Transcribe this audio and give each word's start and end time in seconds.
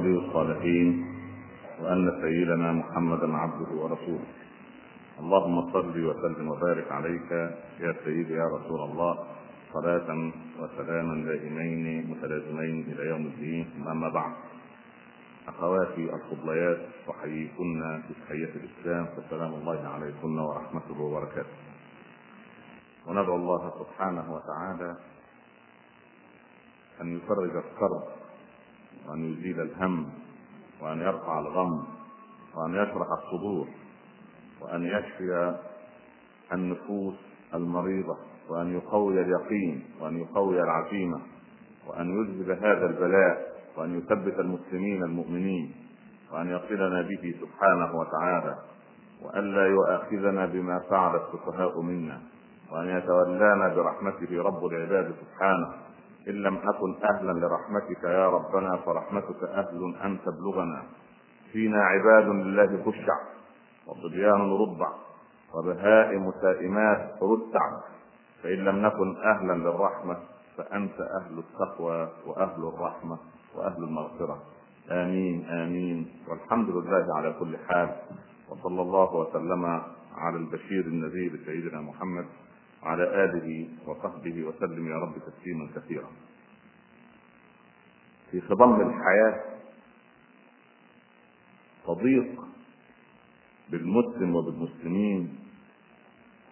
ولي 0.00 0.16
الصالحين 0.26 0.88
وأن 1.80 2.20
سيدنا 2.22 2.72
محمدا 2.72 3.36
عبده 3.36 3.70
ورسوله. 3.82 4.28
اللهم 5.20 5.72
صل 5.72 5.94
وسلم 6.08 6.48
وبارك 6.48 6.92
عليك 6.92 7.30
يا 7.80 7.92
سيدي 8.04 8.34
يا 8.34 8.46
رسول 8.56 8.80
الله. 8.80 9.14
صلاة 9.72 10.08
وسلاما 10.60 11.14
دائمين 11.28 12.10
متلازمين 12.10 12.76
إلى 12.92 13.02
يوم 13.12 13.24
الدين. 13.26 13.66
أما 13.92 14.08
بعد. 14.08 14.32
أخواتي 15.48 16.04
الفضليات 16.14 16.80
أحييكن 17.10 17.80
بتحية 18.08 18.52
الإسلام. 18.60 19.04
فسلام 19.16 19.52
الله 19.54 19.80
عليكن 19.88 20.38
ورحمته 20.38 21.00
وبركاته. 21.00 21.56
وندعو 23.06 23.36
الله 23.36 23.62
سبحانه 23.80 24.26
وتعالى 24.32 24.96
أن 27.00 27.16
يفرج 27.16 27.52
الكرب 27.56 28.19
وأن 29.10 29.32
يزيل 29.32 29.60
الهم 29.60 30.06
وأن 30.82 31.00
يرفع 31.00 31.38
الغم 31.38 31.84
وأن 32.54 32.74
يشرح 32.74 33.06
الصدور 33.12 33.68
وأن 34.60 34.82
يشفي 34.84 35.58
النفوس 36.52 37.14
المريضة 37.54 38.16
وأن 38.48 38.74
يقوي 38.74 39.20
اليقين 39.20 39.84
وأن 40.00 40.18
يقوي 40.20 40.62
العزيمة 40.62 41.20
وأن 41.86 42.10
يذهب 42.20 42.50
هذا 42.64 42.86
البلاء 42.86 43.50
وأن 43.76 43.98
يثبت 43.98 44.38
المسلمين 44.40 45.02
المؤمنين 45.02 45.74
وأن 46.32 46.48
يصلنا 46.50 47.02
به 47.02 47.34
سبحانه 47.40 47.94
وتعالى 47.98 48.58
وألا 49.22 49.66
يؤاخذنا 49.66 50.46
بما 50.46 50.78
فعل 50.90 51.16
السفهاء 51.16 51.80
منا 51.80 52.20
وأن 52.72 52.88
يتولانا 52.88 53.74
برحمته 53.74 54.42
رب 54.42 54.64
العباد 54.66 55.14
سبحانه 55.20 55.74
إن 56.28 56.34
لم 56.34 56.56
أكن 56.56 56.94
أهلا 57.04 57.32
لرحمتك 57.32 58.04
يا 58.04 58.28
ربنا 58.28 58.76
فرحمتك 58.76 59.42
أهل 59.42 59.94
أن 60.04 60.18
تبلغنا. 60.26 60.82
فينا 61.52 61.84
عباد 61.84 62.28
لله 62.28 62.82
خشع 62.84 63.16
وصبيان 63.86 64.52
رضع 64.52 64.88
وبهائم 65.54 66.32
سائمات 66.42 67.18
رتع. 67.22 67.80
فإن 68.42 68.58
لم 68.64 68.86
نكن 68.86 69.16
أهلا 69.16 69.52
للرحمة 69.52 70.16
فأنت 70.56 71.00
أهل 71.00 71.38
التقوى 71.38 72.08
وأهل 72.26 72.68
الرحمة 72.74 73.18
وأهل 73.56 73.84
المغفرة. 73.84 74.42
آمين 74.90 75.44
آمين. 75.44 76.10
والحمد 76.28 76.68
لله 76.68 77.06
على 77.16 77.34
كل 77.40 77.56
حال. 77.68 77.96
وصلى 78.50 78.82
الله 78.82 79.14
وسلم 79.14 79.64
على 80.16 80.36
البشير 80.36 80.84
النذير 80.84 81.40
سيدنا 81.46 81.80
محمد 81.80 82.26
وعلى 82.82 83.24
آله 83.24 83.68
وصحبه 83.86 84.44
وسلم 84.44 84.88
يا 84.88 84.96
رب 84.96 85.14
تسليما 85.18 85.68
كثيرا. 85.76 86.10
في 88.30 88.40
خضم 88.40 88.80
الحياة 88.80 89.40
تضيق 91.86 92.40
بالمسلم 93.70 94.36
وبالمسلمين 94.36 95.38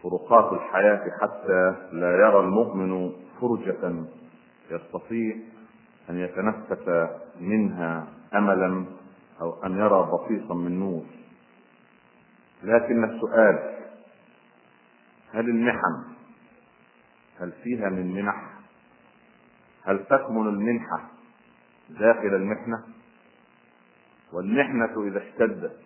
طرقات 0.03 0.53
الحياة 0.53 1.05
حتى 1.23 1.75
لا 1.93 2.11
يرى 2.13 2.41
المؤمن 2.41 3.13
فرجة 3.41 4.05
يستطيع 4.71 5.37
أن 6.11 6.19
يتنفس 6.19 7.09
منها 7.41 8.09
أملا 8.35 8.85
أو 9.41 9.65
أن 9.65 9.79
يرى 9.79 10.11
بسيطا 10.13 10.55
من 10.55 10.81
نور. 10.81 11.05
لكن 12.63 13.05
السؤال 13.05 13.79
هل 15.33 15.49
المحن 15.49 16.18
هل 17.41 17.53
فيها 17.63 17.89
من 17.89 18.15
منح؟ 18.15 18.59
هل 19.85 20.05
تكمن 20.05 20.49
المنحة 20.49 21.11
داخل 21.89 22.35
المحنة؟ 22.35 22.85
والمحنة 24.33 25.07
إذا 25.07 25.23
اشتدت 25.29 25.81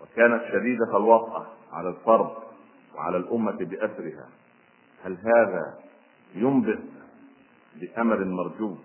وكانت 0.00 0.42
شديدة 0.52 0.96
الوطأة 0.96 1.46
على 1.72 1.88
الفرد 1.88 2.30
وعلى 2.94 3.16
الأمة 3.16 3.56
بأسرها 3.56 4.28
هل 5.04 5.18
هذا 5.18 5.78
ينبئ 6.34 6.78
بأمل 7.80 8.30
مرجو؟ 8.30 8.76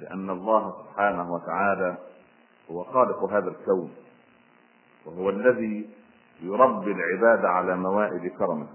لأن 0.00 0.30
الله 0.30 0.74
سبحانه 0.82 1.32
وتعالى 1.32 1.98
هو 2.70 2.84
خالق 2.84 3.24
هذا 3.24 3.48
الكون 3.48 3.94
وهو 5.06 5.30
الذي 5.30 5.90
يربي 6.42 6.92
العباد 6.92 7.44
على 7.44 7.76
موائد 7.76 8.32
كرمه. 8.38 8.68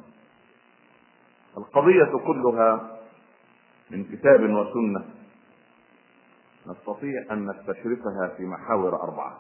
القضية 1.57 2.17
كلها 2.27 2.99
من 3.91 4.03
كتاب 4.03 4.41
وسنة. 4.41 5.05
نستطيع 6.67 7.25
أن 7.31 7.45
نستشرفها 7.49 8.27
في 8.37 8.45
محاور 8.45 9.03
أربعة. 9.03 9.39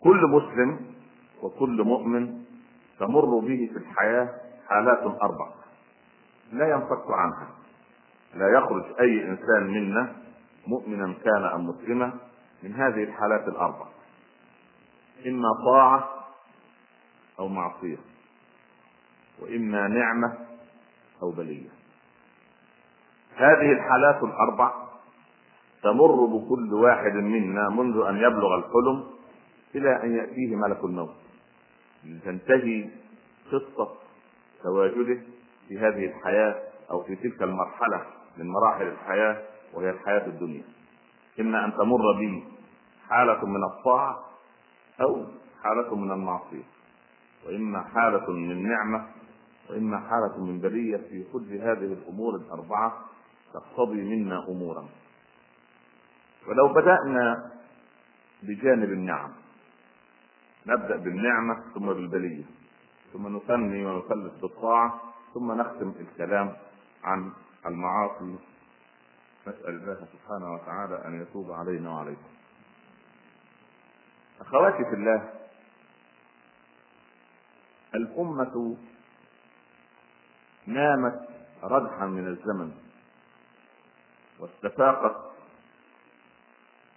كل 0.00 0.26
مسلم 0.26 0.94
وكل 1.42 1.82
مؤمن 1.82 2.44
تمر 2.98 3.38
به 3.38 3.70
في 3.72 3.78
الحياة 3.78 4.28
حالات 4.68 5.02
أربع. 5.02 5.48
لا 6.52 6.70
ينفك 6.70 7.10
عنها. 7.10 7.48
لا 8.34 8.58
يخرج 8.58 8.84
أي 9.00 9.28
إنسان 9.28 9.66
منا 9.66 10.16
مؤمنا 10.66 11.14
كان 11.24 11.44
أم 11.44 11.66
مسلما 11.66 12.12
من 12.62 12.74
هذه 12.74 13.04
الحالات 13.04 13.48
الأربع. 13.48 13.86
إما 15.26 15.48
طاعة 15.66 16.08
أو 17.38 17.48
معصية. 17.48 18.13
وإما 19.42 19.88
نعمة 19.88 20.38
أو 21.22 21.30
بلية. 21.30 21.68
هذه 23.36 23.72
الحالات 23.72 24.22
الأربع 24.22 24.72
تمر 25.82 26.24
بكل 26.26 26.74
واحد 26.74 27.12
منا 27.12 27.68
منذ 27.68 28.06
أن 28.06 28.16
يبلغ 28.16 28.54
الحلم 28.54 29.04
إلى 29.74 30.02
أن 30.02 30.16
يأتيه 30.16 30.56
ملك 30.56 30.84
الموت. 30.84 31.14
لتنتهي 32.04 32.90
قصة 33.52 33.88
تواجده 34.62 35.20
في 35.68 35.78
هذه 35.78 36.06
الحياة 36.06 36.62
أو 36.90 37.02
في 37.02 37.16
تلك 37.16 37.42
المرحلة 37.42 38.06
من 38.36 38.48
مراحل 38.48 38.86
الحياة 38.86 39.42
وهي 39.74 39.90
الحياة 39.90 40.26
الدنيا. 40.26 40.64
إما 41.40 41.64
أن 41.64 41.72
تمر 41.72 42.12
بي 42.18 42.44
حالة 43.08 43.46
من 43.46 43.64
الطاعة 43.64 44.24
أو 45.00 45.26
حالة 45.62 45.94
من 45.96 46.12
المعصية. 46.12 46.62
وإما 47.46 47.82
حالة 47.94 48.30
من 48.30 48.68
نعمة 48.68 49.06
وإما 49.70 50.00
حالة 50.00 50.44
من 50.44 50.60
بلية 50.60 50.96
في 50.96 51.24
كل 51.32 51.54
هذه 51.54 51.92
الأمور 51.92 52.36
الأربعة 52.36 53.04
تقتضي 53.54 54.00
منا 54.02 54.48
أمورا. 54.48 54.88
ولو 56.48 56.68
بدأنا 56.68 57.50
بجانب 58.42 58.92
النعم 58.92 59.32
نبدأ 60.66 60.96
بالنعمة 60.96 61.62
ثم 61.74 61.86
بالبلية 61.86 62.44
ثم 63.12 63.36
نثني 63.36 63.86
ونثلث 63.86 64.40
بالطاعة 64.40 65.00
ثم 65.34 65.52
نختم 65.52 65.94
الكلام 66.00 66.56
عن 67.04 67.32
المعاصي. 67.66 68.38
نسأل 69.46 69.68
الله 69.68 69.94
سبحانه 70.12 70.54
وتعالى 70.54 71.04
أن 71.06 71.22
يتوب 71.22 71.52
علينا 71.52 71.90
وعليكم. 71.90 72.28
أخواتي 74.40 74.84
في 74.84 74.94
الله 74.94 75.30
الأمة 77.94 78.76
نامت 80.66 81.28
ردحا 81.62 82.06
من 82.06 82.26
الزمن 82.26 82.72
واستفاقت 84.40 85.16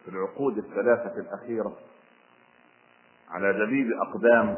في 0.03 0.09
العقود 0.09 0.57
الثلاثة 0.57 1.19
الأخيرة 1.19 1.77
على 3.29 3.65
دبيب 3.65 3.91
أقدام 3.91 4.57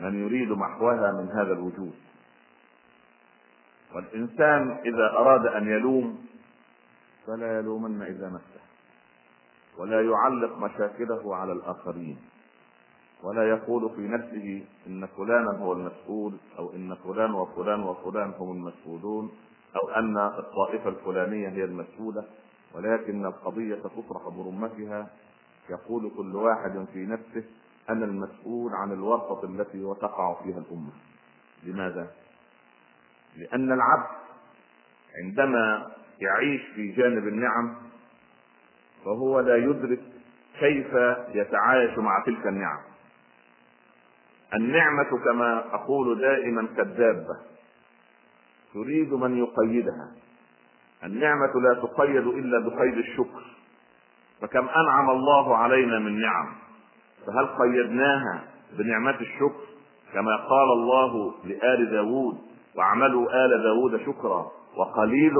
من 0.00 0.26
يريد 0.26 0.48
محوها 0.48 1.12
من 1.12 1.28
هذا 1.28 1.52
الوجود. 1.52 1.94
والإنسان 3.94 4.70
إذا 4.70 5.10
أراد 5.10 5.46
أن 5.46 5.68
يلوم 5.68 6.26
فلا 7.26 7.58
يلومن 7.58 8.02
إذا 8.02 8.28
نفسه 8.28 8.60
ولا 9.78 10.02
يعلق 10.02 10.58
مشاكله 10.58 11.36
على 11.36 11.52
الآخرين. 11.52 12.18
ولا 13.22 13.48
يقول 13.48 13.90
في 13.96 14.00
نفسه 14.00 14.64
إن 14.86 15.06
فلانا 15.06 15.50
هو 15.58 15.72
المسؤول 15.72 16.36
أو 16.58 16.72
إن 16.72 16.94
فلان 16.94 17.34
وفلان 17.34 17.82
وفلان 17.82 18.32
هم 18.38 18.50
المسؤولون 18.50 19.30
أو 19.76 19.88
أن 19.88 20.16
الطائفة 20.18 20.88
الفلانية 20.90 21.48
هي 21.48 21.64
المسؤولة 21.64 22.24
ولكن 22.74 23.26
القضية 23.26 23.74
تطرح 23.74 24.28
برمتها. 24.28 25.10
يقول 25.70 26.10
كل 26.16 26.36
واحد 26.36 26.86
في 26.92 27.06
نفسه 27.06 27.44
أنا 27.90 28.04
المسؤول 28.04 28.74
عن 28.74 28.92
الورطه 28.92 29.44
التي 29.44 29.84
وتقع 29.84 30.34
فيها 30.42 30.58
الأمة. 30.58 30.90
لماذا؟ 31.64 32.10
لأن 33.36 33.72
العبد 33.72 34.16
عندما 35.24 35.90
يعيش 36.20 36.62
في 36.74 36.92
جانب 36.92 37.28
النعم 37.28 37.76
فهو 39.04 39.40
لا 39.40 39.56
يدرك 39.56 40.00
كيف 40.60 40.92
يتعايش 41.34 41.98
مع 41.98 42.22
تلك 42.26 42.46
النعم. 42.46 42.78
النعمة 44.54 45.24
كما 45.24 45.74
أقول 45.74 46.20
دائما 46.20 46.68
كالدابة. 46.76 47.36
تريد 48.74 49.12
من 49.12 49.38
يقيدها. 49.38 50.12
النعمة 51.04 51.52
لا 51.60 51.74
تقيد 51.74 52.26
إلا 52.26 52.58
بقيد 52.58 52.98
الشكر. 52.98 53.42
فكم 54.42 54.68
أنعم 54.68 55.10
الله 55.10 55.56
علينا 55.56 55.98
من 55.98 56.20
نعم. 56.20 56.54
فهل 57.26 57.46
قيدناها 57.46 58.44
بنعمة 58.78 59.20
الشكر؟ 59.20 59.68
كما 60.12 60.36
قال 60.36 60.72
الله 60.72 61.34
لآل 61.44 61.90
داود 61.90 62.38
واعملوا 62.76 63.44
آل 63.44 63.62
داود 63.62 64.00
شكرا 64.06 64.50
وقليل 64.76 65.34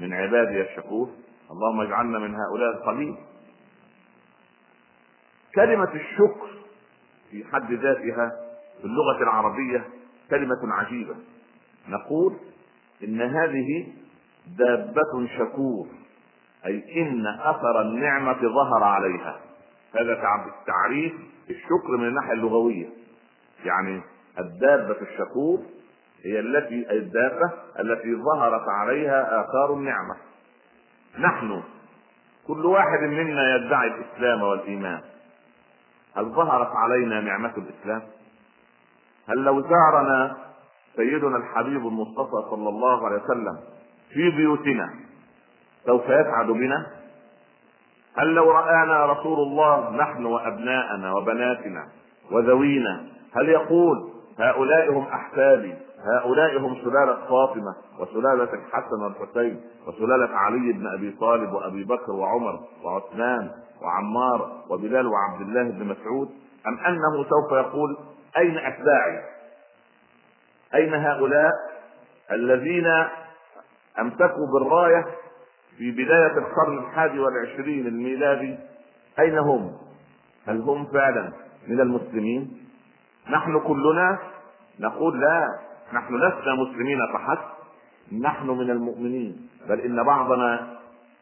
من 0.00 0.12
عبادي 0.12 0.60
الشكور 0.60 1.10
اللهم 1.50 1.80
اجعلنا 1.80 2.18
من 2.18 2.34
هؤلاء 2.34 2.76
القليل. 2.76 3.16
كلمة 5.54 5.94
الشكر 5.94 6.61
في 7.32 7.44
حد 7.52 7.72
ذاتها 7.72 8.32
في 8.80 8.84
اللغة 8.84 9.22
العربية 9.22 9.84
كلمة 10.30 10.74
عجيبة. 10.74 11.14
نقول 11.88 12.36
إن 13.04 13.22
هذه 13.22 13.86
دابة 14.58 15.28
شكور 15.38 15.86
أي 16.66 17.02
إن 17.02 17.26
أثر 17.26 17.80
النعمة 17.80 18.40
ظهر 18.42 18.84
عليها. 18.84 19.40
هذا 19.94 20.14
تعريف 20.66 21.12
الشكر 21.50 21.96
من 21.98 22.08
الناحية 22.08 22.32
اللغوية. 22.32 22.88
يعني 23.64 24.00
الدابة 24.38 24.96
الشكور 25.00 25.62
هي 26.24 26.40
التي 26.40 26.90
الدابة 26.90 27.50
التي 27.80 28.14
ظهرت 28.14 28.68
عليها 28.68 29.40
آثار 29.40 29.74
النعمة. 29.74 30.16
نحن 31.18 31.62
كل 32.46 32.66
واحد 32.66 33.00
منا 33.00 33.56
يدعي 33.56 33.88
الإسلام 33.88 34.42
والإيمان. 34.42 35.00
هل 36.16 36.24
ظهرت 36.24 36.70
علينا 36.76 37.20
نعمة 37.20 37.52
الإسلام؟ 37.56 38.02
هل 39.28 39.44
لو 39.44 39.60
زارنا 39.60 40.36
سيدنا 40.96 41.36
الحبيب 41.36 41.86
المصطفى 41.86 42.50
صلى 42.50 42.68
الله 42.68 43.06
عليه 43.06 43.22
وسلم 43.22 43.58
في 44.10 44.30
بيوتنا 44.30 44.94
سوف 45.86 46.04
يسعد 46.04 46.46
بنا 46.46 46.86
هل 48.18 48.34
لو 48.34 48.50
رآنا 48.50 49.06
رسول 49.06 49.38
الله 49.38 49.90
نحن 49.96 50.24
وأبناءنا 50.24 51.12
وبناتنا 51.12 51.88
وذوينا 52.30 53.04
هل 53.36 53.48
يقول 53.48 54.10
هؤلاء 54.38 54.92
هم 54.92 55.06
أحفادي 55.06 55.74
هؤلاء 56.04 56.58
هم 56.58 56.74
سلالة 56.74 57.14
فاطمة 57.28 57.74
وسلالة 57.98 58.54
الحسن 58.54 59.02
والحسين 59.02 59.60
وسلالة 59.86 60.36
علي 60.36 60.72
بن 60.72 60.86
أبي 60.86 61.16
طالب 61.20 61.52
وأبي 61.52 61.84
بكر 61.84 62.12
وعمر 62.12 62.60
وعثمان 62.84 63.50
وعمار 63.82 64.62
وبلال 64.70 65.06
وعبد 65.06 65.40
الله 65.40 65.62
بن 65.62 65.84
مسعود 65.86 66.28
أم 66.66 66.78
أنه 66.78 67.24
سوف 67.24 67.52
يقول 67.52 67.96
أين 68.36 68.58
أتباعي 68.58 69.22
أين 70.74 70.94
هؤلاء 70.94 71.52
الذين 72.30 72.86
أمسكوا 74.00 74.46
بالراية 74.52 75.04
في 75.78 75.90
بداية 75.90 76.38
القرن 76.38 76.78
الحادي 76.78 77.18
والعشرين 77.18 77.86
الميلادي 77.86 78.58
أين 79.18 79.38
هم؟ 79.38 79.72
هل 80.46 80.60
هم 80.60 80.86
فعلا 80.86 81.32
من 81.68 81.80
المسلمين؟ 81.80 82.66
نحن 83.30 83.60
كلنا 83.60 84.18
نقول 84.80 85.20
لا 85.20 85.48
نحن 85.92 86.14
لسنا 86.16 86.54
مسلمين 86.54 86.98
فحسب. 87.14 87.48
نحن 88.22 88.46
من 88.46 88.70
المؤمنين. 88.70 89.48
بل 89.68 89.80
إن 89.80 90.02
بعضنا 90.02 90.76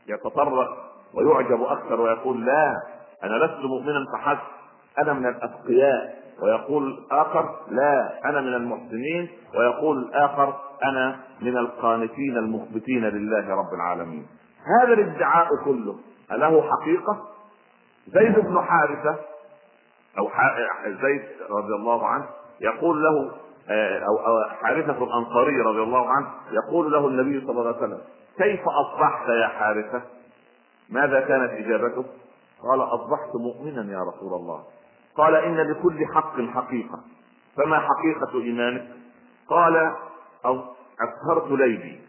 يتطرق 0.08 0.68
ويعجب 1.14 1.62
أكثر 1.62 2.00
ويقول 2.00 2.46
لا 2.46 2.74
أنا 3.24 3.44
لست 3.44 3.64
مؤمنا 3.64 4.04
فحسب. 4.12 4.40
أنا 4.98 5.12
من 5.12 5.26
الأتقياء. 5.26 6.20
ويقول 6.42 7.06
آخر 7.10 7.56
لا 7.70 8.20
أنا 8.24 8.40
من 8.40 8.54
المحسنين. 8.54 9.28
ويقول 9.58 9.98
الآخر 9.98 10.54
أنا 10.84 11.20
من 11.40 11.56
القانتين 11.56 12.36
المخبتين 12.36 13.04
لله 13.04 13.54
رب 13.54 13.74
العالمين. 13.74 14.26
هذا 14.82 14.92
الادعاء 14.92 15.48
كله 15.64 15.98
أله 16.32 16.62
حقيقة؟ 16.70 17.26
زيد 18.08 18.38
بن 18.38 18.62
حارثة 18.62 19.16
أو 20.18 20.28
زيد 20.86 21.22
رضي 21.50 21.74
الله 21.74 22.06
عنه 22.06 22.24
يقول 22.60 23.02
له 23.02 23.32
آه، 23.70 23.98
أو 23.98 24.44
حارثة 24.62 25.04
الأنصاري 25.04 25.60
رضي 25.60 25.82
الله 25.82 26.08
عنه 26.10 26.26
يقول 26.52 26.92
له 26.92 27.06
النبي 27.08 27.40
صلى 27.40 27.50
الله 27.50 27.66
عليه 27.66 27.76
وسلم 27.76 28.00
كيف 28.38 28.60
أصبحت 28.68 29.28
يا 29.28 29.46
حارثة؟ 29.48 30.02
ماذا 30.90 31.20
كانت 31.20 31.50
إجابته؟ 31.50 32.04
قال 32.62 32.80
أصبحت 32.80 33.34
مؤمنا 33.34 33.92
يا 33.92 33.98
رسول 34.02 34.34
الله 34.40 34.64
قال 35.16 35.34
إن 35.34 35.56
لكل 35.56 36.06
حق 36.14 36.40
حقيقة 36.40 36.98
فما 37.56 37.78
حقيقة 37.78 38.40
إيمانك؟ 38.40 38.88
قال 39.48 39.92
أسهرت 41.00 41.50
ليلي 41.50 42.00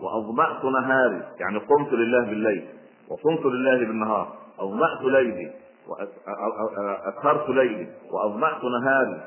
وأظمأت 0.00 0.64
نهاري 0.64 1.22
يعني 1.40 1.58
قمت 1.58 1.92
لله 1.92 2.24
بالليل 2.24 2.68
وصمت 3.08 3.46
لله 3.46 3.78
بالنهار 3.78 4.32
أظمأت 4.60 5.02
ليلي 5.02 5.52
وأسهرت 5.88 7.48
ليلي 7.48 7.88
وأظمأت 8.12 8.64
نهاري 8.64 9.20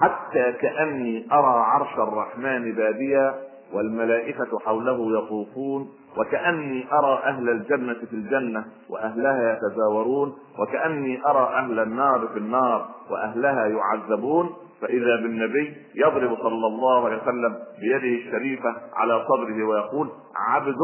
حتى 0.00 0.52
كأني 0.52 1.26
أرى 1.32 1.60
عرش 1.60 1.94
الرحمن 1.98 2.72
باديا 2.74 3.34
والملائكة 3.72 4.58
حوله 4.66 5.18
يطوفون 5.18 5.88
وكأني 6.18 6.86
أرى 6.92 7.22
أهل 7.24 7.48
الجنة 7.48 7.94
في 7.94 8.12
الجنة 8.12 8.64
وأهلها 8.90 9.52
يتزاورون 9.58 10.32
وكأني 10.58 11.26
أرى 11.26 11.54
أهل 11.54 11.78
النار 11.80 12.28
في 12.32 12.38
النار 12.38 12.88
وأهلها 13.10 13.66
يعذبون. 13.66 14.50
فإذا 14.80 15.16
بالنبي 15.16 15.76
يضرب 15.94 16.36
صلى 16.38 16.66
الله 16.66 17.06
عليه 17.06 17.16
وسلم 17.22 17.54
بيده 17.80 18.26
الشريفة 18.26 18.74
على 18.94 19.24
صدره 19.28 19.64
ويقول 19.64 20.08
عبد 20.36 20.76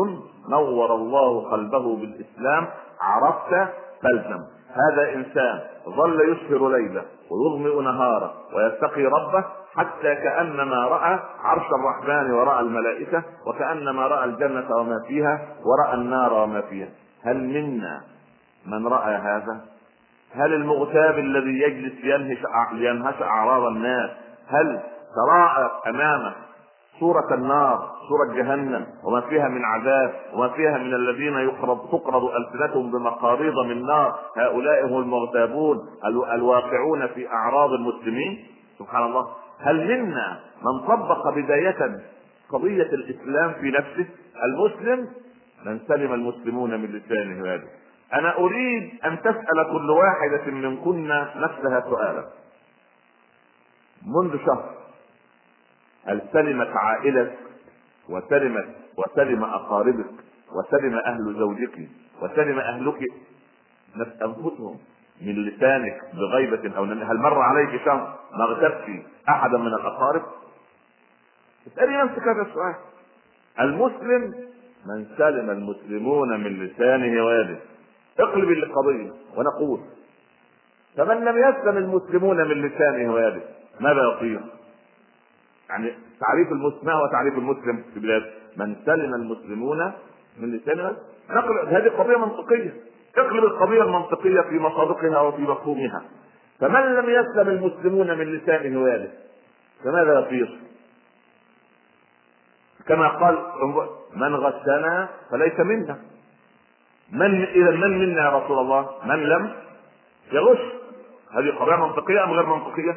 نور 0.51 0.95
الله 0.95 1.51
قلبه 1.51 1.97
بالإسلام 1.97 2.67
عرفت 3.01 3.69
فالزم 4.03 4.45
هذا 4.73 5.15
إنسان 5.15 5.61
ظل 5.89 6.21
يسهر 6.21 6.69
ليلة 6.69 7.03
ويظمئ 7.31 7.83
نهارا 7.83 8.35
ويتقي 8.55 9.05
ربه 9.05 9.45
حتى 9.75 10.15
كأنما 10.15 10.77
رأى 10.77 11.19
عرش 11.45 11.67
الرحمن 11.67 12.31
ورأى 12.31 12.61
الملائكة 12.61 13.23
وكأنما 13.47 14.07
رأى 14.07 14.25
الجنة 14.25 14.77
وما 14.77 15.05
فيها 15.09 15.49
ورأى 15.65 15.95
النار 15.95 16.33
وما 16.33 16.61
فيها. 16.61 16.89
هل 17.25 17.37
منا 17.37 18.01
من 18.67 18.87
رأى 18.87 19.15
هذا؟ 19.15 19.61
هل 20.35 20.55
المغتاب 20.55 21.19
الذي 21.19 21.61
يجلس 21.63 22.05
ينهش 22.73 23.23
أعراض 23.23 23.63
الناس؟ 23.63 24.11
هل 24.49 24.81
تراءى 25.15 25.71
أمامه 25.87 26.33
سورة 27.01 27.35
النار 27.35 27.91
سورة 28.09 28.43
جهنم 28.43 28.87
وما 29.05 29.21
فيها 29.21 29.49
من 29.49 29.65
عذاب 29.65 30.15
وما 30.33 30.49
فيها 30.49 30.79
من 30.79 30.95
الذين 30.95 31.35
يقرض 31.35 31.89
تقرض 31.91 32.25
ألسنتهم 32.25 32.91
بمقاريض 32.91 33.55
من 33.67 33.87
نار. 33.87 34.19
هؤلاء 34.37 34.87
هم 34.87 34.99
المغتابون 35.03 35.79
الواقعون 36.33 37.07
في 37.07 37.29
أعراض 37.29 37.71
المسلمين. 37.73 38.47
سبحان 38.79 39.03
الله. 39.03 39.29
هل 39.61 39.89
منا 39.89 40.41
من 40.63 40.87
طبق 40.87 41.29
بداية 41.29 42.01
قضية 42.53 42.83
الإسلام 42.83 43.53
في 43.53 43.71
نفسه؟ 43.71 44.07
المسلم؟ 44.45 45.09
من 45.67 45.81
سلم 45.89 46.13
المسلمون 46.15 46.71
من 46.71 46.87
لسانه 46.87 47.55
هذا. 47.55 47.65
أنا 48.15 48.39
أريد 48.39 48.91
أن 49.05 49.21
تسأل 49.21 49.67
كل 49.73 49.91
واحدة 49.91 50.51
منكن 50.51 51.09
نفسها 51.37 51.81
سؤالا. 51.81 52.25
منذ 54.07 54.37
شهر 54.47 54.78
هل 56.09 56.23
سلمت 56.33 56.69
عائلتك 56.77 57.39
وسلمت 58.09 58.67
وسلم 58.97 59.45
أقاربك 59.45 60.11
وسلم 60.53 60.95
أهل 60.95 61.35
زوجك 61.39 61.89
وسلم 62.23 62.59
أهلك 62.59 62.99
أنفسهم 64.23 64.79
من 65.21 65.35
لسانك 65.35 66.01
بغيبة 66.15 66.77
أو 66.77 66.85
هل 66.85 67.17
مر 67.17 67.41
عليك 67.41 67.85
شهر 67.85 68.19
ما 68.33 68.45
اغتبت 68.45 69.03
أحدا 69.29 69.59
من 69.59 69.67
الأقارب؟ 69.67 70.23
اسألي 71.67 72.03
نفسك 72.03 72.23
هذا 72.23 72.43
السؤال 72.43 72.75
المسلم 73.61 74.35
من 74.87 75.07
سلم 75.19 75.51
المسلمون 75.51 76.41
من 76.41 76.65
لسانه 76.65 77.25
ويده 77.25 77.59
اقلب 78.21 78.51
القضية 78.51 79.11
ونقول 79.37 79.81
فمن 80.97 81.25
لم 81.25 81.39
يسلم 81.39 81.77
المسلمون 81.77 82.37
من 82.37 82.63
لسانه 82.67 83.13
ويده 83.13 83.43
ماذا 83.81 84.03
يصير؟ 84.17 84.41
يعني 85.69 85.95
تعريف 86.21 86.53
المسلم 86.53 86.81
ما 86.83 86.93
هو 86.93 87.07
تعريف 87.13 87.35
المسلم 87.35 87.85
في 87.95 88.01
بلاد؟ 88.01 88.23
من 88.57 88.77
سلم 88.87 89.15
المسلمون 89.15 89.93
من 90.39 90.57
لسانه 90.57 90.97
نقل 91.31 91.69
هذه 91.69 91.89
قضية 91.89 92.17
منطقية. 92.17 92.75
اقلب 93.17 93.45
القضية 93.45 93.83
المنطقية 93.83 94.41
في 94.41 94.59
مصادقها 94.59 95.21
وفي 95.21 95.43
مفهومها. 95.43 96.03
فمن 96.61 96.81
لم 96.81 97.11
يسلم 97.11 97.49
المسلمون 97.49 98.19
من 98.19 98.25
لسانه 98.25 98.83
ويده 98.83 99.11
فماذا 99.85 100.21
يصير؟ 100.21 100.59
كما 102.87 103.09
قال 103.09 103.39
من 104.17 104.35
غشنا 104.35 105.09
فليس 105.31 105.61
منا. 105.61 105.99
من 107.13 107.45
إذا 107.45 107.71
من 107.71 107.99
منا 107.99 108.23
يا 108.23 108.39
رسول 108.39 108.59
الله؟ 108.59 108.91
من 109.05 109.23
لم 109.23 109.53
يغش. 110.33 110.59
هذه 111.33 111.51
قضية 111.59 111.77
منطقية 111.77 112.25
أم 112.25 112.31
غير 112.31 112.47
منطقية؟ 112.47 112.97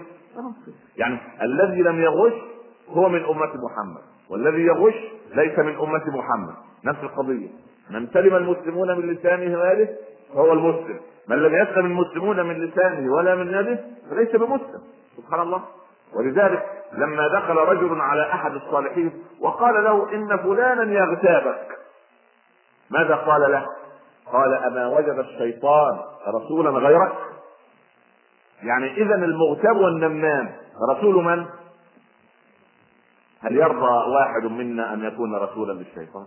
يعني 0.97 1.17
الذي 1.41 1.81
لم 1.81 2.01
يغش 2.01 2.33
هو 2.89 3.09
من 3.09 3.25
أمة 3.25 3.51
محمد 3.65 4.01
والذي 4.29 4.61
يغش 4.61 4.95
ليس 5.35 5.59
من 5.59 5.75
أمة 5.75 6.17
محمد. 6.17 6.53
نفس 6.85 7.03
القضية. 7.03 7.49
من 7.89 8.07
سلم 8.07 8.35
المسلمون 8.35 8.97
من 8.97 9.13
لسانه 9.13 9.59
ويده 9.59 9.89
فهو 10.33 10.53
المسلم. 10.53 10.99
من 11.27 11.37
لم 11.37 11.55
يسلم 11.55 11.85
المسلمون 11.85 12.45
من 12.45 12.65
لسانه 12.65 13.13
ولا 13.13 13.35
من 13.35 13.47
يده 13.47 13.79
فليس 14.09 14.35
بمسلم. 14.35 14.81
سبحان 15.17 15.41
الله. 15.41 15.61
ولذلك 16.13 16.65
لما 16.93 17.27
دخل 17.27 17.55
رجل 17.55 18.01
على 18.01 18.33
أحد 18.33 18.53
الصالحين 18.53 19.23
وقال 19.41 19.83
له 19.83 20.13
إن 20.13 20.37
فلانا 20.37 20.93
يغتابك. 20.93 21.67
ماذا 22.89 23.15
قال 23.15 23.51
له؟ 23.51 23.65
قال 24.31 24.53
أما 24.53 24.87
وجد 24.87 25.19
الشيطان 25.19 25.99
رسولا 26.27 26.69
غيرك. 26.69 27.13
يعني 28.63 28.93
اذا 28.93 29.15
المغتاب 29.15 29.77
والنمام 29.77 30.51
رسول 30.89 31.23
من؟ 31.23 31.45
هل 33.41 33.55
يرضى 33.55 34.11
واحد 34.15 34.45
منا 34.45 34.93
أن 34.93 35.03
يكون 35.03 35.35
رسولا 35.35 35.73
للشيطان؟ 35.73 36.25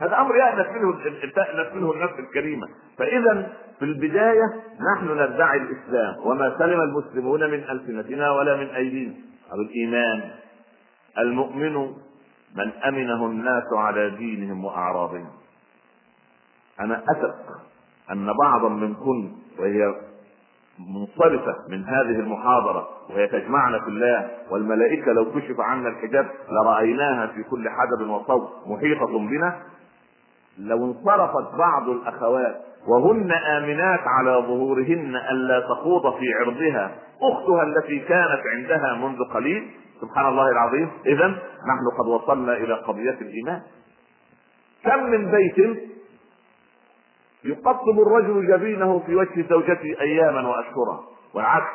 هذا 0.00 0.20
أمر 0.20 0.36
يأنس 0.36 0.66
منه 0.66 1.04
تأنس 1.34 1.74
منه 1.74 1.92
النفس 1.92 2.18
الكريمة. 2.18 2.68
فاذا 2.98 3.52
في 3.78 3.84
البداية 3.84 4.42
نحن 4.94 5.10
ندعي 5.10 5.58
الإسلام 5.58 6.26
وما 6.26 6.58
سلم 6.58 6.80
المسلمون 6.80 7.50
من 7.50 7.64
ألسنتنا 7.70 8.30
ولا 8.30 8.56
من 8.56 8.66
أيدينا. 8.66 9.14
أو 9.52 9.60
الإيمان. 9.60 10.30
المؤمن 11.18 11.74
من 12.56 12.72
أمنه 12.88 13.26
الناس 13.26 13.64
على 13.76 14.10
دينهم 14.10 14.64
وأعراضهم. 14.64 15.30
أنا 16.80 17.02
أثق 17.10 17.36
أن 18.10 18.32
بعضا 18.42 18.68
منكن 18.68 19.32
وهي 19.58 19.94
منصرفة 20.78 21.56
من 21.68 21.84
هذه 21.84 22.20
المحاضرة 22.20 22.88
وهي 23.10 23.26
تجمعنا 23.26 23.78
في 23.80 23.88
الله 23.88 24.28
والملائكة 24.50 25.12
لو 25.12 25.24
كشف 25.32 25.60
عنا 25.60 25.88
الحجاب 25.88 26.26
لرأيناها 26.50 27.26
في 27.26 27.42
كل 27.42 27.68
حدب 27.68 28.08
وصوت 28.10 28.50
محيطة 28.66 29.18
بنا. 29.18 29.62
لو 30.58 30.84
انصرفت 30.84 31.54
بعض 31.58 31.88
الأخوات 31.88 32.56
وهن 32.88 33.32
آمنات 33.32 34.00
على 34.06 34.30
ظهورهن 34.30 35.16
الا 35.30 35.60
تخوض 35.60 36.18
في 36.18 36.34
عرضها 36.34 36.96
أختها 37.22 37.62
التي 37.62 37.98
كانت 37.98 38.40
عندها 38.54 38.94
منذ 38.94 39.18
قليل. 39.34 39.70
سبحان 40.00 40.26
الله 40.26 40.48
العظيم. 40.48 40.90
اذا 41.06 41.26
نحن 41.68 41.84
قد 41.98 42.08
وصلنا 42.08 42.56
إلى 42.56 42.74
قضية 42.74 43.18
الإيمان. 43.20 43.60
كم 44.84 45.04
من 45.04 45.30
بيت 45.30 45.78
يقطب 47.44 48.00
الرجل 48.06 48.46
جبينه 48.48 49.02
في 49.06 49.14
وجه 49.16 49.46
زوجته 49.50 49.96
أياما 50.00 50.48
وأشهرا 50.48 51.00
والعكس 51.34 51.72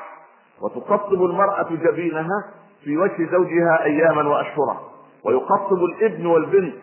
وتقطب 0.62 1.24
المرأة 1.24 1.68
جبينها 1.72 2.44
في 2.84 2.98
وجه 2.98 3.32
زوجها 3.32 3.84
أياما 3.84 4.30
وأشهرا 4.30 4.78
ويقطب 5.26 5.84
الابن 5.84 6.26
والبنت 6.26 6.74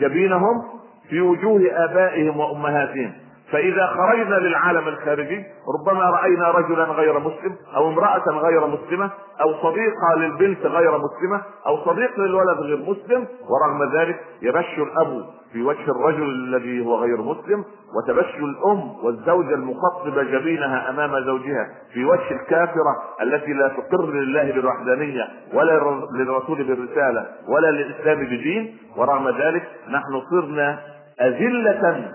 جبينهم 0.00 0.62
في 1.08 1.20
وجوه 1.20 1.60
آبائهم 1.72 2.40
وأمهاتهم. 2.40 3.12
فإذا 3.52 3.86
خرجنا 3.86 4.34
للعالم 4.34 4.88
الخارجي 4.88 5.44
ربما 5.78 6.04
رأينا 6.10 6.50
رجلا 6.50 6.84
غير 6.84 7.18
مسلم 7.18 7.56
أو 7.76 7.88
امرأة 7.88 8.24
غير 8.30 8.66
مسلمة 8.66 9.10
أو 9.40 9.54
صديقة 9.62 10.14
للبنت 10.16 10.66
غير 10.66 10.90
مسلمة 10.98 11.42
أو 11.66 11.84
صديق 11.84 12.20
للولد 12.20 12.58
غير 12.58 12.76
مسلم 12.78 13.26
ورغم 13.48 13.96
ذلك 13.98 14.20
يبش 14.42 14.78
الأب 14.78 15.24
في 15.54 15.62
وجه 15.62 15.90
الرجل 15.90 16.22
الذي 16.22 16.84
هو 16.84 16.96
غير 17.02 17.22
مسلم 17.22 17.64
وتبش 17.96 18.34
الأم 18.34 19.04
والزوجة 19.04 19.54
المخطبة 19.54 20.22
جبينها 20.22 20.90
أمام 20.90 21.24
زوجها 21.24 21.68
في 21.92 22.04
وجه 22.04 22.30
الكافرة 22.30 22.96
التي 23.22 23.52
لا 23.52 23.68
تقر 23.68 24.10
لله 24.10 24.52
بالوحدانيه 24.52 25.28
ولا 25.52 26.06
للرسول 26.18 26.64
بالرسالة 26.64 27.26
ولا 27.48 27.70
للإسلام 27.70 28.24
بدين. 28.24 28.78
ورغم 28.96 29.28
ذلك 29.28 29.68
نحن 29.88 30.22
صرنا 30.30 30.78
أذلة 31.20 32.12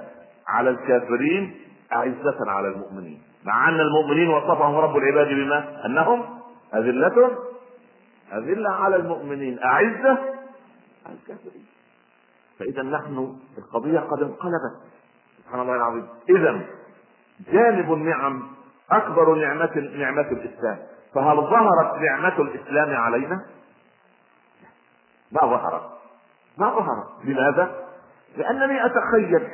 على 0.47 0.69
الكافرين 0.69 1.53
أعزة 1.93 2.37
على 2.47 2.67
المؤمنين. 2.67 3.21
مع 3.45 3.69
أن 3.69 3.79
المؤمنين 3.79 4.29
وصفهم 4.29 4.75
رب 4.75 4.97
العباد 4.97 5.27
بما؟ 5.27 5.85
أنهم 5.85 6.21
أذلة 6.75 7.29
أذلة 8.33 8.69
على 8.69 8.95
المؤمنين 8.95 9.59
أعزة 9.63 10.17
على 11.05 11.15
الكافرين. 11.21 11.65
فإذا 12.59 12.81
نحن 12.81 13.35
القضية 13.57 13.99
قد 13.99 14.21
انقلبت. 14.21 14.75
سبحان 15.43 15.59
الله 15.61 15.75
العظيم. 15.75 16.07
إذا 16.29 16.61
جانب 17.51 17.93
النعم 17.93 18.47
أكبر 18.91 19.35
نعمة 19.35 19.91
نعمة 19.95 20.21
الإسلام. 20.31 20.79
فهل 21.15 21.35
ظهرت 21.35 21.97
نعمة 22.01 22.41
الإسلام 22.41 22.95
علينا؟ 22.95 23.45
ما 25.31 25.41
ظهرت. 25.41 25.89
ما 26.57 26.69
ظهرت. 26.69 27.07
لماذا؟ 27.23 27.87
لأنني 28.37 28.85
أتخيل 28.85 29.49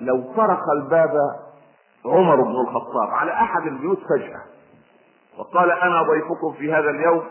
لو 0.00 0.32
طرق 0.36 0.70
الباب 0.70 1.12
عمر 2.04 2.42
بن 2.42 2.60
الخطاب 2.60 3.10
على 3.10 3.32
أحد 3.32 3.66
البيوت 3.66 3.98
فجأة 3.98 4.42
وقال 5.38 5.70
أنا 5.70 6.02
ضيفكم 6.02 6.52
في 6.58 6.72
هذا 6.72 6.90
اليوم 6.90 7.24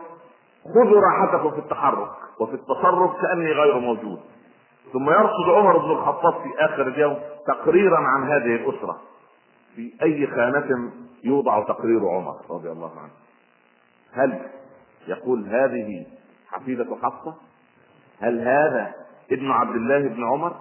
خذوا 0.74 1.02
راحتكم 1.02 1.52
في 1.52 1.58
التحرك 1.58 2.10
وفي 2.40 2.54
التصرف 2.54 3.22
كأني 3.22 3.52
غير 3.52 3.80
موجود. 3.80 4.20
ثم 4.94 5.10
يرصد 5.10 5.50
عمر 5.50 5.78
بن 5.78 5.92
الخطاب 5.92 6.34
في 6.34 6.66
آخر 6.66 6.88
اليوم 6.88 7.20
تقريرا 7.48 7.98
عن 7.98 8.32
هذه 8.32 8.56
الأسرة. 8.56 9.02
في 9.76 9.94
أي 10.04 10.28
خانة 10.28 10.92
يوضع 11.24 11.64
تقرير 11.64 12.10
عمر 12.10 12.36
رضي 12.50 12.72
الله 12.72 12.92
عنه؟ 13.00 13.12
هل 14.14 14.40
يقول 15.08 15.48
هذه 15.48 16.06
حفيدة 16.52 16.96
حفصة؟ 17.04 17.36
هل 18.22 18.40
هذا 18.40 18.94
ابن 19.32 19.52
عبد 19.52 19.76
الله 19.76 20.00
بن 20.08 20.24
عمر؟ 20.24 20.56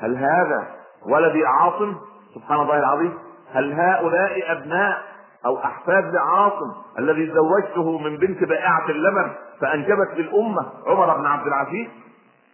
هل 0.00 0.16
هذا 0.16 0.66
ولدي 1.06 1.44
عاصم؟ 1.46 1.94
سبحان 2.34 2.60
الله 2.60 2.78
العظيم. 2.78 3.18
هل 3.52 3.72
هؤلاء 3.72 4.52
أبناء 4.52 5.13
أو 5.46 5.58
أحفاد 5.58 6.04
لعاصم 6.14 6.72
الذي 6.98 7.32
زوجته 7.32 7.98
من 7.98 8.16
بنت 8.16 8.44
بائعة 8.44 8.90
اللبن 8.90 9.32
فأنجبت 9.60 10.10
للامة 10.16 10.72
عمر 10.86 11.18
بن 11.18 11.26
عبد 11.26 11.46
العزيز؟ 11.46 11.88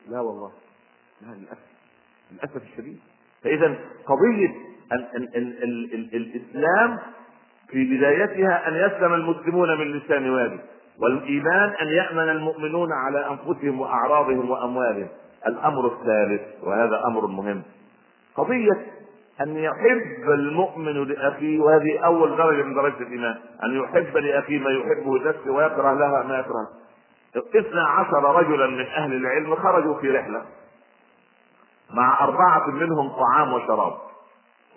لا 0.09 0.21
والله. 0.21 0.51
لا 1.21 1.35
للأسف. 1.35 1.71
للأسف 2.33 2.63
الشديد. 2.63 2.99
فإذا 3.45 3.75
قضية 4.07 4.55
ال 4.93 5.17
ال 5.17 5.37
ال 5.37 5.63
ال 5.63 5.95
ال 5.95 6.15
الإسلام 6.15 6.99
في 7.69 7.97
بدايتها 7.97 8.69
أن 8.69 8.75
يسلم 8.75 9.15
المسلمون 9.15 9.79
من 9.79 9.93
لسان 9.93 10.31
وادي 10.31 10.61
والإيمان 11.03 11.69
أن 11.83 11.87
يأمن 11.89 12.29
المؤمنون 12.29 12.89
على 12.93 13.31
أنفسهم 13.31 13.81
وأعراضهم 13.81 14.51
وأموالهم. 14.51 15.09
الأمر 15.47 15.87
الثالث 15.87 16.43
وهذا 16.65 17.03
أمر 17.07 17.27
مهم. 17.27 17.63
قضية 18.37 18.87
أن 19.41 19.57
يحب 19.57 20.31
المؤمن 20.31 21.05
لأخيه 21.05 21.61
وهذه 21.61 21.99
أول 21.99 22.37
درجة 22.37 22.63
من 22.63 22.75
درجة 22.75 23.03
الإيمان 23.03 23.39
أن 23.65 23.81
يحب 23.81 24.17
لأخيه 24.17 24.59
ما 24.59 24.71
يحبه 24.71 25.19
لنفسه 25.19 25.51
ويكره 25.51 25.93
لها 25.93 26.23
ما 26.23 26.39
يكره. 26.39 26.69
اثنا 27.61 27.89
عشر 27.89 28.37
رجلا 28.37 28.67
من 28.67 28.87
أهل 28.87 29.13
العلم 29.13 29.55
خرجوا 29.57 30.01
في 30.01 30.11
رحلة 30.11 30.45
مع 31.91 32.25
أربعة 32.25 32.71
منهم 32.71 33.09
طعام 33.09 33.53
وشراب 33.53 33.93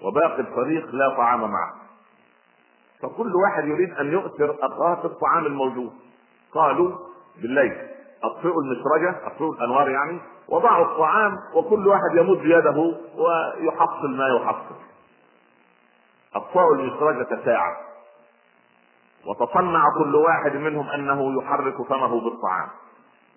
وباقي 0.01 0.39
الفريق 0.39 0.95
لا 0.95 1.09
طعام 1.09 1.51
معه. 1.51 1.73
فكل 3.01 3.35
واحد 3.35 3.67
يريد 3.67 3.93
أن 3.93 4.11
يؤثر 4.13 4.57
اخاه 4.61 4.95
في 4.95 5.05
الطعام 5.05 5.45
الموجود. 5.45 5.93
قالوا 6.53 6.97
بالليل. 7.41 7.92
اطفئوا 8.23 8.61
المسرجه 8.61 9.27
اطفئوا 9.27 9.53
الأنوار 9.53 9.89
يعني 9.89 10.19
وضعوا 10.49 10.85
الطعام 10.85 11.37
وكل 11.55 11.87
واحد 11.87 12.15
يمد 12.15 12.45
يده 12.45 12.95
ويحصل 13.15 14.09
ما 14.17 14.27
يحصل. 14.27 14.75
اطفأوا 16.35 16.75
المسرجة 16.75 17.45
ساعة. 17.45 17.77
وتصنع 19.27 19.83
كل 19.97 20.15
واحد 20.15 20.55
منهم 20.55 20.89
أنه 20.89 21.41
يحرك 21.41 21.81
فمه 21.81 22.21
بالطعام. 22.21 22.69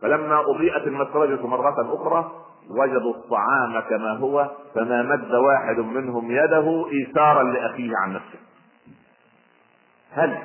فلما 0.03 0.41
أضيئت 0.41 0.87
المسرجة 0.87 1.47
مرة 1.47 1.95
أخرى 1.95 2.31
وجدوا 2.71 3.15
الطعام 3.15 3.81
كما 3.81 4.19
هو 4.19 4.51
فما 4.75 5.03
مد 5.03 5.35
واحد 5.35 5.79
منهم 5.79 6.31
يده 6.31 6.87
إيثارا 6.93 7.43
لأخيه 7.43 7.91
عن 7.97 8.13
نفسه. 8.13 8.39
هل 10.13 10.43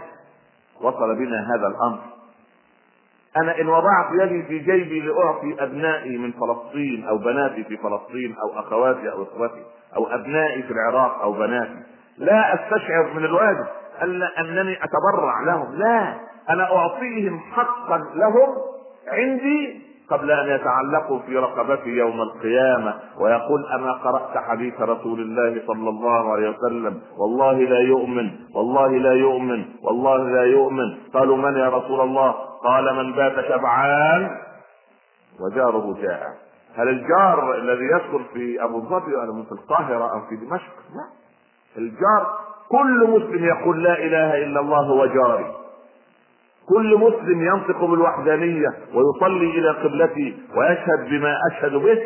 وصل 0.81 1.15
بنا 1.15 1.55
هذا 1.55 1.67
الأمر 1.67 2.10
أنا 3.37 3.61
إن 3.61 3.69
وضعت 3.69 4.07
يدي 4.21 4.43
في 4.43 4.59
جيبي 4.59 4.99
لأعطي 4.99 5.55
أبنائي 5.59 6.17
من 6.17 6.31
فلسطين 6.31 7.05
أو 7.07 7.17
بناتي 7.17 7.63
في 7.63 7.77
فلسطين 7.77 8.35
أو 8.41 8.59
أخواتي 8.59 9.11
أو 9.11 9.23
إخوتي 9.23 9.63
أو 9.95 10.07
أبنائي 10.07 10.63
في 10.63 10.71
العراق 10.71 11.21
أو 11.21 11.33
بناتي 11.33 11.79
لا 12.17 12.53
أستشعر 12.53 13.13
من 13.15 13.25
الواجب 13.25 13.65
ألا 14.01 14.39
أنني 14.39 14.77
أتبرع 14.83 15.41
لهم 15.45 15.75
لا 15.75 16.13
أنا 16.49 16.75
أعطيهم 16.75 17.39
حقا 17.39 17.97
لهم 18.15 18.57
عندي 19.07 19.81
قبل 20.11 20.31
أن 20.31 20.47
يتعلقوا 20.55 21.19
في 21.19 21.37
رقبتي 21.37 21.89
يوم 21.89 22.21
القيامة 22.21 22.93
ويقول 23.19 23.65
أما 23.75 23.91
قرأت 23.91 24.37
حديث 24.37 24.81
رسول 24.81 25.19
الله 25.19 25.61
صلى 25.67 25.89
الله 25.89 26.31
عليه 26.31 26.49
وسلم 26.49 27.01
والله 27.17 27.53
لا 27.53 27.79
يؤمن 27.79 28.31
والله 28.55 28.87
لا 28.87 29.13
يؤمن 29.13 29.65
والله 29.83 30.17
لا 30.17 30.43
يؤمن. 30.43 30.95
قالوا 31.13 31.37
من 31.37 31.57
يا 31.57 31.69
رسول 31.69 32.01
الله؟ 32.01 32.31
قال 32.63 32.95
من 32.95 33.13
بات 33.13 33.45
شبعان 33.45 34.29
وجاره 35.39 35.95
جائع 36.01 36.33
هل 36.75 36.89
الجار 36.89 37.55
الذي 37.55 37.85
يسكن 37.85 38.23
في 38.33 38.63
أبو 38.63 38.81
ظبي 38.81 39.15
أو 39.15 39.43
في 39.43 39.51
القاهرة 39.51 40.11
أو 40.13 40.21
في 40.29 40.35
دمشق؟ 40.35 40.73
لا. 40.95 41.05
الجار 41.77 42.27
كل 42.69 43.09
مسلم 43.09 43.45
يقول 43.45 43.83
لا 43.83 43.93
إله 43.93 44.43
إلا 44.43 44.59
الله 44.59 44.79
هو 44.79 45.05
جاري 45.05 45.45
كل 46.73 46.97
مسلم 46.97 47.41
ينطق 47.41 47.85
بالوحدانية 47.85 48.67
ويصلي 48.93 49.49
إلى 49.59 49.69
قبلتي 49.69 50.35
ويشهد 50.57 51.09
بما 51.09 51.35
أشهد 51.51 51.71
به 51.75 51.99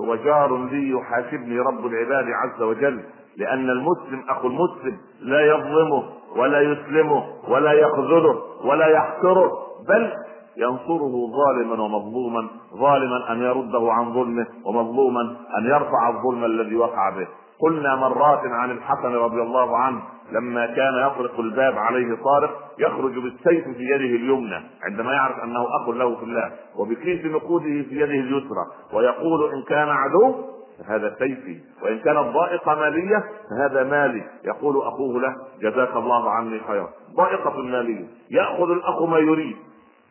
هو 0.00 0.14
جار 0.14 0.56
لي 0.70 0.90
يحاسبني 0.90 1.58
رب 1.60 1.86
العباد 1.86 2.24
عز 2.42 2.62
وجل 2.62 3.00
لأن 3.36 3.70
المسلم 3.70 4.22
أخو 4.28 4.48
المسلم 4.48 4.96
لا 5.22 5.40
يظلمه 5.46 6.02
ولا 6.36 6.60
يسلمه 6.60 7.24
ولا 7.48 7.72
يخذله 7.72 8.42
ولا 8.64 8.86
يحقره 8.86 9.50
بل 9.88 10.12
ينصره 10.56 11.12
ظالما 11.32 11.82
ومظلوما 11.82 12.48
ظالما 12.76 13.32
أن 13.32 13.42
يرده 13.42 13.92
عن 13.92 14.12
ظلمه 14.14 14.46
ومظلوما 14.66 15.20
أن 15.58 15.64
يرفع 15.64 16.08
الظلم 16.08 16.44
الذي 16.44 16.76
وقع 16.76 17.10
به. 17.10 17.26
قلنا 17.62 17.96
مرات 17.96 18.40
عن 18.44 18.70
الحسن 18.70 19.14
رضي 19.14 19.42
الله 19.42 19.78
عنه 19.78 20.02
لما 20.32 20.66
كان 20.66 21.06
يطرق 21.06 21.40
الباب 21.40 21.78
عليه 21.78 22.14
طارق 22.24 22.58
يخرج 22.78 23.12
بالسيف 23.14 23.64
في 23.64 23.82
يده 23.82 24.16
اليمنى 24.16 24.62
عندما 24.82 25.12
يعرف 25.12 25.44
أنه 25.44 25.66
أخ 25.82 25.88
له 25.88 26.16
في 26.16 26.22
الله 26.22 26.52
وبكيس 26.76 27.24
نقوده 27.24 27.64
في 27.64 28.00
يده 28.00 28.04
اليسرى 28.04 28.66
ويقول 28.92 29.52
إن 29.54 29.62
كان 29.62 29.88
عدو 29.88 30.34
فهذا 30.78 31.16
سيفي 31.18 31.60
وإن 31.82 31.98
كانت 31.98 32.18
ضائقه 32.18 32.74
مالية 32.74 33.24
فهذا 33.50 33.84
مالي 33.84 34.24
يقول 34.44 34.76
أخوه 34.86 35.20
له 35.20 35.36
جزاك 35.60 35.96
الله 35.96 36.30
عني 36.30 36.60
خيرا. 36.68 36.88
ضائقه 37.16 37.62
ماليه 37.62 38.04
يأخذ 38.30 38.70
الأخ 38.70 39.02
ما 39.02 39.18
يريد 39.18 39.56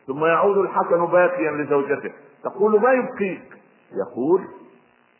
ثم 0.06 0.24
يعود 0.24 0.58
الحسن 0.58 1.06
باكيا 1.06 1.50
لزوجته 1.50 2.12
تقول 2.44 2.80
ما 2.80 2.92
يبكيك 2.92 3.42
يقول 4.06 4.40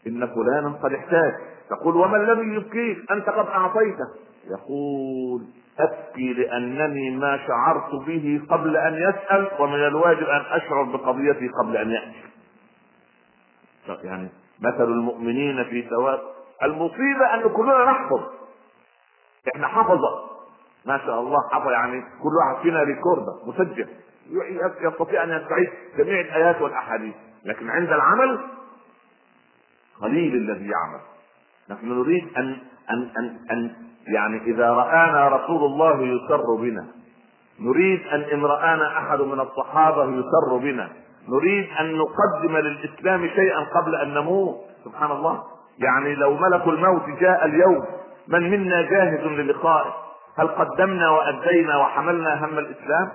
إن 0.07 0.27
فلانا 0.27 0.79
قد 0.83 0.93
احتاج. 0.93 1.33
تقول 1.76 1.97
وما 1.97 2.17
الذي 2.17 2.55
يبكيك 2.55 3.11
أنت 3.11 3.29
قد 3.29 3.47
أعطيته. 3.47 4.09
يقول 4.50 5.43
أبكي 5.79 6.33
لأنني 6.33 7.17
ما 7.17 7.38
شعرت 7.47 7.95
به 8.07 8.43
قبل 8.50 8.76
أن 8.76 8.95
يسأل 8.95 9.49
ومن 9.59 9.87
الواجب 9.87 10.26
أن 10.26 10.41
أشعر 10.41 10.83
بقضيتي 10.83 11.49
قبل 11.49 11.76
أن 11.76 11.91
يأتي. 11.91 12.23
يعني 14.07 14.29
مثل 14.61 14.85
المؤمنين 14.85 15.64
في 15.64 15.83
ثواب. 15.83 16.21
المصيبة 16.62 17.35
أن 17.35 17.49
كلنا 17.49 17.85
نحفظ. 17.85 18.21
إحنا 19.55 19.67
حفظة. 19.67 20.31
ما 20.87 20.99
شاء 20.99 21.21
الله 21.21 21.38
حفظ 21.52 21.71
يعني 21.71 22.00
كل 22.00 22.37
واحد 22.37 22.62
فينا 22.62 22.83
ريكوردر 22.83 23.33
مسجل. 23.47 23.88
يستطيع 24.81 25.25
أن 25.25 25.31
يستعيد 25.31 25.69
جميع 25.99 26.21
الآيات 26.21 26.62
والأحاديث. 26.62 27.14
لكن 27.45 27.71
عند 27.71 27.88
العمل 27.88 28.41
قليل 30.00 30.35
الذي 30.35 30.71
يعمل. 30.71 31.00
نحن 31.71 31.88
نريد 31.88 32.28
أن 32.37 32.57
أن 32.90 33.09
أن 33.19 33.37
أن 33.50 33.71
يعني 34.07 34.42
إذا 34.42 34.71
رآنا 34.71 35.28
رسول 35.28 35.64
الله 35.64 36.02
يسر 36.02 36.54
بنا 36.61 36.85
نريد 37.61 38.07
أن 38.07 38.21
إن 38.21 38.45
رآنا 38.45 38.99
أحد 38.99 39.21
من 39.21 39.40
الصحابة 39.40 40.04
يسر 40.04 40.57
بنا 40.57 40.88
نريد 41.28 41.66
أن 41.81 41.97
نقدم 41.97 42.57
للإسلام 42.57 43.28
شيئا 43.28 43.61
قبل 43.61 43.95
أن 43.95 44.14
نموت. 44.14 44.57
سبحان 44.85 45.11
الله 45.11 45.42
يعني 45.78 46.14
لو 46.14 46.37
ملك 46.37 46.66
الموت 46.66 47.02
جاء 47.21 47.45
اليوم 47.45 47.85
من 48.28 48.50
منا 48.50 48.83
جاهز 48.83 49.26
للقائه 49.26 49.95
هل 50.38 50.49
قدمنا 50.49 51.11
وأدينا 51.11 51.76
وحملنا 51.76 52.45
هم 52.45 52.59
الإسلام؟ 52.59 53.09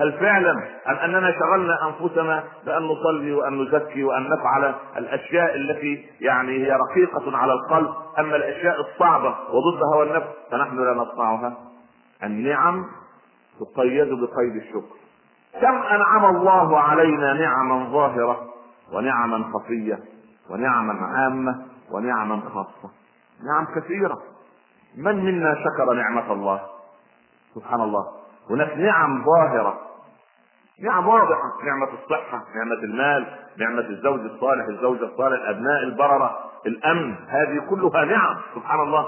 هل 0.00 0.12
فعلا 0.12 0.50
أم 0.88 0.94
أننا 0.94 1.32
شغلنا 1.32 1.78
أنفسنا 1.88 2.44
بأن 2.66 2.82
نصلي 2.82 3.32
وأن 3.32 3.62
نزكي 3.62 4.04
وأن 4.04 4.28
نفعل 4.30 4.74
الأشياء 4.96 5.56
التي 5.56 6.06
يعني 6.20 6.52
هي 6.52 6.72
رقيقة 6.72 7.36
على 7.36 7.52
القلب؟ 7.52 7.94
أما 8.18 8.36
الأشياء 8.36 8.80
الصعبة 8.80 9.28
وضد 9.28 9.82
هوى 9.94 10.06
النفس 10.06 10.26
فنحن 10.50 10.76
لا 10.76 10.94
نصنعها 10.94 11.56
النعم 12.22 12.84
تقيد 13.60 14.08
بقيد 14.08 14.56
الشكر. 14.56 14.96
كم 15.60 15.82
أنعم 15.82 16.36
الله 16.36 16.80
علينا 16.80 17.32
نعما 17.32 17.92
ظاهرة 17.92 18.46
ونعما 18.92 19.44
خفية 19.54 19.98
ونعما 20.50 21.06
عامة 21.06 21.66
ونعما 21.90 22.40
خاصة. 22.54 22.90
نعم 23.44 23.80
كثيرة. 23.80 24.18
من 24.96 25.24
منا 25.24 25.54
شكر 25.54 25.92
نعمة 25.92 26.32
الله؟ 26.32 26.60
سبحان 27.54 27.80
الله. 27.80 28.04
هناك 28.50 28.76
نعم 28.76 29.24
ظاهرة. 29.24 29.85
نعم 30.82 31.08
واضحة 31.08 31.52
نعمة 31.64 31.88
الصحة 32.02 32.44
نعمة 32.56 32.82
المال 32.84 33.26
نعمة 33.58 33.80
الزوج 33.80 34.20
الصالح 34.20 34.66
الزوجة 34.68 35.04
الصالح 35.04 35.40
الأبناء 35.42 35.82
البررة 35.82 36.38
الأمن 36.66 37.14
هذه 37.28 37.60
كلها 37.70 38.04
نعم 38.04 38.36
سبحان 38.54 38.80
الله. 38.80 39.06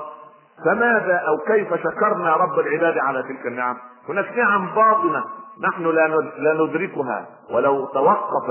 فماذا 0.64 1.22
أو 1.28 1.38
كيف 1.38 1.74
شكرنا 1.74 2.36
رب 2.36 2.58
العباد 2.58 2.98
على 2.98 3.22
تلك 3.22 3.46
النعم؟ 3.46 3.76
هناك 4.08 4.38
نعم 4.38 4.74
باطنة 4.74 5.24
نحن 5.60 5.82
لا 6.38 6.54
ندركها 6.54 7.26
ولو 7.50 7.86
توقف 7.86 8.48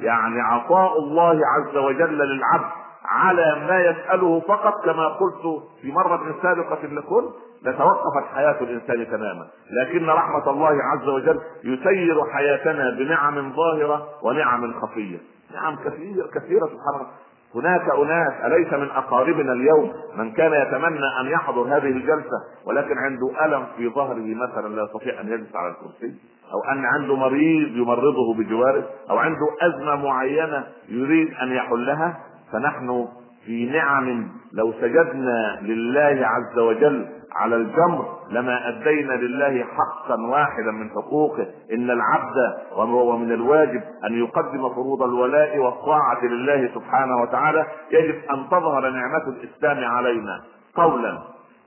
يعني 0.00 0.40
عطاء 0.40 0.98
الله 0.98 1.40
عز 1.46 1.76
وجل 1.76 2.18
للعبد 2.18 2.70
على 3.10 3.66
ما 3.68 3.80
يسأله 3.80 4.40
فقط 4.40 4.84
كما 4.84 5.08
قلت 5.08 5.62
في 5.82 5.92
مرة 5.92 6.34
سابقة 6.42 6.86
لكم 6.86 7.30
لتوقفت 7.62 8.26
حياة 8.34 8.56
الإنسان 8.60 9.06
تماما. 9.10 9.46
لكن 9.70 10.06
رحمة 10.06 10.50
الله 10.50 10.76
عز 10.82 11.08
وجل 11.08 11.40
يسير 11.64 12.24
حياتنا 12.32 12.90
بنعم 12.90 13.52
ظاهرة 13.52 14.08
ونعم 14.22 14.80
خفية. 14.80 15.18
نعم 15.54 15.76
كثير 15.76 16.26
كثيرة 16.34 16.66
سبحان 16.66 16.94
الله. 16.94 17.06
هناك 17.54 17.82
أناس 17.90 18.32
أليس 18.44 18.72
من 18.72 18.90
أقاربنا 18.90 19.52
اليوم 19.52 19.92
من 20.16 20.32
كان 20.32 20.52
يتمنى 20.52 21.20
أن 21.20 21.26
يحضر 21.26 21.62
هذه 21.62 21.90
الجلسة 21.90 22.38
ولكن 22.66 22.98
عنده 22.98 23.44
ألم 23.44 23.66
في 23.76 23.88
ظهره 23.88 24.34
مثلا 24.34 24.74
لا 24.76 24.82
يستطيع 24.82 25.20
أن 25.20 25.28
يجلس 25.28 25.56
على 25.56 25.68
الكرسي 25.74 26.14
أو 26.52 26.72
أن 26.72 26.84
عنده 26.84 27.16
مريض 27.16 27.76
يمرضه 27.76 28.34
بجواره 28.34 28.84
أو 29.10 29.18
عنده 29.18 29.46
أزمة 29.62 29.96
معينة 29.96 30.66
يريد 30.88 31.34
أن 31.42 31.52
يحلها؟ 31.52 32.18
فنحن 32.52 33.08
في 33.44 33.66
نعم 33.66 34.28
لو 34.52 34.72
سجدنا 34.72 35.58
لله 35.62 36.26
عز 36.26 36.58
وجل 36.58 37.06
على 37.36 37.56
الجمر 37.56 38.18
لما 38.30 38.68
أدينا 38.68 39.12
لله 39.12 39.64
حقا 39.64 40.20
واحدا 40.30 40.70
من 40.70 40.90
حقوقه 40.90 41.46
إن 41.72 41.90
العبد 41.90 42.36
وهو 42.76 43.16
من 43.16 43.32
الواجب 43.32 43.82
أن 44.04 44.18
يقدم 44.18 44.68
فروض 44.74 45.02
الولاء 45.02 45.58
والطاعة 45.58 46.24
لله 46.24 46.70
سبحانه 46.74 47.22
وتعالى 47.22 47.66
يجب 47.90 48.14
أن 48.14 48.46
تظهر 48.50 48.90
نعمة 48.90 49.28
الإسلام 49.28 49.84
علينا 49.84 50.40
قولا 50.74 51.18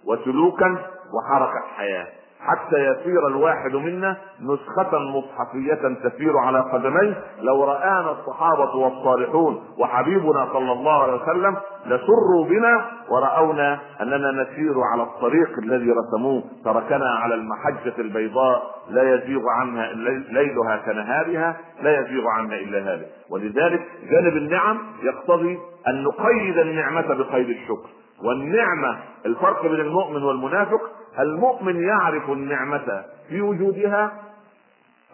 وسلوكا 0.07 0.77
وحركة 1.13 1.59
حياة. 1.77 2.07
حتى 2.41 2.75
يصير 2.85 3.27
الواحد 3.27 3.75
منا 3.75 4.17
نسخة 4.41 4.99
مصحفية 4.99 6.09
تسير 6.09 6.37
على 6.37 6.59
قدميه. 6.59 7.23
لو 7.41 7.63
رآنا 7.63 8.11
الصحابة 8.11 8.75
والصالحون 8.75 9.63
وحبيبنا 9.79 10.47
صلى 10.53 10.71
الله 10.71 11.03
عليه 11.03 11.21
وسلم 11.21 11.57
لسروا 11.85 12.45
بنا 12.49 12.85
ورأونا 13.09 13.79
أننا 14.01 14.31
نسير 14.43 14.73
على 14.93 15.03
الطريق 15.03 15.49
الذي 15.63 15.91
رسموه. 15.91 16.43
تركنا 16.65 17.09
على 17.09 17.35
المحجة 17.35 17.93
البيضاء 17.99 18.61
لا 18.89 19.15
يزيغ 19.15 19.41
عنها 19.49 19.93
ليلها 20.29 20.77
كنهارها 20.85 21.57
لا 21.81 21.99
يزيغ 21.99 22.27
عنها 22.27 22.55
إلا 22.55 22.79
هذا 22.79 23.05
ولذلك 23.29 23.81
جانب 24.11 24.37
النعم 24.37 24.77
يقتضي 25.03 25.59
أن 25.87 26.03
نقيد 26.03 26.57
النعمة 26.57 27.07
بقيد 27.07 27.49
الشكر. 27.49 27.89
والنعمة 28.25 28.97
الفرق 29.25 29.61
بين 29.61 29.79
المؤمن 29.79 30.23
والمنافق 30.23 30.81
المؤمن 31.19 31.83
يعرف 31.83 32.29
النعمة 32.29 33.05
في 33.29 33.41
وجودها 33.41 34.13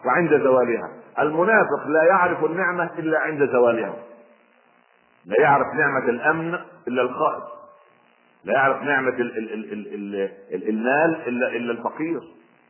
وعند 0.06 0.42
زوالها. 0.42 0.90
المنافق 1.18 1.86
لا 1.86 2.04
يعرف 2.04 2.44
النعمة 2.44 2.90
إلا 2.98 3.18
عند 3.18 3.50
زوالها. 3.50 3.94
لا 5.26 5.40
يعرف 5.40 5.66
نعمة 5.74 6.08
الأمن 6.08 6.58
إلا 6.88 7.02
الخائف. 7.02 7.44
لا 8.44 8.52
يعرف 8.52 8.82
نعمة 8.82 9.08
ال 9.08 9.38
ال 9.38 9.72
ال 9.72 9.94
ال 9.94 10.30
ال 10.52 10.68
المال 10.68 11.28
إلا 11.28 11.48
إلا 11.48 11.72
الفقير. 11.72 12.20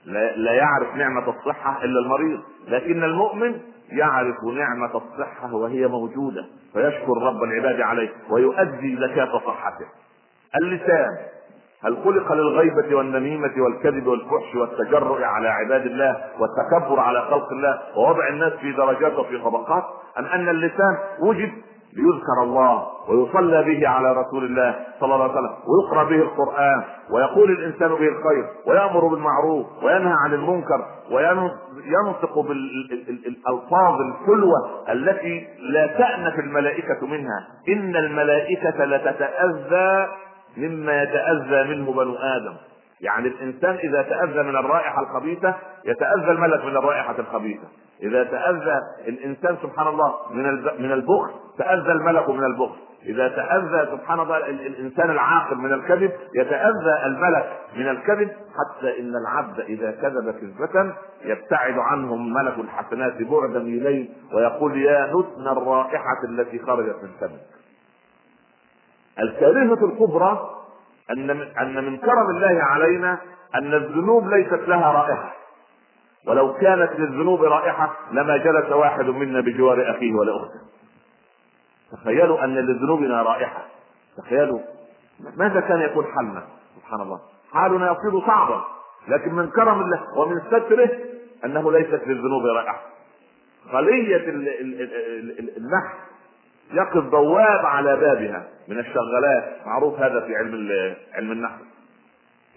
لا, 0.05 0.37
لا 0.37 0.53
يعرف 0.53 0.95
نعمة 0.97 1.29
الصحة 1.31 1.85
إلا 1.85 2.01
المريض. 2.01 2.41
لكن 2.69 3.05
المؤمن 3.05 3.61
يعرف 3.89 4.45
نعمة 4.45 4.97
الصحة 4.97 5.55
وهي 5.55 5.87
موجودة. 5.87 6.47
فيشكر 6.73 7.23
رب 7.23 7.43
العباد 7.43 7.81
عليه 7.81 8.11
ويؤدي 8.31 8.97
زكاة 8.97 9.39
صحته. 9.39 9.87
اللسان. 10.63 11.17
هل 11.85 11.97
خلق 12.05 12.33
للغيبة 12.33 12.97
والنميمة 12.97 13.53
والكذب 13.57 14.07
والفحش 14.07 14.55
والتجرؤ 14.55 15.23
على 15.23 15.49
عباد 15.49 15.87
الله 15.87 16.17
والتكبر 16.39 17.01
على 17.01 17.21
خلق 17.23 17.53
الله 17.53 17.79
ووضع 17.97 18.29
الناس 18.29 18.53
في 18.53 18.73
درجات 18.73 19.19
وفي 19.19 19.39
طبقات؟ 19.39 19.85
أم 20.19 20.25
أن 20.25 20.49
اللسان 20.49 20.97
وجد 21.21 21.53
ليذكر 21.97 22.43
الله 22.43 22.87
ويصلى 23.09 23.63
به 23.65 23.89
على 23.89 24.13
رسول 24.13 24.45
الله 24.45 24.75
صلى 25.01 25.15
الله 25.15 25.25
عليه 25.25 25.35
وسلم 25.35 25.55
ويقرأ 25.69 26.05
به 26.05 26.17
القرآن 26.23 26.83
ويقول 27.11 27.51
الإنسان 27.51 27.89
به 27.89 28.09
الخير 28.09 28.45
ويأمر 28.67 29.07
بالمعروف 29.09 29.67
وينهى 29.83 30.15
عن 30.25 30.35
المنكر 30.35 30.85
وينطق 31.11 32.39
بالالفاظ 32.39 34.01
الحلوة 34.01 34.59
التي 34.93 35.47
لا 35.73 35.87
تأنف 35.87 36.39
الملائكة 36.39 37.07
منها. 37.07 37.47
إن 37.69 37.97
الملائكة 37.97 38.85
لتتأذى 38.85 40.07
مما 40.59 41.03
يتأذى 41.03 41.75
منه 41.75 41.93
بنو 41.93 42.15
آدم. 42.15 42.57
يعني 43.01 43.29
الإنسان 43.29 43.75
إذا 43.75 44.03
تأذى 44.03 44.43
من 44.43 44.57
الرائحة 44.57 45.03
الخبيثة 45.03 45.55
يتأذى 45.85 46.31
الملك 46.31 46.65
من 46.65 46.77
الرائحة 46.77 47.15
الخبيثة. 47.19 47.69
إذا 48.03 48.25
تأذى 48.25 48.81
الإنسان 49.09 49.57
سبحان 49.63 49.87
الله 49.87 50.15
من 50.31 50.45
من 50.79 50.93
البخل 50.93 51.31
تأذى 51.59 51.93
الملك 51.93 52.29
من 52.29 52.45
البخل. 52.45 52.89
إذا 53.07 53.29
تأذى 53.29 53.91
سبحان 53.91 54.21
الله 54.21 54.37
الإنسان 54.37 55.11
العاقل 55.11 55.57
من 55.57 55.73
الكذب 55.73 56.13
يتأذى 56.35 57.07
الملك 57.07 57.59
من 57.77 57.89
الكذب 57.89 58.31
حتى 58.31 59.01
إن 59.01 59.17
العبد 59.17 59.61
إذا 59.61 59.91
كذب 59.91 60.31
كذبة 60.31 60.95
يبتعد 61.25 61.79
عنه 61.79 62.17
ملك 62.17 62.59
الحسنات 62.59 63.23
بعدا 63.23 63.61
إليه 63.61 64.09
ويقول 64.35 64.83
يا 64.83 65.07
نتن 65.07 65.49
الرائحة 65.49 66.25
التي 66.29 66.59
خرجت 66.59 66.97
من 67.03 67.11
فمك 67.21 67.58
الكارثة 69.21 69.87
الكبرى 69.87 70.51
من 71.11 71.41
أن 71.41 71.85
من 71.85 71.97
كرم 71.97 72.31
الله 72.37 72.63
علينا 72.63 73.19
أن 73.55 73.75
الذنوب 73.75 74.29
ليست 74.29 74.69
لها 74.69 74.93
رائحة. 74.93 75.35
ولو 76.27 76.55
كانت 76.55 76.91
للذنوب 76.99 77.43
رائحة 77.43 77.97
لما 78.13 78.37
جلس 78.37 78.73
واحد 78.73 79.05
منا 79.05 79.41
بجوار 79.41 79.91
أخيه 79.91 80.15
ولا 80.15 80.37
اخته 80.37 80.61
تخيلوا 81.93 82.45
أن 82.45 82.55
لذنوبنا 82.55 83.23
رائحة. 83.23 83.67
تخيلوا. 84.17 84.61
ماذا 85.37 85.61
كان 85.61 85.81
يكون 85.81 86.05
حالنا؟ 86.05 86.43
سبحان 86.77 87.01
الله. 87.01 87.21
حالنا 87.53 87.93
يصير 87.93 88.27
صعبا. 88.27 88.65
لكن 89.09 89.35
من 89.35 89.51
كرم 89.51 89.81
الله 89.81 90.19
ومن 90.19 90.41
ستره 90.47 90.91
أنه 91.45 91.73
ليست 91.73 92.03
للذنوب 92.07 92.47
رائحة. 92.47 92.81
خليه 93.73 94.17
النحل 95.57 95.99
يقف 96.73 97.05
بواب 97.05 97.67
على 97.67 97.97
بابها 97.97 98.49
من 98.69 98.79
الشغالات 98.79 99.67
معروف 99.67 100.01
هذا 100.01 100.21
في 100.21 100.37
علم 100.37 100.69
علم 101.15 101.33
النحو. 101.33 101.63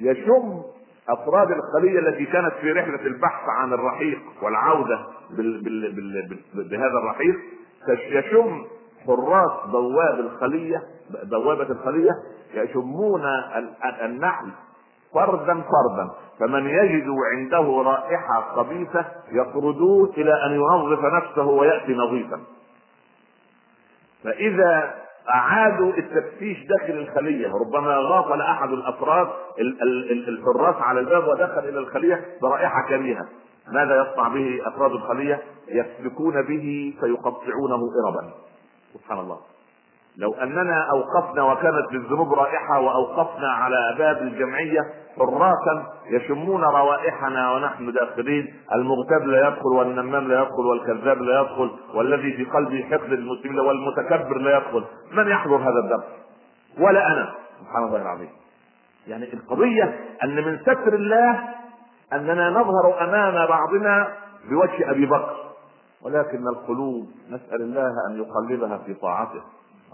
يشم 0.01 0.61
أفراد 1.09 1.47
الخلية 1.51 1.99
التي 1.99 2.25
كانت 2.25 2.53
في 2.61 2.71
رحلة 2.71 3.01
البحث 3.05 3.43
عن 3.57 3.73
الرحيق 3.73 4.19
والعودة 4.41 4.99
بال 5.37 5.63
بال 5.63 5.91
بال 5.95 6.69
بهذا 6.69 6.97
الرحيق. 7.03 7.35
يشم 7.89 8.65
حراس 9.07 9.69
بواب 9.71 10.19
الخلية 10.19 10.81
بوابة 11.23 11.71
الخلية. 11.71 12.11
يشمون 12.53 13.21
النحل 14.01 14.47
فردا 15.13 15.53
فردا. 15.53 16.11
فمن 16.39 16.67
يجد 16.69 17.07
عنده 17.33 17.83
رائحة 17.85 18.41
خبيثة 18.55 19.05
يطردوه 19.31 20.13
إلى 20.17 20.45
أن 20.45 20.51
ينظف 20.51 21.05
نفسه 21.05 21.45
ويأتي 21.45 21.93
نظيفا. 21.93 22.39
فإذا 24.23 24.93
أعادوا 25.29 25.93
التفتيش 25.93 26.57
داخل 26.67 26.93
الخلية 26.93 27.51
ربما 27.53 27.95
غافل 27.97 28.41
احد 28.41 28.69
الافراد 28.69 29.27
الحراس 30.27 30.75
على 30.75 30.99
الباب 30.99 31.27
ودخل 31.27 31.59
إلى 31.59 31.79
الخلية 31.79 32.25
برائحة 32.41 32.87
كريهة. 32.89 33.27
ماذا 33.67 34.01
يصنع 34.01 34.27
به 34.27 34.61
افراد 34.67 34.91
الخلية؟ 34.91 35.41
يسلكون 35.67 36.41
به 36.41 36.93
فيقطعونه 36.99 37.81
اربا. 38.05 38.33
سبحان 38.93 39.19
الله. 39.19 39.37
لو 40.17 40.33
أننا 40.33 40.89
أوقفنا 40.91 41.43
وكانت 41.43 41.91
للذنوب 41.91 42.33
رائحة 42.33 42.79
وأوقفنا 42.79 43.51
على 43.51 43.95
باب 43.97 44.17
الجمعية 44.17 44.81
حراسا 45.17 45.85
يشمون 46.05 46.63
روائحنا 46.63 47.53
ونحن 47.53 47.91
داخلين 47.91 48.53
المغتاب 48.75 49.21
لا 49.27 49.47
يدخل 49.47 49.67
والنمام 49.67 50.27
لا 50.27 50.41
يدخل 50.41 50.65
والكذاب 50.65 51.21
لا 51.21 51.41
يدخل 51.41 51.71
والذي 51.93 52.33
في 52.33 52.45
قلبه 52.45 52.83
حقد 52.91 53.11
المسلمين 53.11 53.59
والمتكبر 53.59 54.37
لا 54.37 54.57
يدخل. 54.57 54.83
من 55.11 55.27
يحضر 55.27 55.55
هذا 55.55 55.79
الدرس 55.83 56.03
ولا 56.79 57.07
أنا. 57.07 57.31
سبحان 57.59 57.83
الله 57.83 58.01
العظيم. 58.01 58.29
يعني 59.07 59.33
القضية 59.33 59.99
أن 60.23 60.35
من 60.35 60.59
ستر 60.59 60.93
الله 60.93 61.39
أننا 62.13 62.49
نظهر 62.49 63.03
أمام 63.03 63.47
بعضنا 63.47 64.13
بوجه 64.49 64.91
أبي 64.91 65.05
بكر 65.05 65.35
ولكن 66.01 66.47
القلوب 66.47 67.07
نسأل 67.29 67.61
الله 67.61 67.91
أن 68.09 68.23
يقلبها 68.23 68.77
في 68.77 68.93
طاعته. 68.93 69.41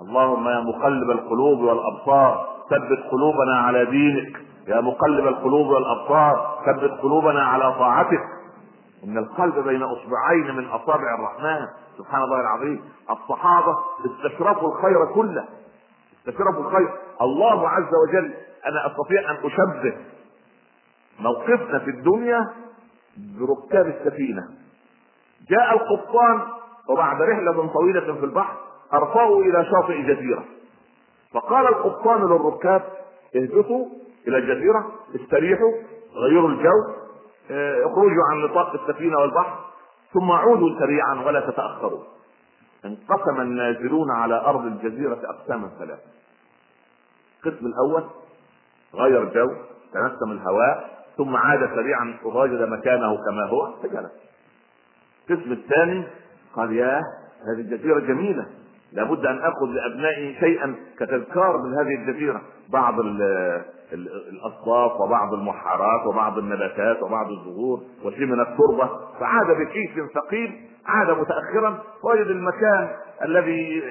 اللهم 0.02 0.48
يا 0.48 0.60
مقلب 0.60 1.12
القلوب 1.12 1.60
والأبصار 1.60 2.48
ثبت 2.70 3.00
قلوبنا 3.12 3.60
على 3.60 3.86
دينك. 3.86 4.38
يا 4.68 4.82
مقلب 4.82 5.28
القلوب 5.28 5.68
والأبصار 5.68 6.60
ثبت 6.66 6.92
قلوبنا 7.02 7.44
على 7.44 7.74
طاعتك. 7.74 8.24
إن 9.04 9.18
القلب 9.18 9.60
بين 9.60 9.84
أصبعين 9.84 10.56
من 10.58 10.68
أصابع 10.68 11.16
الرحمن. 11.20 11.68
سبحان 11.98 12.24
الله 12.24 12.40
العظيم. 12.42 12.82
الصحابة 13.12 13.78
استشرفوا 14.06 14.76
الخير 14.76 15.14
كله. 15.16 15.46
استشرفوا 16.20 16.64
الخير. 16.64 16.90
الله 17.22 17.70
عز 17.70 17.92
وجل 18.08 18.34
أنا 18.66 18.88
أستطيع 18.88 19.32
أن 19.32 19.36
أشبه 19.36 19.98
موقفنا 21.20 21.80
في 21.80 21.90
الدنيا 21.90 22.40
بركاب 23.40 23.88
السفينة. 23.88 24.44
جاء 25.50 25.74
القبطان 25.74 26.42
وبعد 26.90 27.22
رحلة 27.22 27.68
طويلة 27.74 28.14
في 28.14 28.26
البحر 28.26 28.67
ارفعوا 28.94 29.44
إلى 29.44 29.66
شاطئ 29.66 30.02
جزيرة. 30.02 30.46
فقال 31.34 31.68
القبطان 31.68 32.22
للركاب 32.22 32.82
اهبطوا 33.36 33.86
إلى 34.28 34.38
الجزيرة 34.38 34.92
استريحوا 35.16 35.72
غيروا 36.16 36.50
الجو 36.50 36.98
آه، 37.52 37.86
اخرجوا 37.86 38.24
عن 38.32 38.38
نطاق 38.38 38.74
السفينة 38.74 39.18
والبحر 39.18 39.60
ثم 40.14 40.32
عودوا 40.32 40.80
سريعا 40.80 41.24
ولا 41.26 41.40
تتأخروا. 41.40 42.04
انقسم 42.86 43.42
النازلون 43.42 44.12
على 44.12 44.36
أرض 44.36 44.66
الجزيرة 44.66 45.20
اقساما 45.24 45.70
ثلاثة. 45.80 46.02
القسم 47.46 47.66
الأول 47.66 48.04
غير 48.94 49.26
جو 49.26 49.48
تنسم 49.94 50.32
الهواء 50.32 50.98
ثم 51.18 51.36
عاد 51.36 51.60
سريعا 51.76 52.18
ووجد 52.26 52.62
مكانه 52.62 53.16
كما 53.16 53.46
هو 53.50 53.74
فجلس 53.84 54.12
القسم 55.30 55.52
الثاني 55.52 56.08
قال 56.56 56.74
ياه 56.74 57.02
هذه 57.48 57.62
الجزيرة 57.62 58.00
جميلة. 58.00 58.48
لابد 58.94 59.26
أن 59.26 59.38
أخذ 59.38 59.66
لأبنائي 59.66 60.36
شيئا 60.40 60.76
كتذكار 61.00 61.58
من 61.58 61.74
هذه 61.74 61.96
الجزيرة. 61.96 62.42
بعض 62.70 62.96
الاصواف 64.32 65.02
وبعض 65.02 65.34
المحارات 65.34 66.08
وبعض 66.08 66.38
النباتات 66.38 67.04
وبعض 67.04 67.28
الزهور 67.32 67.82
وشيء 68.06 68.26
من 68.26 68.40
التربة. 68.40 68.90
فعاد 69.20 69.48
بكيس 69.58 70.12
ثقيل 70.16 70.62
عاد 70.86 71.10
متاخرا 71.10 71.80
وجد 72.04 72.28
المكان 72.28 72.88
الذي 73.26 73.84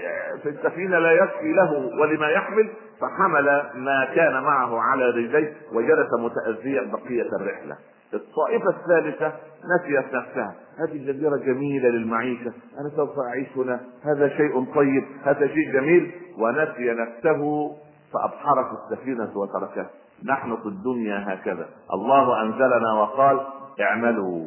في 0.42 0.48
السفينه 0.48 0.98
لا 0.98 1.12
يكفي 1.12 1.52
له 1.52 1.72
ولما 2.00 2.28
يحمل. 2.28 2.70
فحمل 3.00 3.44
ما 3.74 4.08
كان 4.14 4.42
معه 4.42 4.80
على 4.80 5.04
رجليه 5.04 5.56
وجلس 5.72 6.08
متاذيا 6.18 6.82
بقية 6.82 7.28
الرحلة. 7.40 7.76
الطائفة 8.14 8.70
الثالثة 8.70 9.32
نسيت 9.64 10.14
نفسها 10.14 10.54
هذه 10.78 10.96
الجزيرة 10.96 11.36
جميلة 11.36 11.88
للمعيشة. 11.88 12.52
أنا 12.80 12.90
سوف 12.96 13.18
أعيش 13.18 13.48
هنا 13.56 13.80
هذا 14.04 14.28
شيء 14.28 14.64
طيب. 14.74 15.04
هذا 15.24 15.46
شيء 15.46 15.72
جميل. 15.72 16.12
ونسي 16.38 16.92
نفسه 16.92 17.70
فأبحرت 18.12 18.66
السفينة 18.72 19.30
وتركها. 19.36 19.90
نحن 20.24 20.56
في 20.56 20.66
الدنيا 20.66 21.24
هكذا. 21.26 21.68
الله 21.94 22.42
أنزلنا 22.42 22.92
وقال 22.92 23.40
اعملوا. 23.80 24.46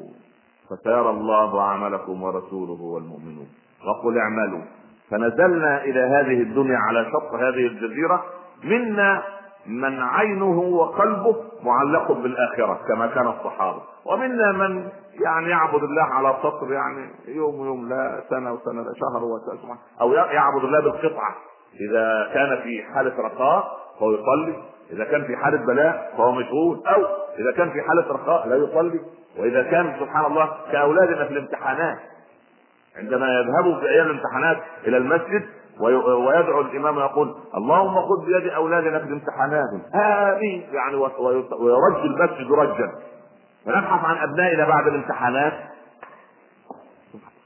فسيرى 0.70 1.10
الله 1.10 1.64
عملكم 1.64 2.24
ورسوله 2.24 2.82
والمؤمنون. 2.82 3.48
وقل 3.88 4.18
اعملوا. 4.18 4.62
فنزلنا 5.10 5.84
إلى 5.84 6.00
هذه 6.00 6.42
الدنيا 6.42 6.78
على 6.78 7.06
شط 7.06 7.34
هذه 7.34 7.68
الجزيرة. 7.68 8.24
منا 8.64 9.24
من 9.68 10.00
عينه 10.00 10.60
وقلبه 10.60 11.49
معلق 11.64 12.12
بالآخرة 12.12 12.80
كما 12.88 13.08
كان 13.08 13.28
الصحابة. 13.28 13.82
ومنا 14.06 14.52
من 14.52 14.90
يعني 15.26 15.50
يعبد 15.50 15.84
الله 15.84 16.04
على 16.04 16.36
سطر 16.44 16.74
يعني 16.74 17.10
يوم 17.28 17.60
ويوم 17.60 17.90
لا 17.90 18.24
سنة 18.30 18.54
وسنة 18.54 18.82
لا 18.82 18.94
شهر 19.00 19.24
وسنة. 19.24 19.78
أو 20.02 20.14
يعبد 20.14 20.64
الله 20.64 20.80
بالقطعة. 20.80 21.36
إذا 21.90 22.32
كان 22.34 22.62
في 22.64 22.84
حالة 22.94 23.14
رخاء 23.20 23.78
فهو 24.00 24.12
يصلي. 24.12 24.64
إذا 24.92 25.04
كان 25.04 25.24
في 25.24 25.38
حالة 25.38 25.66
بلاء 25.66 26.14
فهو 26.18 26.32
مشغول. 26.32 26.88
أو 26.88 27.06
إذا 27.40 27.52
كان 27.58 27.70
في 27.72 27.82
حالة 27.82 28.14
رخاء 28.14 28.48
لا 28.48 28.56
يصلي. 28.56 29.00
وإذا 29.40 29.64
كان 29.64 29.96
سبحان 30.00 30.26
الله 30.26 30.50
كأولادنا 30.72 31.26
في 31.26 31.32
الامتحانات. 31.32 32.00
عندما 32.98 33.28
يذهبوا 33.40 33.80
في 33.80 33.90
أيام 33.90 34.06
الامتحانات 34.06 34.58
إلى 34.88 34.98
المسجد 34.98 35.46
ويدعو 35.80 36.62
الإمام 36.62 36.98
ويقول 36.98 37.36
اللهم 37.58 37.96
خذ 37.96 38.26
بيد 38.26 38.48
اولادنا 38.48 39.00
في 39.00 39.06
الامتحانات 39.06 39.70
امين 39.96 40.64
يعني 40.74 40.96
ويرج 41.60 42.06
المسجد 42.06 42.52
رجا. 42.52 42.92
فنبحث 43.66 44.06
عن 44.06 44.18
ابنائنا 44.30 44.68
بعد 44.68 44.88
الامتحانات. 44.88 45.54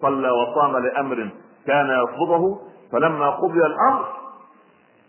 صلى 0.02 0.30
وصام 0.30 0.78
لأمر 0.78 1.30
كان 1.68 1.88
يرفضه 1.88 2.60
فلما 2.92 3.30
قضي 3.30 3.60
الأمر 3.66 4.06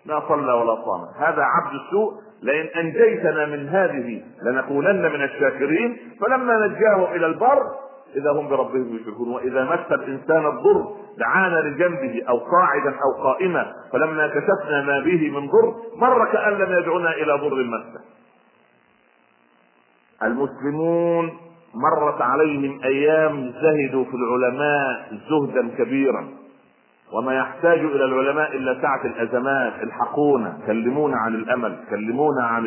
ما 0.06 0.22
صلى 0.28 0.52
ولا 0.52 0.74
صام. 0.74 1.00
هذا 1.18 1.42
عبد 1.42 1.74
السوء. 1.74 2.12
لئن 2.42 2.66
أنجيتنا 2.80 3.46
من 3.46 3.68
هذه 3.68 4.22
لنكونن 4.42 5.02
من 5.02 5.22
الشاكرين. 5.22 5.98
فلما 6.20 6.66
نجاه 6.66 7.14
إلى 7.14 7.26
البر 7.26 7.62
إذا 8.16 8.30
هم 8.32 8.48
بربهم 8.48 8.96
يشركون. 8.96 9.34
وإذا 9.34 9.64
مس 9.64 9.92
الإنسان 9.92 10.46
الضر 10.46 11.03
دعانا 11.18 11.56
لجنبه 11.60 12.22
أو 12.28 12.38
قاعدا 12.38 12.90
أو 12.90 13.22
قائما 13.22 13.72
فلما 13.92 14.26
كشفنا 14.28 14.82
ما 14.82 15.00
به 15.00 15.30
من 15.30 15.46
ضر 15.46 15.74
مر 15.96 16.32
كأن 16.32 16.52
لم 16.52 16.78
يدعنا 16.78 17.10
إلى 17.10 17.32
ضر 17.32 17.64
مسه. 17.64 18.00
المسلمون 20.22 21.32
مرت 21.74 22.20
عليهم 22.20 22.80
أيام 22.84 23.52
زهدوا 23.62 24.04
في 24.04 24.14
العلماء 24.14 25.12
زهدا 25.30 25.68
كبيرا. 25.78 26.28
وما 27.12 27.34
يحتاج 27.34 27.78
إلى 27.78 28.04
العلماء 28.04 28.56
إلا 28.56 28.82
سعة 28.82 29.04
الأزمات 29.04 29.82
الحقونا 29.82 30.58
كلمونا 30.66 31.16
عن 31.16 31.34
الأمل 31.34 31.76
كلمونا 31.90 32.42
عن 32.42 32.66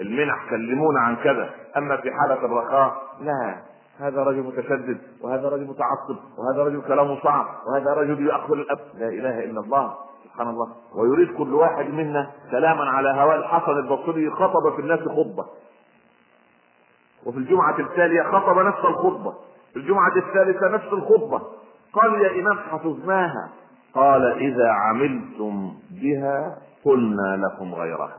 المنح 0.00 0.50
كلمونا 0.50 1.00
عن 1.00 1.16
كذا. 1.16 1.50
أما 1.76 1.96
في 1.96 2.10
حالة 2.10 2.44
الرخاء 2.44 3.02
لا. 3.20 3.71
هذا 4.02 4.22
رجل 4.22 4.42
متشدد 4.42 4.98
وهذا 5.20 5.48
رجل 5.48 5.64
متعصب 5.64 6.16
وهذا 6.38 6.62
رجل 6.62 6.82
كلامه 6.82 7.22
صعب 7.22 7.46
وهذا 7.66 7.90
رجل 7.94 8.26
يأكل 8.26 8.60
الأب. 8.60 8.78
لا 8.94 9.08
إله 9.08 9.44
إلا 9.44 9.60
الله 9.60 9.94
سبحان 10.24 10.48
الله. 10.48 10.68
ويريد 10.94 11.36
كل 11.36 11.54
واحد 11.54 11.86
منا 11.86 12.30
كلاما 12.50 12.84
على 12.84 13.08
هواء 13.08 13.36
الحسن 13.36 13.72
البصري 13.72 14.30
خطب 14.30 14.74
في 14.76 14.82
الناس 14.82 15.00
خطبة. 15.00 15.46
وفي 17.26 17.38
الجمعة 17.38 17.78
التالية 17.78 18.22
خطب 18.22 18.58
نفس 18.58 18.84
الخطبة. 18.84 19.34
في 19.72 19.76
الجمعة 19.76 20.16
الثالثة 20.16 20.68
نفس 20.68 20.92
الخطبة. 20.92 21.42
قال 21.92 22.22
يا 22.22 22.40
إمام 22.40 22.58
حفظناها. 22.58 23.50
قال 23.94 24.24
إذا 24.24 24.68
عملتم 24.70 25.74
بها 25.90 26.58
قلنا 26.84 27.46
لكم 27.46 27.74
غيرها. 27.74 28.16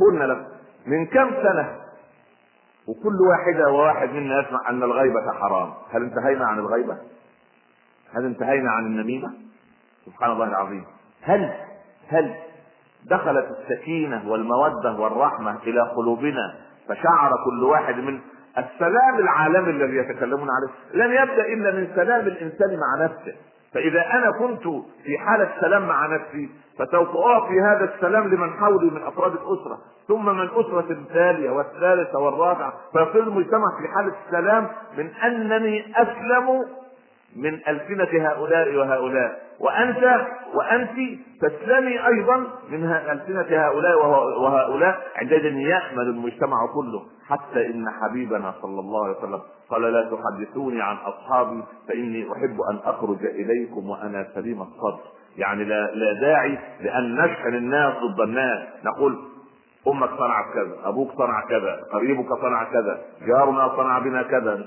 قلنا 0.00 0.24
لكم. 0.24 0.44
من 0.86 1.06
كم 1.06 1.30
سنة؟ 1.30 1.83
وكل 2.88 3.18
واحدة 3.30 3.72
وواحد 3.72 4.10
منا 4.10 4.40
يسمع 4.40 4.70
أن 4.70 4.82
الغيبة 4.82 5.32
حرام. 5.32 5.72
هل 5.92 6.02
انتهينا 6.02 6.46
عن 6.46 6.58
الغيبة؟ 6.58 6.98
هل 8.14 8.24
انتهينا 8.24 8.70
عن 8.70 8.86
النميمة؟ 8.86 9.32
سبحان 10.06 10.30
الله 10.30 10.44
العظيم. 10.46 10.84
هل 11.22 11.52
هل 12.08 12.34
دخلت 13.10 13.46
السكينة 13.50 14.30
والمودة 14.30 14.92
والرحمة 14.92 15.56
إلى 15.62 15.80
قلوبنا 15.80 16.54
فشعر 16.88 17.32
كل 17.44 17.64
واحد 17.64 17.94
من 17.94 18.20
السلام 18.58 19.18
العالمي 19.18 19.70
الذي 19.70 19.96
يتكلمون 19.96 20.48
عليه؟ 20.50 21.04
لن 21.04 21.10
يبدأ 21.10 21.46
إلا 21.46 21.72
من 21.72 21.88
سلام 21.94 22.26
الإنسان 22.26 22.78
مع 22.78 23.04
نفسه. 23.04 23.34
فإذا 23.74 24.06
أنا 24.14 24.30
كنت 24.38 24.62
في 25.04 25.18
حالة 25.18 25.50
سلام 25.60 25.88
مع 25.88 26.06
نفسي 26.06 26.50
فسوف 26.78 27.16
أعطي 27.16 27.60
هذا 27.60 27.94
السلام 27.94 28.28
لمن 28.28 28.52
حولي 28.52 28.90
من 28.90 29.02
أفراد 29.02 29.32
الأسرة. 29.32 29.78
ثم 30.08 30.26
من 30.36 30.48
أسرة 30.48 30.86
الثانية 30.90 31.50
والثالثة 31.50 32.18
والرابعة. 32.18 32.72
فيصير 32.92 33.22
المجتمع 33.22 33.66
في 33.80 33.94
حالة 33.94 34.12
السلام 34.26 34.68
من 34.98 35.06
أنني 35.06 35.92
أسلم 35.96 36.64
من 37.36 37.54
ألسنة 37.68 38.28
هؤلاء 38.28 38.74
وهؤلاء. 38.76 39.44
وأنت 39.60 40.26
وأنت 40.54 41.20
تسلمي 41.40 42.06
أيضا 42.06 42.36
من 42.70 42.92
ألسنة 42.92 43.66
هؤلاء 43.66 44.06
وهؤلاء. 44.40 45.02
عندئذ 45.16 45.44
يأمل 45.44 46.02
المجتمع 46.02 46.56
كله. 46.74 47.02
حتى 47.28 47.66
إن 47.66 47.90
حبيبنا 47.90 48.54
صلى 48.62 48.80
الله 48.80 49.04
عليه 49.04 49.16
وسلم 49.18 49.40
قال 49.70 49.82
لا 49.82 50.10
تحدثوني 50.10 50.82
عن 50.82 50.96
أصحابي 50.96 51.62
فإني 51.88 52.32
أحب 52.32 52.56
أن 52.70 52.78
أخرج 52.84 53.24
إليكم 53.24 53.90
وأنا 53.90 54.26
سليم 54.34 54.62
الصدر. 54.62 55.00
يعني 55.36 55.64
لا, 55.64 55.90
لا 55.94 56.20
داعي 56.20 56.58
لأن 56.80 57.14
نشحن 57.14 57.54
الناس 57.54 57.94
ضد 57.94 58.20
الناس. 58.20 58.68
نقول 58.84 59.18
أمك 59.88 60.10
صنعت 60.18 60.44
كذا 60.54 60.76
أبوك 60.84 61.12
صنع 61.18 61.40
كذا 61.48 61.80
قريبك 61.92 62.26
صنع 62.42 62.64
كذا 62.64 63.00
جارنا 63.26 63.76
صنع 63.76 63.98
بنا 63.98 64.22
كذا 64.22 64.66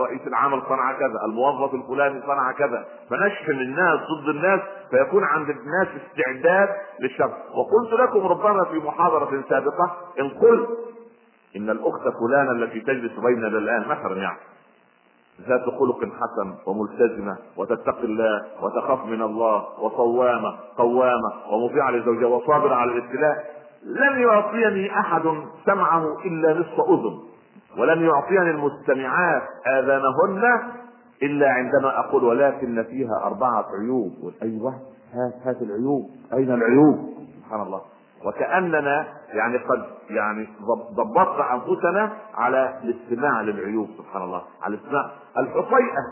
رئيس 0.00 0.26
العمل 0.26 0.62
صنع 0.68 0.92
كذا 0.92 1.24
الموظف 1.24 1.74
الفلاني 1.74 2.20
صنع 2.20 2.52
كذا. 2.52 2.84
فنشحن 3.10 3.50
الناس 3.50 3.98
ضد 3.98 4.28
الناس 4.28 4.60
فيكون 4.90 5.24
عند 5.24 5.50
الناس 5.50 5.88
استعداد 6.02 6.68
للشر. 7.00 7.32
وقلت 7.54 8.00
لكم 8.00 8.26
ربما 8.26 8.64
في 8.64 8.78
محاضرة 8.78 9.44
سابقة 9.48 9.96
إن 10.20 10.28
قلت 10.28 10.68
إن 11.56 11.70
الأخت 11.70 12.02
فلانة 12.02 12.50
التي 12.52 12.80
تجلس 12.80 13.12
بيننا 13.12 13.46
الآن 13.46 13.88
مثلا 13.88 14.16
يعني 14.16 14.38
ذات 15.48 15.64
خلق 15.64 15.98
حسن 16.04 16.54
وملتزمة 16.66 17.36
وتتقي 17.56 18.04
الله 18.04 18.42
وتخاف 18.62 19.04
من 19.04 19.22
الله 19.22 19.80
وصوامة 19.80 20.56
قوامة 20.76 21.32
ومطيعة 21.52 21.90
لزوجها 21.90 22.26
وصابرة 22.26 22.74
على 22.74 22.92
الابتلاء. 22.92 23.44
لم 23.84 24.22
يعطيني 24.22 25.00
أحد 25.00 25.22
سمعه 25.66 26.18
إلا 26.24 26.60
نصف 26.60 26.80
أذن. 26.80 27.18
ولم 27.78 28.02
يعطيني 28.02 28.50
المستمعات 28.50 29.42
آذانهن 29.66 30.72
إلا 31.22 31.48
عندما 31.50 31.98
أقول 31.98 32.24
ولكن 32.24 32.82
فيها 32.82 33.22
أربعة 33.24 33.66
عيوب. 33.80 34.32
أيوه 34.42 34.74
هات 35.12 35.34
هات 35.44 35.62
العيوب. 35.62 36.10
أين 36.32 36.50
العيوب؟ 36.54 37.14
سبحان 37.44 37.60
الله. 37.62 37.80
وكأننا 38.24 39.06
يعني 39.28 39.56
قد 39.56 39.84
يعني 40.10 40.48
ضبطنا 40.94 41.54
أنفسنا 41.54 42.12
على 42.34 42.78
الاستماع 42.84 43.40
للعيوب 43.42 43.88
سبحان 43.98 44.22
الله 44.22 44.42
على 44.62 44.74
الاستماع. 44.74 45.10
الحصيئة 45.38 46.02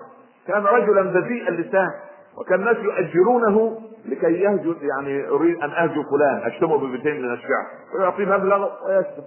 كان 0.47 0.63
رجلا 0.65 1.03
بذيء 1.03 1.49
اللسان 1.49 1.91
وكان 2.39 2.61
الناس 2.61 2.77
يؤجرونه 2.77 3.81
لكي 4.05 4.33
يهجو 4.33 4.75
يعني 4.81 5.29
أريد 5.29 5.63
أن 5.63 5.71
أهجو 5.71 6.03
فلان 6.03 6.53
اشتمه 6.53 6.77
ببيتين 6.79 7.23
من 7.23 7.33
الشعر 7.33 7.67
ويعطيه 7.95 8.25
مبلغ 8.25 8.69
ويشتم 8.89 9.23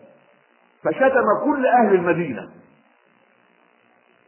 فشتم 0.83 1.25
كل 1.43 1.65
أهل 1.67 1.95
المدينة. 1.95 2.49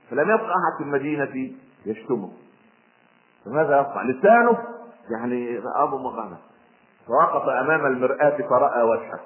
فلم 0.09 0.29
يبقى 0.29 0.45
أحد 0.45 0.77
في 0.77 0.83
المدينة 0.83 1.51
يشتمه. 1.85 2.29
فماذا 3.45 3.81
يصنع؟ 3.81 4.03
لسانه 4.03 4.57
يعني 5.11 5.61
أبو 5.75 5.97
مغنى 5.97 6.37
فوقف 7.07 7.49
أمام 7.49 7.85
المرآة 7.85 8.37
فرأى 8.49 8.83
وجهه. 8.83 9.19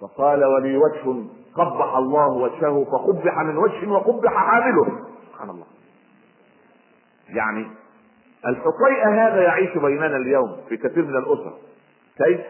فقال 0.00 0.44
ولي 0.44 0.76
وجه 0.76 1.24
قبح 1.54 1.96
الله 1.96 2.28
وجهه 2.28 2.84
فقبح 2.84 3.38
من 3.38 3.56
وجه 3.56 3.88
وقبح 3.88 4.32
حامله. 4.32 5.06
سبحان 5.32 5.50
الله. 5.50 5.66
يعني 7.28 7.70
الحقيقة 8.46 9.26
هذا 9.26 9.42
يعيش 9.42 9.78
بيننا 9.78 10.16
اليوم 10.16 10.56
في 10.68 10.76
كثير 10.76 11.04
من 11.04 11.16
الأسر. 11.16 11.58
كيف؟ 12.16 12.40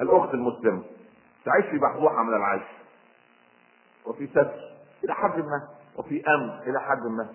الأخت 0.00 0.34
المسلمة 0.34 0.82
تعيش 1.44 1.64
في 1.66 1.78
بحبوحة 1.78 2.22
من 2.22 2.34
العيش 2.34 2.62
وفي 4.06 4.26
ستر 4.26 4.50
إلى 5.04 5.14
حد 5.14 5.38
ما 5.38 5.68
وفي 5.96 6.22
أمن 6.28 6.50
إلى 6.66 6.80
حد 6.80 7.02
ما. 7.02 7.28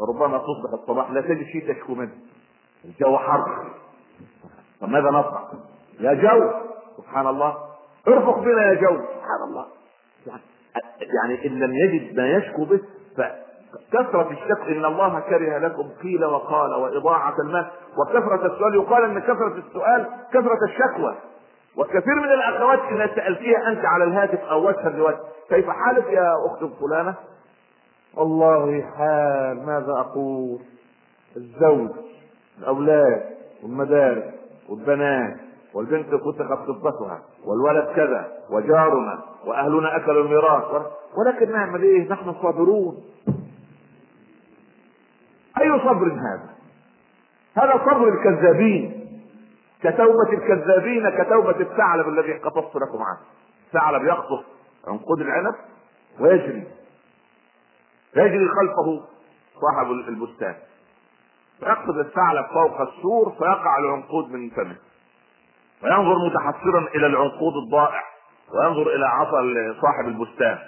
وربما 0.00 0.38
تصبح 0.38 0.72
الصباح 0.72 1.10
لا 1.10 1.20
تجد 1.20 1.46
شيء 1.46 1.74
تشكو 1.74 1.94
منه. 1.94 2.12
الجو 2.84 3.18
حر. 3.18 3.64
فماذا 4.80 5.10
نصنع؟ 5.10 5.42
يا 6.00 6.14
جو. 6.14 6.50
سبحان 6.96 7.26
الله 7.26 7.56
ارفق 8.08 8.38
بنا 8.38 8.62
يا 8.62 8.74
جو. 8.74 8.96
سبحان 8.96 9.42
الله 9.48 9.66
يعني, 11.22 11.46
إن 11.46 11.58
لم 11.58 11.74
يجد 11.74 12.16
ما 12.16 12.28
يشكو 12.28 12.64
به 12.64 12.80
كثرة 13.92 14.30
الشك 14.30 14.60
إن 14.68 14.84
الله 14.84 15.20
كره 15.20 15.58
لكم 15.58 15.88
قيل 16.02 16.24
وقال 16.24 16.74
وإضاعة 16.74 17.34
المال. 17.40 17.70
وكثرة 17.98 18.46
السؤال 18.54 18.74
يقال 18.74 19.04
أن 19.04 19.18
كثرة 19.18 19.62
السؤال 19.68 20.06
كثرة 20.32 20.58
الشكوى. 20.68 21.14
وكثير 21.76 22.14
من 22.14 22.32
الأخوات 22.32 22.78
إذا 22.78 23.06
سألتيها 23.14 23.68
أنت 23.68 23.84
على 23.84 24.04
الهاتف 24.04 24.40
أو 24.40 24.68
وجها 24.68 24.88
لوجه 24.90 25.18
كيف 25.48 25.70
حالك 25.70 26.06
يا 26.06 26.32
أخت 26.46 26.64
فلانه؟ 26.80 27.14
والله 28.14 28.82
حال. 28.96 29.66
ماذا 29.66 29.92
أقول؟ 29.92 30.58
الزوج. 31.36 31.90
الأولاد 32.58 33.22
والمدارس 33.62 34.24
والبنات 34.68 35.36
والبنت 35.74 36.14
فتقت 36.14 36.66
فضتها 36.66 37.22
والولد 37.44 37.86
كذا 37.96 38.32
وجارنا 38.50 39.20
وأهلنا 39.46 39.96
أكلوا 39.96 40.24
الميراث 40.24 40.64
ولكن 41.16 41.52
نعمل 41.52 41.82
إيه؟ 41.82 42.08
نحن 42.08 42.34
صابرون. 42.42 43.04
أي 45.60 45.78
صبر 45.78 46.12
هذا؟ 46.12 46.50
هذا 47.54 47.72
صبر 47.72 48.08
الكذابين. 48.08 49.08
كتوبة 49.82 50.32
الكذابين 50.32 51.10
كتوبة 51.10 51.60
الثعلب 51.60 52.08
الذي 52.08 52.32
قصصت 52.32 52.76
لكم 52.76 53.02
عنه. 53.02 53.20
ثعلب 53.72 54.04
يقصف 54.04 54.44
عنقود 54.86 55.20
العنب 55.20 55.54
ويجري. 56.20 56.64
يجري 58.16 58.48
خلفه 58.48 59.02
صاحب 59.60 59.90
البستان. 59.90 60.54
فيقصد 61.62 61.98
الثعلب 61.98 62.46
فوق 62.46 62.80
السور 62.80 63.32
فيقع 63.38 63.78
العنقود 63.78 64.30
من 64.30 64.50
فمه. 64.50 64.76
وينظر 65.82 66.16
متحسرا 66.26 66.88
إلى 66.94 67.06
العنقود 67.06 67.52
الضائع 67.66 68.02
وينظر 68.54 68.94
إلى 68.94 69.06
عصا 69.06 69.42
صاحب 69.80 70.08
البستان. 70.08 70.58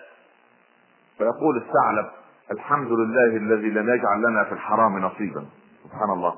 فيقول 1.19 1.57
الثعلب 1.57 2.07
الحمد 2.53 2.93
لله 2.93 3.37
الذي 3.37 3.71
لم 3.71 3.95
يجعل 3.95 4.23
لنا 4.31 4.45
في 4.45 4.53
الحرام 4.53 4.99
نصيبا. 4.99 5.45
سبحان 5.85 6.11
الله. 6.11 6.35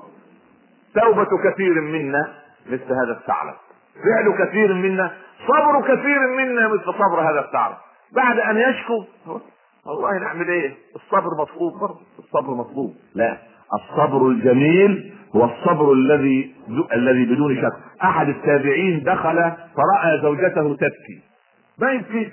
توبة 0.95 1.51
كثير 1.51 1.81
منا 1.81 2.33
مثل 2.65 2.93
هذا 2.93 3.11
الثعلب. 3.11 3.55
فعل 4.03 4.45
كثير 4.45 4.73
منا. 4.73 5.11
صبر 5.47 5.81
كثير 5.81 6.19
منا 6.37 6.67
مثل 6.67 6.83
صبر 6.83 7.21
هذا 7.31 7.39
الثعلب. 7.39 7.77
بعد 8.11 8.39
أن 8.39 8.57
يشكو. 8.57 9.03
والله 9.85 10.19
نعمل 10.19 10.49
إيه؟ 10.49 10.77
الصبر 10.95 11.29
مطلوب 11.41 11.79
برضه. 11.79 12.01
الصبر 12.19 12.53
مطلوب. 12.53 12.95
لا. 13.15 13.37
الصبر 13.73 14.27
الجميل 14.27 15.13
هو 15.35 15.45
الصبر 15.45 15.93
الذي 15.93 16.55
الذي 16.93 17.25
بدون 17.25 17.55
شك 17.55 17.73
أحد 18.03 18.29
التابعين 18.29 19.03
دخل 19.03 19.51
فرأى 19.75 20.21
زوجته 20.21 20.75
تبكي. 20.75 21.21
ما 21.79 21.91
يبكي 21.91 22.31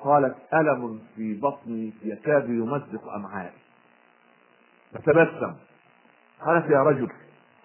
قالت 0.00 0.34
ألم 0.54 0.98
في 1.16 1.40
بطني 1.40 1.92
يكاد 2.04 2.48
يمزق 2.48 3.12
أمعائي. 3.16 3.52
فتبسم 4.94 5.54
قالت 6.46 6.70
يا 6.70 6.82
رجل 6.82 7.08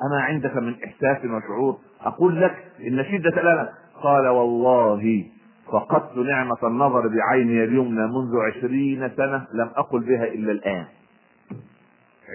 أما 0.03 0.21
عندك 0.21 0.57
من 0.57 0.75
إحساس 0.83 1.25
وشعور؟ 1.25 1.77
أقول 2.01 2.41
لك 2.41 2.55
إن 2.87 3.03
شدة 3.03 3.41
الالم 3.41 3.69
قال 4.03 4.27
والله 4.27 5.25
فقدت 5.71 6.17
نعمة 6.17 6.57
النظر 6.63 7.07
بعيني 7.07 7.63
اليمنى 7.63 8.07
منذ 8.07 8.37
عشرين 8.47 9.09
سنة 9.17 9.47
لم 9.53 9.69
أقل 9.77 9.99
بها 9.99 10.23
إلا 10.23 10.51
الآن. 10.51 10.85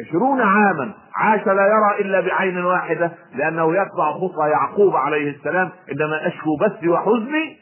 عشرون 0.01 0.41
عاما. 0.41 0.95
عاش 1.17 1.47
لا 1.47 1.67
يرى 1.67 2.01
إلا 2.01 2.21
بعين 2.21 2.65
واحدة 2.65 3.13
لأنه 3.35 3.73
يتبع 3.73 4.13
خطى 4.13 4.49
يعقوب 4.51 4.97
عليه 4.97 5.31
السلام 5.31 5.71
عندما 5.89 6.27
أشكو 6.27 6.57
بثي 6.57 6.89
وحزني. 6.89 7.59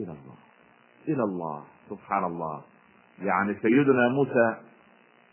إلى 0.00 0.12
الله. 0.12 0.36
إلى 1.08 1.22
الله. 1.22 1.64
سبحان 1.90 2.24
الله. 2.24 2.62
يعني 3.22 3.54
سيدنا 3.62 4.08
موسى 4.08 4.56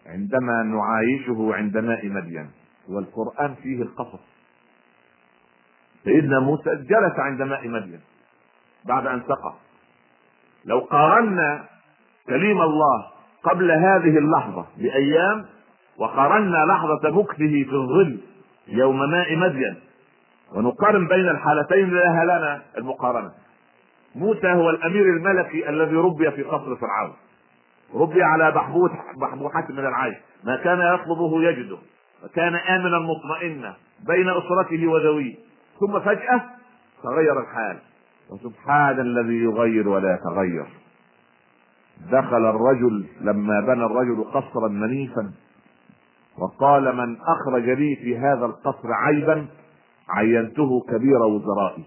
عندما 0.05 0.63
نعايشه 0.63 1.55
عند 1.55 1.77
ماء 1.77 2.07
مدين 2.09 2.49
والقرآن 2.89 3.55
فيه 3.55 3.81
القصص. 3.81 4.35
سيدنا 6.03 6.39
موسى 6.39 6.75
جلس 6.75 7.19
عند 7.19 7.41
ماء 7.41 7.67
مدين 7.67 7.99
بعد 8.85 9.07
أن 9.07 9.21
سقط 9.21 9.55
لو 10.65 10.79
قارنا 10.79 11.65
كليم 12.27 12.61
الله 12.61 13.05
قبل 13.43 13.71
هذه 13.71 14.17
اللحظة 14.17 14.65
بأيام 14.77 15.45
وقارنا 15.97 16.57
لحظة 16.65 17.09
مكثه 17.09 17.63
في 17.63 17.73
الظل 17.73 18.19
يوم 18.67 19.09
ماء 19.09 19.35
مدين. 19.35 19.75
ونقارن 20.55 21.07
بين 21.07 21.29
الحالتين 21.29 21.89
لها 21.89 22.23
لنا 22.23 22.61
المقارنة. 22.77 23.31
موسى 24.15 24.47
هو 24.47 24.69
الأمير 24.69 25.05
الملكي 25.05 25.69
الذي 25.69 25.95
ربي 25.95 26.31
في 26.31 26.43
قصر 26.43 26.75
فرعون. 26.75 27.13
ربي 27.93 28.23
على 28.23 28.51
بحبوح 28.51 28.91
بحبوحات 29.21 29.71
من 29.71 29.79
العيش. 29.79 30.15
ما 30.43 30.55
كان 30.55 30.93
يطلبه 30.93 31.43
يجده. 31.43 31.77
وكان 32.23 32.55
آمنا 32.55 32.99
مطمئنا 32.99 33.73
بين 34.07 34.29
أسرته 34.29 34.87
وذويه. 34.87 35.35
ثم 35.79 35.99
فجأة 35.99 36.41
تغير 37.03 37.39
الحال. 37.41 37.77
وسبحان 38.29 38.99
الذي 38.99 39.43
يغير 39.43 39.89
ولا 39.89 40.13
يتغير 40.13 40.65
دخل 42.11 42.45
الرجل 42.45 43.05
لما 43.21 43.61
بنى 43.61 43.85
الرجل 43.85 44.23
قصرا 44.23 44.67
منيفا 44.67 45.31
وقال 46.37 46.95
من 46.95 47.17
اخرج 47.21 47.69
لي 47.69 47.95
في 47.95 48.17
هذا 48.17 48.45
القصر 48.45 48.93
عيبا 48.93 49.47
عينته 50.09 50.81
كبير 50.89 51.21
وزرائي. 51.21 51.83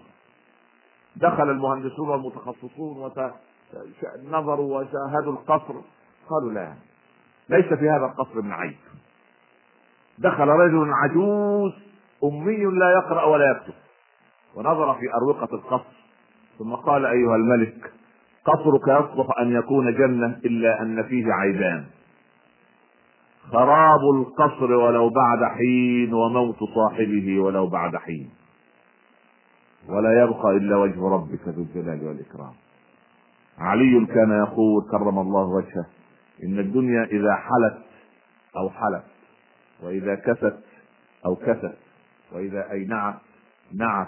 دخل 1.15 1.49
المهندسون 1.49 2.09
والمتخصصون 2.09 3.11
ونظروا 4.25 4.79
وشاهدوا 4.79 5.33
القصر. 5.33 5.73
قالوا 6.29 6.51
لا 6.51 6.73
ليس 7.49 7.73
في 7.73 7.89
هذا 7.89 8.05
القصر 8.05 8.41
من 8.41 8.51
عيب. 8.51 8.77
دخل 10.19 10.47
رجل 10.47 10.91
عجوز 10.93 11.73
أمي 12.23 12.65
لا 12.65 12.91
يقرأ 12.91 13.23
ولا 13.23 13.51
يكتب. 13.51 13.73
ونظر 14.55 14.93
في 14.93 15.13
أروقة 15.13 15.55
القصر 15.55 15.99
ثم 16.59 16.75
قال 16.75 17.05
أيها 17.05 17.35
الملك 17.35 17.91
قصرك 18.45 18.87
يصلح 18.87 19.39
أن 19.39 19.51
يكون 19.51 19.93
جنة 19.93 20.39
إلا 20.45 20.81
أن 20.81 21.03
فيه 21.03 21.33
عيبان. 21.33 21.85
خراب 23.51 24.01
القصر 24.15 24.71
ولو 24.71 25.09
بعد 25.09 25.43
حين 25.57 26.13
وموت 26.13 26.57
صاحبه 26.75 27.39
ولو 27.39 27.67
بعد 27.67 27.95
حين. 27.95 28.29
ولا 29.89 30.23
يبقى 30.23 30.57
إلا 30.57 30.75
وجه 30.77 31.07
ربك 31.07 31.47
ذو 31.47 31.63
الجلال 31.63 32.07
والإكرام. 32.07 32.53
علي 33.57 34.05
كان 34.05 34.31
يقول 34.31 34.83
كرم 34.91 35.19
الله 35.19 35.47
وجهه 35.47 35.85
إن 36.43 36.59
الدنيا 36.59 37.03
إذا 37.03 37.35
حلت 37.35 37.77
أوحلت 38.57 39.03
وإذا 39.83 40.15
كست 40.15 40.59
أوكست 41.25 41.77
وإذا 42.31 42.71
أينعت 42.71 43.15
نعت 43.73 44.07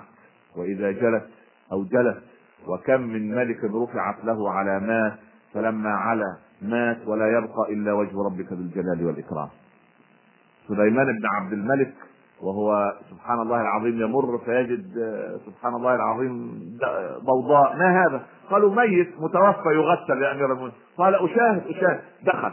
وإذا 0.57 0.91
جلت 0.91 1.29
أوجلت 1.71 2.23
وكم 2.67 3.01
من 3.01 3.35
ملك 3.35 3.63
رفعت 3.63 4.25
له 4.25 4.51
علامات 4.51 5.13
فلما 5.53 5.89
علا 5.89 6.37
مات 6.61 7.07
ولا 7.07 7.27
يبقى 7.37 7.73
إلا 7.73 7.93
وجه 7.93 8.23
ربك 8.25 8.53
ذو 8.53 8.59
الجلال 8.59 9.05
والإكرام. 9.05 9.49
سليمان 10.67 11.05
بن 11.05 11.25
عبد 11.25 11.53
الملك 11.53 11.93
وهو 12.41 12.93
سبحان 13.09 13.39
الله 13.39 13.61
العظيم 13.61 14.01
يمر 14.01 14.37
فيجد 14.45 14.85
سبحان 15.45 15.73
الله 15.73 15.95
العظيم 15.95 16.61
ضوضاء. 17.25 17.75
ما 17.75 18.05
هذا؟ 18.05 18.25
قالوا 18.49 18.75
ميت 18.75 19.09
متوفى 19.19 19.69
يغسل 19.69 20.21
يا 20.23 20.31
أمير 20.31 20.45
المؤمنين. 20.45 20.73
قال 20.97 21.15
أشاهد 21.15 21.67
أشاهد. 21.67 22.01
دخل. 22.23 22.51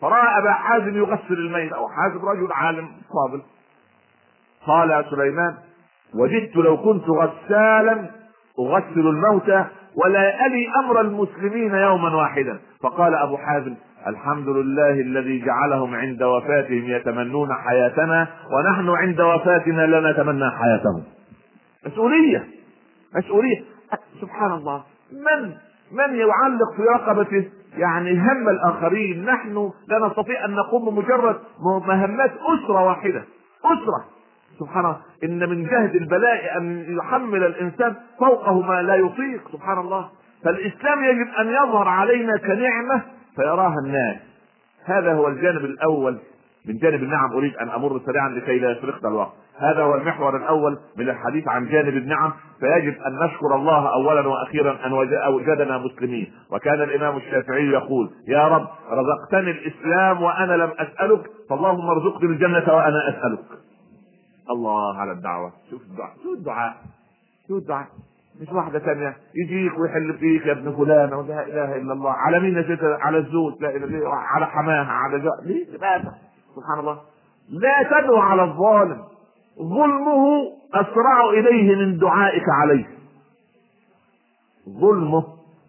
فرأى 0.00 0.38
أبا 0.38 0.52
حازم 0.52 0.96
يغسل 0.96 1.32
الميت 1.34 1.72
أو 1.72 1.88
حازم 1.88 2.28
رجل 2.28 2.52
عالم 2.52 2.88
فاضل. 2.88 3.42
قال 4.66 5.04
سليمان 5.10 5.54
وجدت 6.14 6.56
لو 6.56 6.76
كنت 6.76 7.04
غسالا 7.08 8.10
أغسل 8.58 9.00
الموتى 9.00 9.64
ولا 10.04 10.46
ألي 10.46 10.66
أمر 10.84 11.00
المسلمين 11.00 11.74
يوما 11.74 12.16
واحدا. 12.16 12.60
فقال 12.82 13.14
أبو 13.14 13.36
حازم 13.36 13.74
الحمد 14.06 14.48
لله 14.48 14.90
الذي 14.90 15.44
جعلهم 15.44 15.94
عند 15.94 16.22
وفاتهم 16.22 16.84
يتمنون 16.90 17.48
حياتنا 17.54 18.28
ونحن 18.50 18.88
عند 18.88 19.20
وفاتنا 19.20 19.86
لا 19.86 20.12
نتمنى 20.12 20.50
حياتهم. 20.50 21.02
مسؤولية 21.86 22.44
مسؤولية. 23.16 23.60
سبحان 24.20 24.52
الله. 24.52 24.82
من 25.12 25.48
من 25.92 26.16
يعلق 26.16 26.72
في 26.76 26.82
رقبته؟ 26.82 27.48
يعني 27.76 28.12
هم 28.12 28.48
الآخرين. 28.48 29.24
نحن 29.24 29.70
لا 29.88 30.06
نستطيع 30.06 30.44
أن 30.44 30.50
نقوم 30.50 30.94
بمجرد 30.94 31.36
مهمات 31.86 32.30
أسرة 32.30 32.84
واحدة. 32.84 33.22
أسرة. 33.64 34.04
سبحان 34.60 34.84
الله. 34.84 34.96
إن 35.24 35.48
من 35.50 35.64
جهد 35.64 35.94
البلاء 35.94 36.58
أن 36.58 36.96
يحمل 36.98 37.44
الإنسان 37.44 37.94
فوقه 38.18 38.60
ما 38.60 38.82
لا 38.82 38.94
يطيق. 38.94 39.48
سبحان 39.52 39.78
الله. 39.78 40.08
فالإسلام 40.44 41.04
يجب 41.04 41.28
أن 41.40 41.48
يظهر 41.48 41.88
علينا 41.88 42.36
كنعمة 42.36 43.02
فيراها 43.36 43.78
الناس. 43.84 44.16
هذا 44.84 45.14
هو 45.14 45.28
الجانب 45.28 45.64
الأول 45.64 46.18
من 46.66 46.78
جانب 46.78 47.02
النعم. 47.02 47.32
أريد 47.32 47.56
أن 47.56 47.68
أمر 47.68 48.00
سريعا 48.06 48.28
لكي 48.28 48.58
لا 48.58 48.70
يسرقنا 48.70 49.08
الوقت. 49.08 49.32
هذا 49.58 49.82
هو 49.82 49.94
المحور 49.94 50.36
الأول 50.36 50.78
من 50.96 51.08
الحديث 51.08 51.48
عن 51.48 51.66
جانب 51.66 51.96
النعم. 51.96 52.32
فيجب 52.60 52.94
أن 53.02 53.18
نشكر 53.24 53.56
الله 53.56 53.92
اولا 53.92 54.28
وأخيرا 54.28 54.86
أن 54.86 54.92
وجدنا 55.32 55.78
مسلمين. 55.78 56.32
وكان 56.50 56.82
الإمام 56.82 57.16
الشافعي 57.16 57.66
يقول 57.66 58.10
يا 58.28 58.48
رب 58.48 58.68
رزقتني 58.90 59.50
الإسلام 59.50 60.22
وأنا 60.22 60.52
لم 60.52 60.70
أسألك 60.78 61.30
فاللهم 61.50 61.90
ارزقني 61.90 62.30
الجنة 62.30 62.74
وأنا 62.74 63.08
أسألك. 63.08 63.44
الله 64.50 64.98
على 64.98 65.12
الدعوة. 65.12 65.52
شوف 65.70 65.82
الدعاء. 65.82 66.12
شو 66.22 66.32
الدعاء. 66.32 66.74
شو 67.48 67.58
الدعاء. 67.58 67.86
مش 68.40 68.52
واحدة 68.52 68.78
ثانية. 68.78 69.16
يجيك 69.34 69.78
ويحل 69.78 70.18
فيك 70.18 70.46
يا 70.46 70.52
ابن 70.52 70.76
فلان 70.76 71.10
لا 71.28 71.46
إله 71.46 71.76
إلا 71.76 71.92
الله. 71.92 72.10
على 72.10 72.40
مين 72.40 72.58
نسيت 72.58 72.80
على 72.82 73.18
الزوج. 73.18 73.52
لا 73.60 73.76
إله 73.76 73.84
إلا 73.84 74.08
على 74.08 74.46
حماها 74.46 74.92
على 74.92 75.18
جاء 75.18 75.32
ليه؟ 75.44 75.66
سبحان 76.56 76.78
الله. 76.78 76.98
لا 77.50 77.82
تدعو 77.82 78.16
على 78.16 78.44
الظالم. 78.44 79.02
ظلمه 79.58 80.26
أسرع 80.74 81.30
إليه 81.30 81.76
من 81.76 81.98
دعائك 81.98 82.44
عليه. 82.62 82.84
ظلمه 84.68 85.24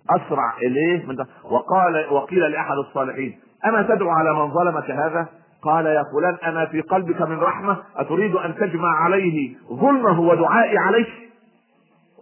أسرع 0.10 0.58
إليه 0.58 1.06
من 1.06 1.17
وقال 1.43 2.08
وقيل 2.12 2.52
لأحد 2.52 2.78
الصالحين 2.78 3.39
أما 3.66 3.82
تدعو 3.82 4.09
على 4.09 4.34
من 4.34 4.53
ظلمك 4.53 4.91
هذا؟ 4.91 5.28
قال 5.61 5.86
يا 5.86 6.03
فلان 6.14 6.38
أنا 6.43 6.66
في 6.66 6.82
قلبك 6.82 7.22
من 7.22 7.38
رحمة. 7.39 7.78
أتريد 7.97 8.36
أن 8.36 8.55
تجمع 8.55 8.95
عليه 9.03 9.55
ظلمه 9.74 10.20
ودعائي 10.20 10.78
عليه 10.78 11.05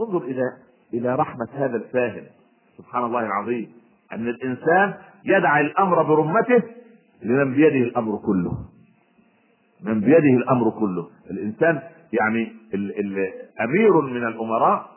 انظر 0.01 0.23
إلى 0.23 0.43
إلى 0.93 1.15
رحمة 1.15 1.47
هذا 1.53 1.75
الفاهم. 1.75 2.23
سبحان 2.77 3.03
الله 3.03 3.19
العظيم. 3.19 3.71
أن 4.13 4.27
الإنسان 4.27 4.93
يدعي 5.25 5.61
الأمر 5.61 6.03
برمته 6.03 6.63
لمن 7.23 7.53
بيده 7.53 7.87
الأمر 7.87 8.17
كله. 8.17 8.65
من 9.83 9.99
بيده 9.99 10.37
الأمر 10.37 10.69
كله. 10.69 11.09
الإنسان 11.31 11.81
يعني 12.13 12.53
ال 12.73 12.99
ال 12.99 13.31
أمير 13.61 14.01
من 14.01 14.27
الأمراء 14.27 14.89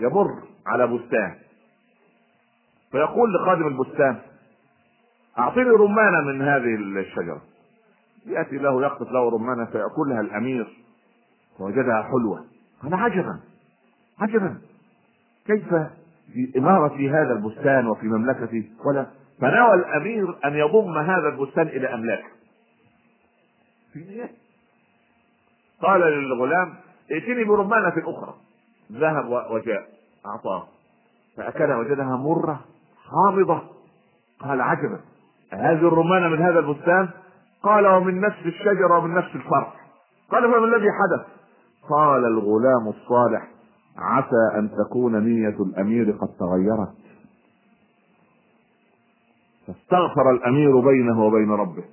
يمر 0.00 0.42
على 0.66 0.86
بستان. 0.86 1.34
فيقول 2.90 3.34
لخادم 3.34 3.66
البستان 3.66 4.18
اعطني 5.38 5.70
رمانه 5.70 6.20
من 6.20 6.42
هذه 6.42 6.74
الشجرة. 7.00 7.42
يأتي 8.26 8.56
له 8.56 8.82
يقطف 8.82 9.12
له 9.12 9.30
رمانة 9.30 9.64
فياكلها 9.64 10.20
الأمير 10.20 10.66
فوجدها 11.58 12.02
حلوة. 12.02 12.44
قال 12.82 12.94
عجبا. 12.94 13.40
عجبا 14.20 14.58
كيف 15.46 15.68
في 16.32 16.58
إمارة 16.58 17.10
هذا 17.10 17.32
البستان 17.32 17.86
وفي 17.86 18.06
مملكته 18.06 18.64
ولا؟ 18.84 19.06
فنوى 19.40 19.74
الأمير 19.74 20.38
أن 20.44 20.54
يضم 20.54 20.98
هذا 20.98 21.28
البستان 21.28 21.66
إلى 21.66 21.94
أملاكه 21.94 22.28
قال 25.82 26.00
للغلام 26.00 26.74
ائتني 27.12 27.44
برمانة 27.44 27.94
أخرى 27.98 28.34
ذهب 28.92 29.50
وجاء 29.50 29.88
أعطاه. 30.26 30.66
فأكلها 31.36 31.76
وجدها 31.76 32.16
مرة 32.16 32.60
حامضة. 33.10 33.62
قال 34.40 34.60
عجبا 34.60 35.00
هذه 35.52 35.88
الرمانة 35.88 36.28
من 36.28 36.42
هذا 36.42 36.58
البستان؟ 36.58 37.08
قال 37.62 37.86
ومن 37.86 38.20
نفس 38.20 38.46
الشجرة 38.46 38.98
ومن 38.98 39.14
نفس 39.14 39.34
الفرع 39.34 39.72
قال 40.30 40.42
فما 40.42 40.64
الذي 40.64 40.86
حدث. 40.90 41.26
قال 41.90 42.24
الغلام 42.24 42.88
الصالح 42.88 43.57
عسى 43.98 44.58
أن 44.58 44.70
تكون 44.70 45.24
نية 45.24 45.62
الأمير 45.62 46.10
قد 46.10 46.28
تغيرت. 46.28 46.94
فاستغفر 49.66 50.30
الأمير 50.30 50.80
بينه 50.80 51.22
وبين 51.22 51.50
ربه. 51.50 51.84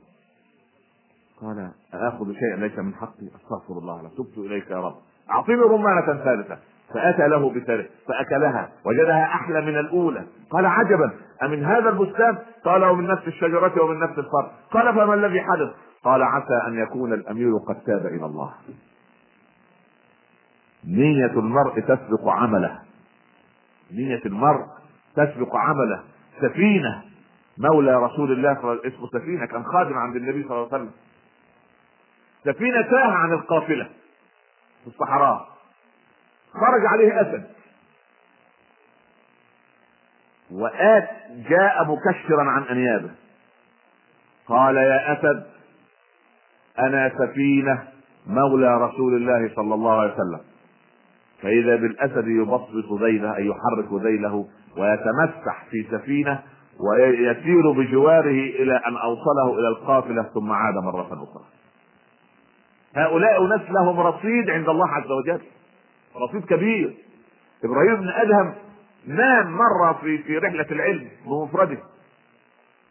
قال 1.41 1.71
اخذ 1.93 2.33
شيئا 2.33 2.55
ليس 2.55 2.79
من 2.79 2.93
حقي؟ 2.93 3.27
أستغفر 3.35 3.79
الله 3.79 4.01
لا 4.01 4.09
تبت 4.09 4.37
إليك 4.37 4.69
يا 4.69 4.77
رب. 4.77 4.95
اعطني 5.31 5.55
رمانة 5.55 6.23
ثالثة. 6.23 6.57
فأتى 6.93 7.27
له 7.27 7.49
بثالث. 7.49 7.87
فأكلها. 8.07 8.69
وجدها 8.85 9.23
أحلى 9.23 9.61
من 9.61 9.79
الأولى. 9.79 10.25
قال 10.49 10.65
عجبا. 10.65 11.11
أمن 11.43 11.63
هذا 11.63 11.89
البستان؟ 11.89 12.37
قال 12.65 12.85
ومن 12.85 13.07
نفس 13.07 13.27
الشجرة 13.27 13.83
ومن 13.83 13.99
نفس 13.99 14.17
الفرد 14.17 14.51
قال 14.71 14.95
فما 14.95 15.13
الذي 15.13 15.41
حدث؟ 15.41 15.69
قال 16.03 16.23
عسى 16.23 16.67
أن 16.67 16.79
يكون 16.83 17.13
الأمير 17.13 17.57
قد 17.57 17.75
تاب 17.75 18.05
إلى 18.05 18.25
الله. 18.25 18.53
نية 20.87 21.39
المرء 21.39 21.79
تسبق 21.79 22.27
عمله. 22.27 22.79
نية 23.91 24.21
المرء 24.25 24.65
تسبق 25.15 25.55
عمله. 25.55 26.03
سفينة. 26.41 27.03
مولى 27.57 27.95
رسول 27.95 28.31
الله 28.31 28.53
صلى 28.53 28.61
الله 28.61 28.71
عليه 28.71 28.79
وسلم. 28.79 28.93
اسمه 28.93 29.19
سفينة. 29.19 29.45
كان 29.45 29.63
خادم 29.63 29.97
عند 29.97 30.15
النبي 30.15 30.43
صلى 30.43 30.51
الله 30.51 30.69
عليه 30.73 30.83
وسلم. 30.83 30.91
سفينة 32.43 32.81
تاه 32.81 33.11
عن 33.11 33.33
القافلة 33.33 33.89
في 34.81 34.87
الصحراء. 34.87 35.47
خرج 36.53 36.85
عليه 36.85 37.21
أسد. 37.21 37.45
وآت 40.51 41.09
جاء 41.29 41.85
مكشرا 41.85 42.43
عن 42.43 42.63
أنيابه. 42.63 43.11
قال 44.47 44.75
يا 44.75 45.13
أسد 45.13 45.45
أنا 46.79 47.11
سفينة 47.17 47.87
مولى 48.27 48.77
رسول 48.77 49.15
الله 49.15 49.55
صلى 49.55 49.73
الله 49.73 50.01
عليه 50.01 50.13
وسلم. 50.13 50.54
فإذا 51.41 51.75
بالأسد 51.75 52.27
يبسط 52.27 53.01
ذيله 53.03 53.35
أي 53.35 53.47
يحرك 53.47 54.01
ذيله 54.03 54.45
ويتمسح 54.77 55.65
في 55.71 55.87
سفينة 55.91 56.43
ويسير 56.79 57.71
بجواره 57.71 58.49
إلى 58.59 58.75
أن 58.87 58.97
أوصله 58.97 59.59
إلى 59.59 59.67
القافلة 59.67 60.23
ثم 60.33 60.51
عاد 60.51 60.75
مرة 60.75 61.07
أخرى. 61.07 61.43
هؤلاء 62.95 63.45
أناس 63.45 63.61
لهم 63.69 63.99
رصيد 63.99 64.49
عند 64.49 64.69
الله 64.69 64.87
عز 64.87 65.11
وجل 65.11 65.41
رصيد 66.29 66.45
كبير. 66.45 66.93
إبراهيم 67.63 67.95
بن 67.95 68.09
أدهم 68.09 68.53
نام 69.07 69.51
مرة 69.51 69.99
في 70.01 70.17
في 70.17 70.37
رحلة 70.37 70.65
العلم 70.71 71.07
بمفرده 71.25 71.77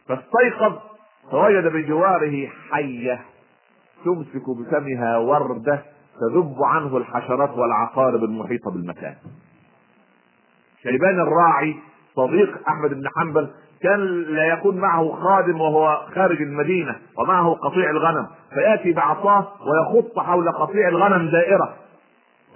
فاستيقظ 0.07 0.77
فوجد 1.31 1.67
بجواره 1.67 2.47
حية 2.71 3.21
تمسك 4.05 4.43
بفمها 4.49 5.17
وردة 5.17 5.83
تذب 6.19 6.55
عنه 6.63 6.97
الحشرات 6.97 7.49
والعقارب 7.49 8.23
المحيطة 8.23 8.71
بالمكان. 8.71 9.15
شيبان 10.83 11.19
الراعي 11.19 11.75
صديق 12.15 12.67
أحمد 12.67 12.93
بن 12.93 13.03
حنبل 13.17 13.49
كان 13.81 13.99
لا 14.23 14.45
يكون 14.45 14.77
معه 14.77 15.11
خادم 15.11 15.61
وهو 15.61 16.05
خارج 16.15 16.41
المدينة 16.41 16.95
ومعه 17.17 17.53
قطيع 17.53 17.89
الغنم 17.89 18.27
فيأتي 18.53 18.93
بعصاه 18.93 19.47
ويخط 19.67 20.19
حول 20.19 20.51
قطيع 20.51 20.87
الغنم 20.87 21.31
دائرة. 21.31 21.75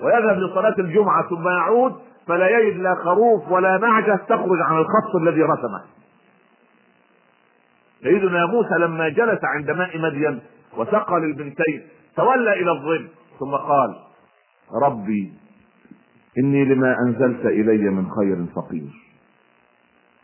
ويذهب 0.02 0.38
لصلاة 0.38 0.76
الجمعة 0.80 1.30
ثم 1.30 1.48
يعود 1.48 1.96
فلا 2.28 2.50
يجد 2.50 2.78
لا 2.78 2.96
خروف 2.96 3.52
ولا 3.52 3.78
نعجه 3.78 4.20
تخرج 4.30 4.62
عن 4.62 4.78
الخط 4.78 5.16
الذي 5.22 5.44
رسمه. 5.44 5.82
سيدنا 8.04 8.46
موسى 8.46 8.76
لما 8.80 9.10
جلس 9.10 9.40
عند 9.44 9.72
ماء 9.72 9.98
مدين 10.00 10.40
وسقى 10.78 11.20
للبنتين 11.20 11.88
تولى 12.16 12.54
إلى 12.54 12.72
الظل. 12.72 13.08
ثم 13.40 13.52
قال 13.52 13.96
ربي 14.84 15.34
إني 16.38 16.66
لما 16.66 16.96
أنزلت 17.00 17.46
إلي 17.46 17.90
من 17.90 18.12
خير 18.12 18.46
فقير. 18.56 18.90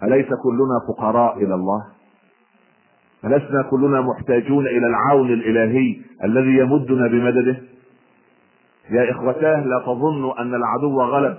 أليس 0.04 0.28
كلنا 0.44 0.80
فقراء 0.88 1.38
إلى 1.38 1.56
الله؟ 1.56 1.86
ألسنا 3.26 3.62
كلنا 3.72 4.02
محتاجون 4.02 4.68
إلى 4.68 4.88
العون 4.88 5.34
الإلهي 5.34 6.02
الذي 6.24 6.58
يمدنا 6.58 7.08
بمدده؟ 7.08 7.62
يا 8.90 9.12
إخوتاه 9.12 9.66
لا 9.66 9.80
تظنوا 9.80 10.42
أن 10.42 10.56
العدو 10.56 11.02
غلب 11.02 11.38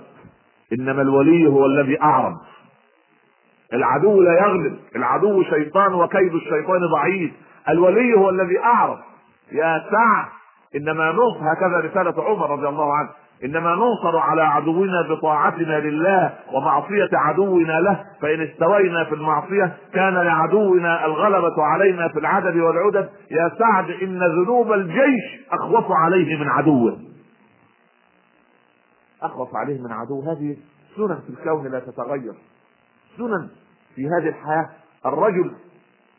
إنما 0.73 1.01
الولي 1.01 1.47
هو 1.47 1.65
الذي 1.65 2.01
أعرض. 2.01 2.37
العدو 3.73 4.21
لا 4.21 4.31
يغلب 4.31 4.79
العدو 4.95 5.43
شيطان 5.43 5.93
وكيد 5.93 6.33
الشيطان 6.33 6.87
ضعيف 6.91 7.31
الولي 7.69 8.13
هو 8.13 8.29
الذي 8.29 8.59
أعرض. 8.59 8.97
يا 9.51 9.83
سعد 9.91 10.36
إنما 10.75 11.11
نصر 11.11 11.53
هكذا 11.53 11.89
رسالة 11.89 12.23
عمر 12.23 12.49
رضي 12.49 12.67
الله 12.67 12.93
عنه 12.95 13.09
إنما 13.43 13.75
ننصر 13.75 14.17
على 14.17 14.41
عدونا 14.41 15.01
بطاعتنا 15.09 15.79
لله 15.79 16.33
ومعصية 16.53 17.09
عدونا 17.13 17.79
له 17.79 18.05
فإن 18.21 18.41
استوينا 18.41 19.03
في 19.03 19.15
المعصية 19.15 19.77
كان 19.93 20.13
لعدونا 20.13 21.05
الغلبة 21.05 21.63
علينا 21.63 22.07
في 22.07 22.19
العدد 22.19 22.55
والعدد. 22.55 23.09
يا 23.31 23.51
سعد 23.59 23.89
إن 23.89 24.19
ذنوب 24.19 24.71
الجيش 24.71 25.45
أخوف 25.51 25.85
عليه 25.91 26.39
من 26.39 26.47
عدوه 26.47 26.99
أخوف 29.21 29.55
عليه 29.55 29.81
من 29.81 29.91
عدو. 29.91 30.21
هذه 30.21 30.57
سنن 30.95 31.19
في 31.27 31.29
الكون 31.29 31.71
لا 31.71 31.79
تتغير. 31.79 32.33
سنن 33.17 33.49
في 33.95 34.07
هذه 34.07 34.29
الحياة. 34.29 34.69
الرجل 35.05 35.51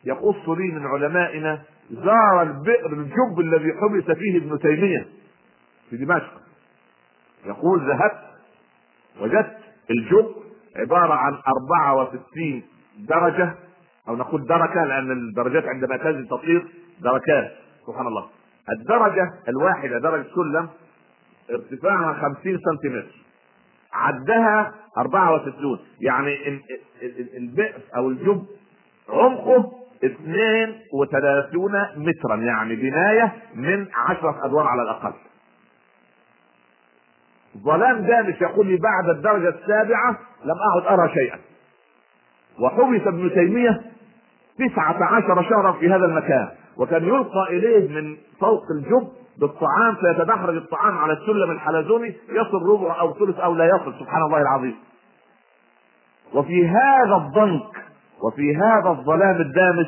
يقص 0.05 0.49
لي 0.49 0.71
من 0.71 0.85
علمائنا 0.85 1.61
زار 1.91 2.41
البئر 2.41 2.93
الجب 2.93 3.39
الذي 3.39 3.73
حبس 3.73 4.17
فيه 4.17 4.37
ابن 4.37 4.59
تيمية 4.59 5.07
في 5.89 5.97
دمشق. 5.97 6.41
يقول 7.45 7.89
ذهبت 7.89 8.19
وجدت 9.21 9.57
الجب 9.89 10.35
عبارة 10.75 11.13
عن 11.13 11.33
64 11.47 12.63
درجة 12.97 13.55
أو 14.07 14.15
نقول 14.15 14.45
دركة 14.45 14.83
لأن 14.83 15.11
الدرجات 15.11 15.63
عندما 15.65 15.97
تنزل 15.97 16.27
تطير 16.27 16.67
دركات 17.01 17.51
سبحان 17.87 18.07
الله. 18.07 18.29
الدرجة 18.69 19.33
الواحدة 19.47 19.99
درجة 19.99 20.27
سلم 20.35 20.69
ارتفاعها 21.49 22.13
50 22.13 22.57
سنتيمتر. 22.57 23.15
عدها 23.93 24.73
64 24.97 25.79
يعني 26.01 26.61
البئر 27.37 27.81
أو 27.97 28.09
الجب 28.09 28.45
عمقه 29.09 29.78
اثنين 30.05 30.75
وثلاثون 30.93 31.71
مترا 31.95 32.35
يعني 32.35 32.75
بناية 32.75 33.33
من 33.55 33.87
عشرة 33.95 34.45
أدوار 34.45 34.67
على 34.67 34.81
الأقل. 34.81 35.13
ظلام 37.57 38.01
دامش 38.01 38.41
يقول 38.41 38.67
لي 38.67 38.77
بعد 38.77 39.09
الدرجة 39.09 39.49
السابعة 39.49 40.19
لم 40.45 40.55
أعد 40.69 40.99
أرى 40.99 41.13
شيئا. 41.13 41.39
وحبس 42.59 43.07
ابن 43.07 43.31
تيمية 43.33 43.81
تسعة 44.59 45.03
عشر 45.03 45.43
شهرا 45.49 45.71
في 45.71 45.89
هذا 45.89 46.05
المكان 46.05 46.49
وكان 46.77 47.03
يلقى 47.03 47.47
إليه 47.49 48.01
من 48.01 48.17
فوق 48.39 48.63
الجب 48.71 49.07
بالطعام 49.39 49.95
فيتدحرج 49.95 50.55
الطعام 50.55 50.97
على 50.97 51.13
السلم 51.13 51.51
الحلزوني 51.51 52.15
يصل 52.29 52.69
ربع 52.69 52.99
أو 52.99 53.13
ثلث 53.13 53.39
أو 53.39 53.55
لا 53.55 53.65
يصل 53.65 53.99
سبحان 53.99 54.21
الله 54.21 54.41
العظيم. 54.41 54.75
وفي 56.33 56.67
هذا 56.67 57.15
الضنك 57.15 57.88
وفي 58.23 58.55
هذا 58.55 58.89
الظلام 58.89 59.41
الدامس 59.41 59.87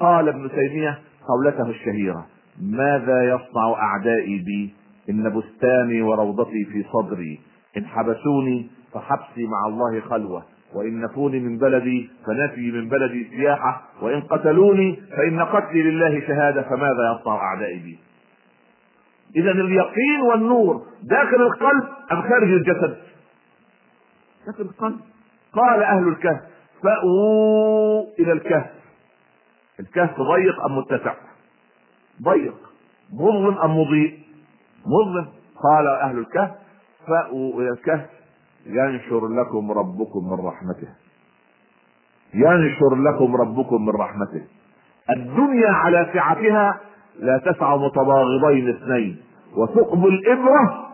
قال 0.00 0.28
ابن 0.28 0.50
تيمية 0.50 0.98
قولته 1.28 1.70
الشهيرة 1.70 2.26
ماذا 2.62 3.24
يصنع 3.24 3.72
أعدائي 3.82 4.38
بي 4.38 4.74
إن 5.10 5.32
بستاني 5.32 6.02
وروضتي 6.02 6.64
في 6.64 6.84
صدري؟ 6.92 7.40
إن 7.76 7.86
حبسوني 7.86 8.70
فحبسي 8.94 9.46
مع 9.46 9.66
الله 9.68 10.00
خلوة 10.00 10.42
وإن 10.74 11.00
نفوني 11.00 11.40
من 11.40 11.58
بلدي 11.58 12.10
فنفي 12.26 12.72
من 12.72 12.88
بلدي 12.88 13.30
سياحة 13.30 13.82
وإن 14.02 14.20
قتلوني 14.20 15.02
فإن 15.16 15.40
قتلي 15.40 15.82
لله 15.82 16.20
شهادة 16.20 16.62
فماذا 16.62 17.16
يصنع 17.20 17.34
أعدائي 17.36 17.78
بي؟ 17.78 17.98
إذا 19.36 19.50
اليقين 19.50 20.20
والنور 20.20 20.86
داخل 21.02 21.42
القلب 21.42 21.84
أم 22.12 22.22
خارج 22.22 22.52
الجسد؟ 22.52 22.96
داخل 24.46 24.62
القلب. 24.62 25.00
قال 25.52 25.82
أهل 25.82 26.08
الكهف 26.08 26.55
فأووا 26.82 28.04
إلى 28.18 28.32
الكهف. 28.32 28.70
الكهف 29.80 30.20
ضيق 30.20 30.64
أم 30.64 30.78
متسع؟ 30.78 31.14
ضيق. 32.22 32.54
مظلم 33.12 33.58
أم 33.58 33.80
مضيء؟ 33.80 34.18
مظلم. 34.86 35.28
قال 35.62 35.86
أهل 35.86 36.18
الكهف 36.18 36.50
فأووا 37.06 37.60
إلى 37.60 37.70
الكهف. 37.70 38.06
ينشر 38.66 39.28
لكم 39.28 39.72
ربكم 39.72 40.30
من 40.30 40.46
رحمته. 40.46 40.88
ينشر 42.34 42.94
لكم 42.94 43.36
ربكم 43.36 43.86
من 43.86 43.92
رحمته. 43.92 44.44
الدنيا 45.10 45.70
على 45.70 46.10
سعتها 46.14 46.80
لا 47.18 47.38
تسع 47.38 47.76
متباغضين 47.76 48.68
اثنين. 48.68 49.22
وثقب 49.56 50.06
الإبرة 50.06 50.85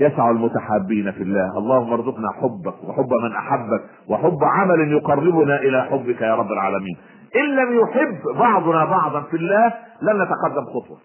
يسع 0.00 0.30
المتحابين 0.30 1.12
في 1.12 1.22
الله. 1.22 1.58
اللهم 1.58 1.92
ارزقنا 1.92 2.28
حبك 2.32 2.84
وحب 2.84 3.12
من 3.12 3.36
أحبك 3.36 3.82
وحب 4.08 4.38
عمل 4.42 4.92
يقربنا 4.92 5.56
إلى 5.60 5.82
حبك 5.82 6.20
يا 6.20 6.34
رب 6.34 6.52
العالمين. 6.52 6.96
إن 7.36 7.56
لم 7.56 7.80
يحب 7.80 8.38
بعضنا 8.38 8.84
بعضا 8.84 9.20
في 9.20 9.36
الله 9.36 9.74
لن 10.02 10.22
نتقدم 10.22 10.64
خطوة. 10.64 10.98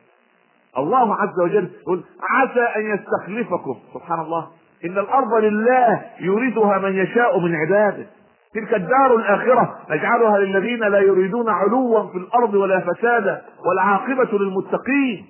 الله 0.77 1.15
عز 1.15 1.39
وجل 1.39 1.69
يقول 1.81 2.03
عسى 2.29 2.79
أن 2.79 2.95
يستخلفكم. 2.95 3.75
سبحان 3.93 4.19
الله. 4.19 4.47
إن 4.85 4.97
الأرض 4.97 5.33
لله 5.33 6.01
يريدها 6.19 6.77
من 6.77 6.95
يشاء 6.95 7.39
من 7.39 7.55
عباده. 7.55 8.05
تلك 8.53 8.73
الدار 8.73 9.15
الآخرة 9.15 9.75
نجعلها 9.89 10.37
للذين 10.37 10.79
لا 10.79 10.99
يريدون 10.99 11.49
علوا 11.49 12.07
في 12.07 12.17
الأرض 12.17 12.53
ولا 12.53 12.79
فسادا 12.79 13.41
والعاقبة 13.67 14.37
للمتقين. 14.37 15.25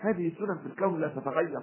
هذه 0.00 0.32
سنن 0.38 0.58
في 0.62 0.66
الكون 0.66 1.00
لا 1.00 1.08
تتغير. 1.08 1.60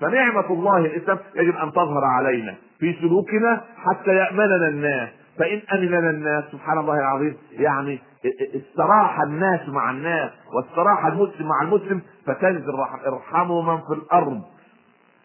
فنعمة 0.00 0.50
الله 0.50 0.76
الإسلام 0.78 1.18
يجب 1.34 1.56
أن 1.56 1.72
تظهر 1.72 2.04
علينا 2.04 2.54
في 2.78 2.96
سلوكنا 3.00 3.64
حتى 3.76 4.10
يأمننا 4.10 4.68
الناس. 4.68 5.08
فإن 5.38 5.62
أمننا 5.72 6.10
الناس 6.10 6.44
سبحان 6.52 6.78
الله 6.78 6.98
العظيم 6.98 7.36
يعني 7.52 7.98
استراح 8.38 9.20
الناس 9.20 9.68
مع 9.68 9.90
الناس 9.90 10.30
واستراح 10.54 11.06
المسلم 11.06 11.48
مع 11.48 11.62
المسلم 11.62 12.02
فتنزل 12.26 12.74
ارحموا 13.06 13.62
من 13.62 13.78
في 13.78 13.92
الأرض. 13.92 14.42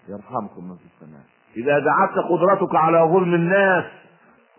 يرحمكم 0.10 0.70
من 0.70 0.76
في 0.76 0.86
السماء. 0.86 1.22
إذا 1.58 1.80
دعتك 1.80 2.28
قدرتك 2.30 2.76
على 2.76 2.98
ظلم 2.98 3.34
الناس 3.34 3.86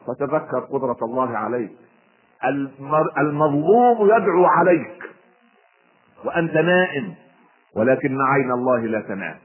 فتذكر 0.06 0.60
قدرة 0.60 0.96
الله 1.02 1.36
عليك. 1.36 1.72
المظلوم 3.18 4.06
يدعو 4.06 4.44
عليك. 4.44 5.02
وأنت 6.24 6.54
نائم 6.54 7.14
ولكن 7.76 8.20
عين 8.20 8.52
الله 8.52 8.80
لا 8.80 9.00
تنام 9.00 9.36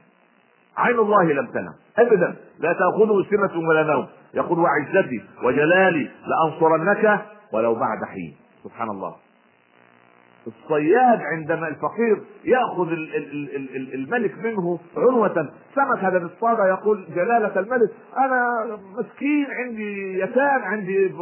عين 0.78 0.98
الله 0.98 1.32
لم 1.32 1.46
تنم. 1.46 1.74
ابدا. 1.98 2.36
لا 2.58 2.72
تأخذه 2.72 3.26
سنة 3.30 3.68
ولا 3.68 3.82
نوم. 3.82 4.06
يقول 4.34 4.58
وعزتي 4.58 5.22
وجلالي 5.44 6.10
لأنصرنك 6.26 7.20
ولو 7.52 7.74
بعد 7.74 8.04
حين. 8.04 8.36
سبحان 8.64 8.90
الله. 8.90 9.14
الصياد 10.46 11.20
عندما 11.20 11.68
الفقير 11.68 12.22
يأخذ 12.44 12.88
الملك 13.94 14.38
منه 14.38 14.78
عنوة. 14.96 15.48
سمك 15.74 15.98
هذا 15.98 16.18
بالصادة 16.18 16.68
يقول 16.68 17.06
جلالة 17.14 17.60
الملك. 17.60 17.90
أنا 18.16 18.66
مسكين 18.98 19.46
عندي 19.50 20.20
يتام 20.20 20.62
عندي 20.62 21.14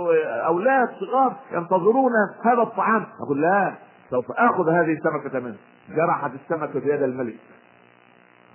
أولاد 0.46 0.88
صغار 1.00 1.36
ينتظرون 1.52 2.12
هذا 2.44 2.62
الطعام. 2.62 3.07
يقول 3.24 3.40
لا 3.40 3.72
سوف 4.11 4.32
آخذ 4.32 4.68
هذه 4.68 4.92
السمكة 4.92 5.40
منه. 5.40 5.57
جرحت 5.96 6.30
السمكة 6.34 6.80
في 6.80 6.88
يد 6.88 7.02
الملك. 7.02 7.34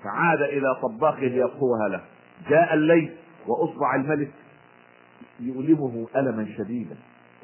فعاد 0.04 0.42
إلى 0.42 0.76
طباخه 0.82 1.20
ليطهوها 1.20 1.88
له. 1.90 2.02
جاء 2.50 2.74
الليل 2.74 3.16
وأصبع 3.48 3.96
الملك 3.96 4.32
يؤلمه 5.40 6.08
ألما 6.16 6.48
شديدا. 6.58 6.96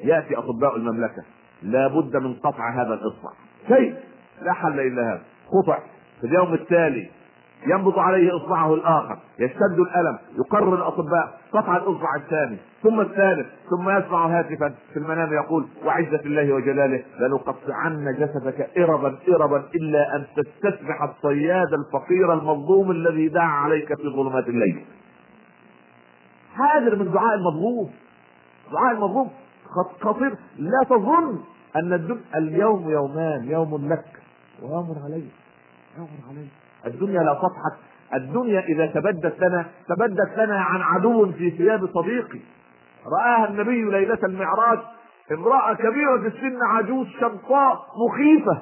يأتي 0.03 0.37
أطباء 0.37 0.75
المملكة. 0.75 1.23
لا 1.63 1.87
بد 1.87 2.15
من 2.17 2.33
قطع 2.33 2.81
هذا 2.81 2.93
الإصبع. 2.93 3.31
شيء! 3.67 3.95
لا 4.41 4.53
حل 4.53 4.79
إلا 4.79 5.13
هذا. 5.13 5.21
قطع 5.51 5.79
في 6.21 6.27
اليوم 6.27 6.53
التالي 6.53 7.09
ينبض 7.69 7.99
عليه 7.99 8.37
إصبعه 8.37 8.73
الآخر 8.73 9.17
يشتد 9.39 9.79
الألم 9.79 10.17
يقرر 10.37 10.75
الأطباء. 10.75 11.37
قطع 11.53 11.77
الأصبع 11.77 12.15
الثاني 12.15 12.57
ثم 12.83 13.01
الثالث 13.01 13.47
ثم 13.69 13.89
يسمع 13.89 14.39
هاتفا 14.39 14.73
في 14.93 14.99
المنام 14.99 15.33
يقول 15.33 15.67
وعزة 15.85 16.19
الله 16.25 16.53
وجلاله 16.53 17.03
لنقطعن 17.19 18.15
جسدك 18.19 18.69
اربا 18.77 19.17
اربا 19.29 19.63
إلا 19.75 20.15
أن 20.15 20.25
تستسبح 20.35 21.03
الصياد 21.03 21.73
الفقير 21.73 22.33
المظلوم 22.33 22.91
الذي 22.91 23.27
دعا 23.27 23.47
عليك 23.47 23.87
في 23.87 24.09
ظلمات 24.09 24.47
الليل. 24.47 24.85
حاذر 26.55 26.95
من 26.95 27.11
دعاء 27.11 27.35
المظلوم. 27.35 27.91
دعاء 28.71 28.91
المظلوم 28.91 29.31
خطير. 30.01 30.35
لا 30.57 30.79
تظن 30.89 31.39
أن 31.75 32.19
اليوم 32.35 32.89
يومان 32.89 33.43
يوم 33.43 33.89
لك 33.89 34.05
ويوم 34.61 34.95
عليك 35.05 35.31
يوم 35.97 36.09
عليك. 36.29 36.66
الدنيا 36.85 37.19
لا 37.19 37.33
تضحك 37.33 37.77
الدنيا 38.13 38.59
إذا 38.59 38.85
تبدت 38.85 39.39
لنا 39.39 39.65
تبدت 39.89 40.37
لنا 40.37 40.61
عن 40.61 40.81
عدو 40.81 41.31
في 41.31 41.51
ثياب 41.51 41.89
صديقي. 41.93 42.39
رآها 43.05 43.49
النبي 43.49 43.83
ليلة 43.83 44.19
المعراج 44.23 44.79
امرأة 45.31 45.73
كبيرة 45.73 46.17
في 46.21 46.27
السن 46.27 46.57
عجوز 46.63 47.07
شمطاء 47.07 47.79
مخيفة. 48.07 48.61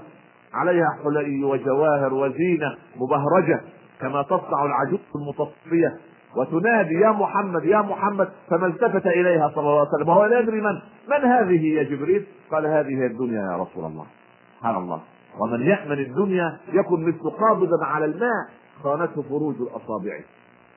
عليها 0.54 0.88
حلي 1.04 1.44
وجواهر 1.44 2.14
وزينة 2.14 2.76
مبهرجة 2.96 3.62
كما 4.02 4.22
تصنع 4.22 4.66
العجوز 4.66 5.00
المتصفية. 5.16 5.98
وتنادي 6.38 6.94
يا 6.94 7.12
محمد 7.12 7.66
يا 7.66 7.82
محمد 7.82 8.30
فما 8.50 8.68
التفت 8.68 9.08
إليها 9.08 9.50
صلى 9.50 9.62
الله 9.62 9.80
عليه 9.80 9.90
وسلم؟ 9.90 10.10
وهو 10.10 10.26
لا 10.26 10.40
يدري 10.40 10.62
من. 10.62 10.74
من 11.10 11.32
هذه 11.32 11.66
يا 11.66 11.84
جبريل؟ 11.84 12.26
قال 12.52 12.66
هذه 12.66 13.02
هي 13.02 13.06
الدنيا 13.06 13.42
يا 13.52 13.58
رسول 13.58 13.86
الله. 13.86 14.06
سبحان 14.58 14.76
الله. 14.76 15.02
ومن 15.40 15.62
يأمن 15.62 16.00
الدنيا 16.00 16.58
يكن 16.74 17.08
مثل 17.08 17.30
قابضا 17.30 17.86
على 17.86 18.06
الماء 18.06 18.50
خانته 18.84 19.22
فروج 19.22 19.56
الأصابع. 19.62 20.20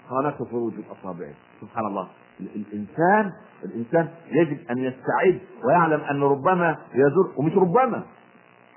خانته 0.09 0.45
فروج 0.45 0.73
الأصابع. 0.75 1.27
سبحان 1.61 1.87
الله. 1.87 2.09
الإنسان 2.41 3.33
الإنسان 3.65 4.09
يجب 4.31 4.59
أن 4.71 4.79
يستعد 4.79 5.41
ويعلم 5.65 6.01
أن 6.01 6.23
ربما 6.23 6.77
يزور 6.95 7.33
ومش 7.37 7.53
ربما 7.53 8.03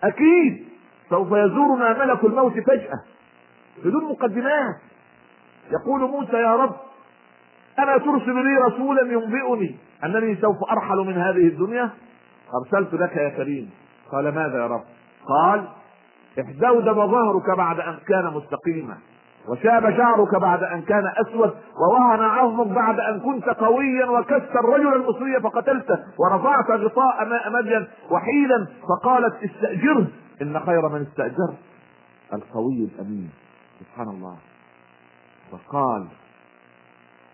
أكيد 0.03 0.65
سوف 1.09 1.27
يزورنا 1.27 2.05
ملك 2.05 2.23
الموت 2.23 2.53
فجأة. 2.53 3.03
بدون 3.85 4.03
مقدمات. 4.03 4.75
يقول 5.71 6.01
موسى 6.01 6.37
يا 6.37 6.55
رب 6.55 6.75
أنا 7.79 7.97
ترسل 7.97 8.35
لي 8.35 8.57
رسولا 8.67 9.01
ينبئني 9.01 9.75
أنني 10.03 10.35
سوف 10.35 10.57
أرحل 10.71 10.97
من 10.97 11.13
هذه 11.13 11.47
الدنيا؟ 11.47 11.89
ارسلت 12.63 12.93
لك 12.93 13.15
يا 13.15 13.29
كريم. 13.29 13.69
قال 14.11 14.35
ماذا 14.35 14.57
يا 14.57 14.67
رب؟ 14.67 14.83
قال 15.27 15.67
احدودب 16.39 16.95
ظهرك 16.95 17.57
بعد 17.57 17.79
أن 17.79 17.97
كان 18.07 18.33
مستقيما 18.33 18.97
وشاب 19.49 19.97
شعرك 19.97 20.35
بعد 20.35 20.63
أن 20.63 20.81
كان 20.81 21.03
أسود 21.17 21.53
ووهن 21.77 22.19
عظمك 22.19 22.67
بعد 22.67 22.99
أن 22.99 23.19
كنت 23.19 23.49
قويا 23.49 24.05
وكست 24.05 24.55
الرجل 24.55 24.93
المصري 24.93 25.41
فقتلته 25.41 25.97
ورفعت 26.19 26.71
غطاء 26.71 27.25
ماء 27.25 27.51
مدين 27.51 27.87
وحيلا 28.11 28.67
فقالت 28.89 29.43
استأجره. 29.43 30.07
إن 30.41 30.59
خير 30.59 30.89
من 30.89 31.01
استأجر 31.01 31.53
القوي 32.33 32.89
الأمين. 32.95 33.29
سبحان 33.79 34.07
الله. 34.09 34.35
فقال 35.51 36.07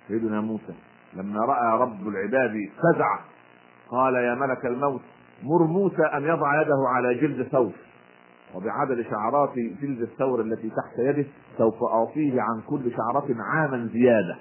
سيدنا 0.07 0.41
موسى 0.41 0.73
لما 1.13 1.39
رأى 1.45 1.79
رب 1.81 2.07
العباد 2.07 2.69
فزع 2.77 3.19
قال 3.91 4.15
يا 4.15 4.35
ملك 4.35 4.65
الموت 4.65 5.01
مر 5.43 5.63
موسى 5.63 6.03
أن 6.03 6.23
يضع 6.23 6.61
يده 6.61 6.77
على 6.95 7.15
جلد 7.15 7.47
ثوب 7.47 7.71
وبعدد 8.55 9.05
شعرات 9.09 9.53
جلد 9.55 10.01
الثور 10.01 10.41
التي 10.41 10.69
تحت 10.69 10.99
يده 10.99 11.25
سوف 11.57 11.83
أعطيه 11.83 12.41
عن 12.41 12.61
كل 12.69 12.91
شعرة 12.91 13.35
عاما 13.39 13.89
زيادة. 13.93 14.37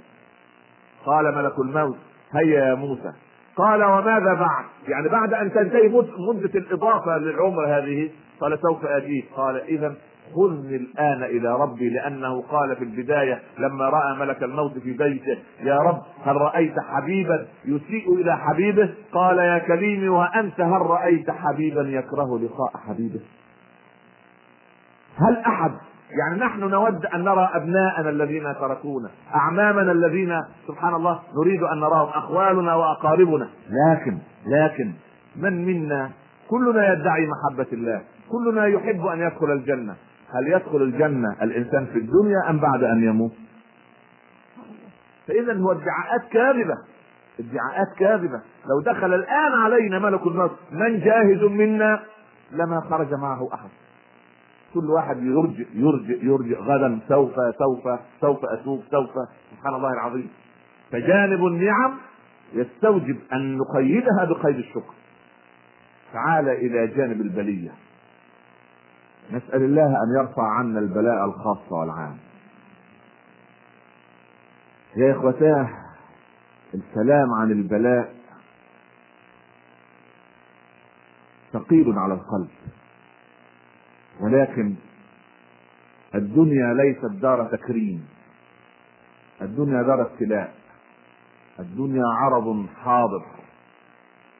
قال 1.06 1.34
ملك 1.34 1.58
الموت 1.58 1.96
هيا 2.32 2.64
يا 2.64 2.74
موسى. 2.74 3.12
قال 3.56 3.84
وماذا 3.84 4.34
بعد؟ 4.34 4.64
يعني 4.88 5.08
بعد 5.08 5.32
أن 5.32 5.52
تنتهي 5.52 5.88
مدة 6.32 6.50
الإضافة 6.54 7.18
للعمر 7.18 7.78
هذه؟ 7.78 8.10
قال 8.40 8.58
سوف 8.58 8.84
أجيب. 8.84 9.24
قال 9.36 9.56
إذا 9.56 9.94
خذني 10.34 10.76
الآن 10.76 11.22
إلى 11.22 11.56
ربي 11.56 11.90
لأنه 11.90 12.42
قال 12.42 12.76
في 12.76 12.84
البداية 12.84 13.42
لما 13.58 13.88
رأى 13.88 14.18
ملك 14.18 14.42
الموت 14.42 14.78
في 14.78 14.92
بيته 14.92 15.38
يا 15.60 15.78
رب 15.78 16.02
هل 16.24 16.36
رأيت 16.36 16.74
حبيبا 16.80 17.46
يسيء 17.64 18.14
إلى 18.14 18.36
حبيبه؟ 18.36 18.94
قال 19.12 19.38
يا 19.38 19.58
كريمي 19.58 20.08
وأنت 20.08 20.60
هل 20.60 20.80
رأيت 20.80 21.30
حبيبا 21.30 21.80
يكره 21.80 22.38
لقاء 22.38 22.76
حبيبه؟ 22.86 23.20
هل 25.16 25.36
أحد 25.46 25.70
يعني 26.10 26.40
نحن 26.40 26.60
نود 26.60 27.06
أن 27.06 27.24
نرى 27.24 27.50
أبناءنا 27.54 28.10
الذين 28.10 28.54
تركونا 28.60 29.10
أعمامنا 29.34 29.92
الذين 29.92 30.40
سبحان 30.68 30.94
الله 30.94 31.20
نريد 31.40 31.62
أن 31.62 31.80
نراهم 31.80 32.08
أخوالنا 32.08 32.74
وأقاربنا. 32.74 33.48
لكن 33.68 34.18
لكن 34.46 34.92
من 35.36 35.64
منا 35.64 36.10
كلنا 36.48 36.92
يدعي 36.92 37.26
محبة 37.26 37.66
الله 37.72 38.02
كلنا 38.30 38.66
يحب 38.66 39.06
أن 39.06 39.20
يدخل 39.20 39.52
الجنة. 39.52 39.96
هل 40.34 40.52
يدخل 40.52 40.82
الجنة 40.82 41.36
الإنسان 41.42 41.86
في 41.86 41.98
الدنيا 41.98 42.50
أم 42.50 42.60
بعد 42.60 42.84
أن 42.84 43.04
يموت؟ 43.04 43.32
فإذا 45.28 45.54
هو 45.58 45.72
ادعاءات 45.72 46.28
كاذبة 46.30 46.74
ادعاءات 47.40 47.96
كاذبة. 47.98 48.40
لو 48.66 48.80
دخل 48.92 49.14
الآن 49.14 49.52
علينا 49.52 49.98
ملك 49.98 50.26
الموت 50.26 50.52
من 50.72 51.00
جاهز 51.00 51.42
منا؟ 51.42 52.02
لما 52.52 52.80
خرج 52.80 53.14
معه 53.14 53.48
أحد. 53.54 53.68
كل 54.74 54.90
واحد 54.90 55.22
يرجئ 55.22 55.66
يرجئ 55.74 56.24
يرجئ 56.24 56.58
غدا 56.58 56.98
سوف 57.08 57.34
سوف 57.58 58.00
سوف 58.20 58.44
اتوب 58.44 58.82
سوف. 58.90 59.10
سبحان 59.50 59.74
الله 59.74 59.92
العظيم. 59.92 60.28
فجانب 60.90 61.46
النعم 61.46 61.98
يستوجب 62.52 63.18
أن 63.32 63.58
نقيدها 63.58 64.24
بقيد 64.24 64.56
الشكر. 64.56 64.94
تعال 66.12 66.48
إلى 66.48 66.86
جانب 66.86 67.20
البلية. 67.20 67.70
نسأل 69.30 69.62
الله 69.62 69.86
أن 69.86 70.16
يرفع 70.20 70.58
عنا 70.58 70.78
البلاء 70.78 71.24
الخاص 71.24 71.72
والعام. 71.72 72.16
يا 74.96 75.12
إخوتاه 75.12 75.68
السلام 76.74 77.34
عن 77.34 77.50
البلاء 77.50 78.14
ثقيل 81.52 81.98
على 81.98 82.14
القلب 82.14 82.48
ولكن 84.20 84.74
الدنيا 86.14 86.74
ليست 86.74 87.22
دار 87.22 87.44
تكريم 87.44 88.08
الدنيا 89.42 89.82
دار 89.82 90.02
ابتلاء 90.02 90.54
الدنيا 91.58 92.04
عرض 92.06 92.66
حاضر 92.84 93.24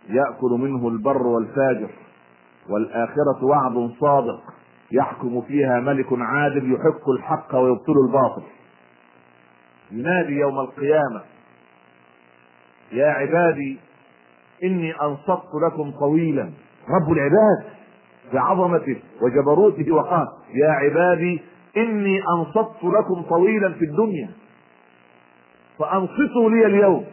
يأكل 0.09 0.51
منه 0.51 0.89
البر 0.89 1.27
والفاجر 1.27 1.91
والآخرة 2.69 3.45
وعد 3.45 3.91
صادق. 4.01 4.43
يحكم 4.93 5.43
فيها 5.43 5.81
ملك 5.81 6.07
عادل 6.13 6.73
يحق 6.73 7.11
الحق 7.11 7.55
ويبطل 7.55 7.95
الباطل. 8.07 8.43
ينادي 9.91 10.33
يوم 10.33 10.59
القيامة 10.61 11.23
يا 12.93 13.07
عبادي 13.07 13.79
إني 14.65 14.95
انصت 15.03 15.49
لكم 15.67 15.91
طويلا. 15.91 16.51
رب 16.89 17.13
العباد 17.13 17.77
بعظمته 18.33 19.01
وجبروته 19.23 19.93
وقال 19.93 20.29
يا 20.55 20.71
عبادي 20.71 21.43
إني 21.77 22.23
انصت 22.39 22.85
لكم 22.85 23.23
طويلا 23.29 23.73
في 23.73 23.85
الدنيا 23.85 24.31
فأنصتوا 25.79 26.51
لي 26.51 26.67
اليوم. 26.67 27.07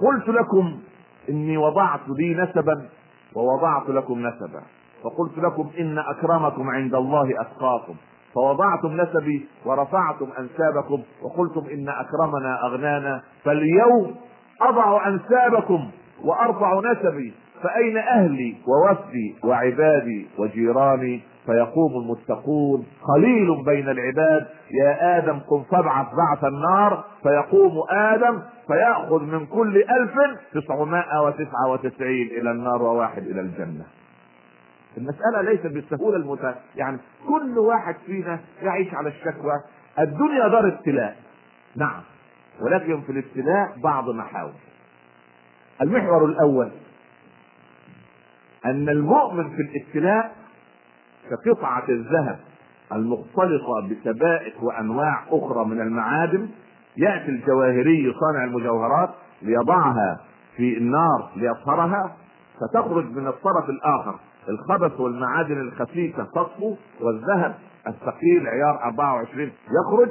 قلت 0.00 0.28
لكم 0.28 0.80
إني 1.28 1.56
وضعت 1.56 2.00
لي 2.08 2.34
نسبا 2.34 2.88
ووضعت 3.34 3.88
لكم 3.88 4.26
نسبا. 4.26 4.62
فقلت 5.04 5.38
لكم 5.38 5.70
إن 5.80 5.98
أكرمكم 5.98 6.70
عند 6.70 6.94
الله 6.94 7.40
أتقاكم 7.40 7.94
فوضعتم 8.34 9.00
نسبي 9.00 9.46
ورفعتم 9.66 10.28
أنسابكم 10.38 11.02
وقلتم 11.22 11.70
إن 11.72 11.88
أكرمنا 11.88 12.66
أغنانا 12.66 13.22
فاليوم 13.44 14.14
أضع 14.62 15.08
أنسابكم 15.08 15.90
وأرفع 16.24 16.80
نسبي 16.92 17.34
فأين 17.62 17.96
أهلي 17.96 18.56
ووفدي 18.68 19.34
وعبادي 19.44 20.26
وجيراني؟ 20.38 21.20
فيقوم 21.46 21.92
المتقون 22.02 22.86
قليل 23.14 23.64
بين 23.64 23.88
العباد 23.88 24.46
يا 24.70 25.18
آدم 25.18 25.38
قم 25.38 25.62
فابعث 25.62 26.06
بعث 26.06 26.44
النار 26.44 27.04
فيقوم 27.22 27.72
آدم 27.90 28.42
فيأخذ 28.66 29.22
من 29.22 29.46
كل 29.46 29.76
ألف 29.76 30.14
تسعمائة 30.54 31.22
وتسعة 31.22 31.70
وتسعين 31.70 32.26
إلى 32.40 32.50
النار 32.50 32.82
وواحد 32.82 33.22
إلى 33.22 33.40
الجنة. 33.40 33.84
المسألة 34.96 35.42
ليست 35.42 35.66
بالسهولة 35.66 36.16
المت... 36.16 36.54
يعني 36.76 36.98
كل 37.28 37.58
واحد 37.58 37.94
فينا 38.06 38.40
يعيش 38.62 38.94
على 38.94 39.08
الشكوى. 39.08 39.52
الدنيا 39.98 40.48
دار 40.48 40.68
ابتلاء. 40.68 41.16
نعم. 41.76 42.00
ولكن 42.60 43.00
في 43.00 43.12
الابتلاء 43.12 43.80
بعض 43.82 44.10
محاور. 44.10 44.52
المحور 45.82 46.24
الأول 46.24 46.70
أن 48.64 48.88
المؤمن 48.88 49.50
في 49.56 49.62
الابتلاء 49.62 50.32
كقطعة 51.30 51.84
الذهب 51.88 52.38
المختلطة 52.92 53.88
بسبائك 53.90 54.62
وأنواع 54.62 55.24
أخرى 55.30 55.64
من 55.64 55.80
المعادن 55.80 56.48
يأتي 56.96 57.28
الجواهري 57.28 58.14
صانع 58.20 58.44
المجوهرات 58.44 59.10
ليضعها 59.42 60.20
في 60.56 60.78
النار 60.78 61.30
ليطهرها 61.36 62.16
فتخرج 62.60 63.04
من 63.04 63.26
الطرف 63.26 63.68
الآخر. 63.68 64.18
الخبث 64.48 65.00
والمعادن 65.00 65.60
الخفيفة 65.60 66.24
تصفو 66.24 66.76
والذهب 67.00 67.54
الثقيل 67.86 68.46
عيار 68.46 68.80
24 68.84 69.50
يخرج 69.80 70.08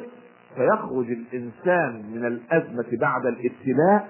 فيخرج 0.56 1.12
الإنسان 1.12 2.04
من 2.14 2.26
الأزمة 2.26 2.86
بعد 3.02 3.26
الابتلاء 3.26 4.10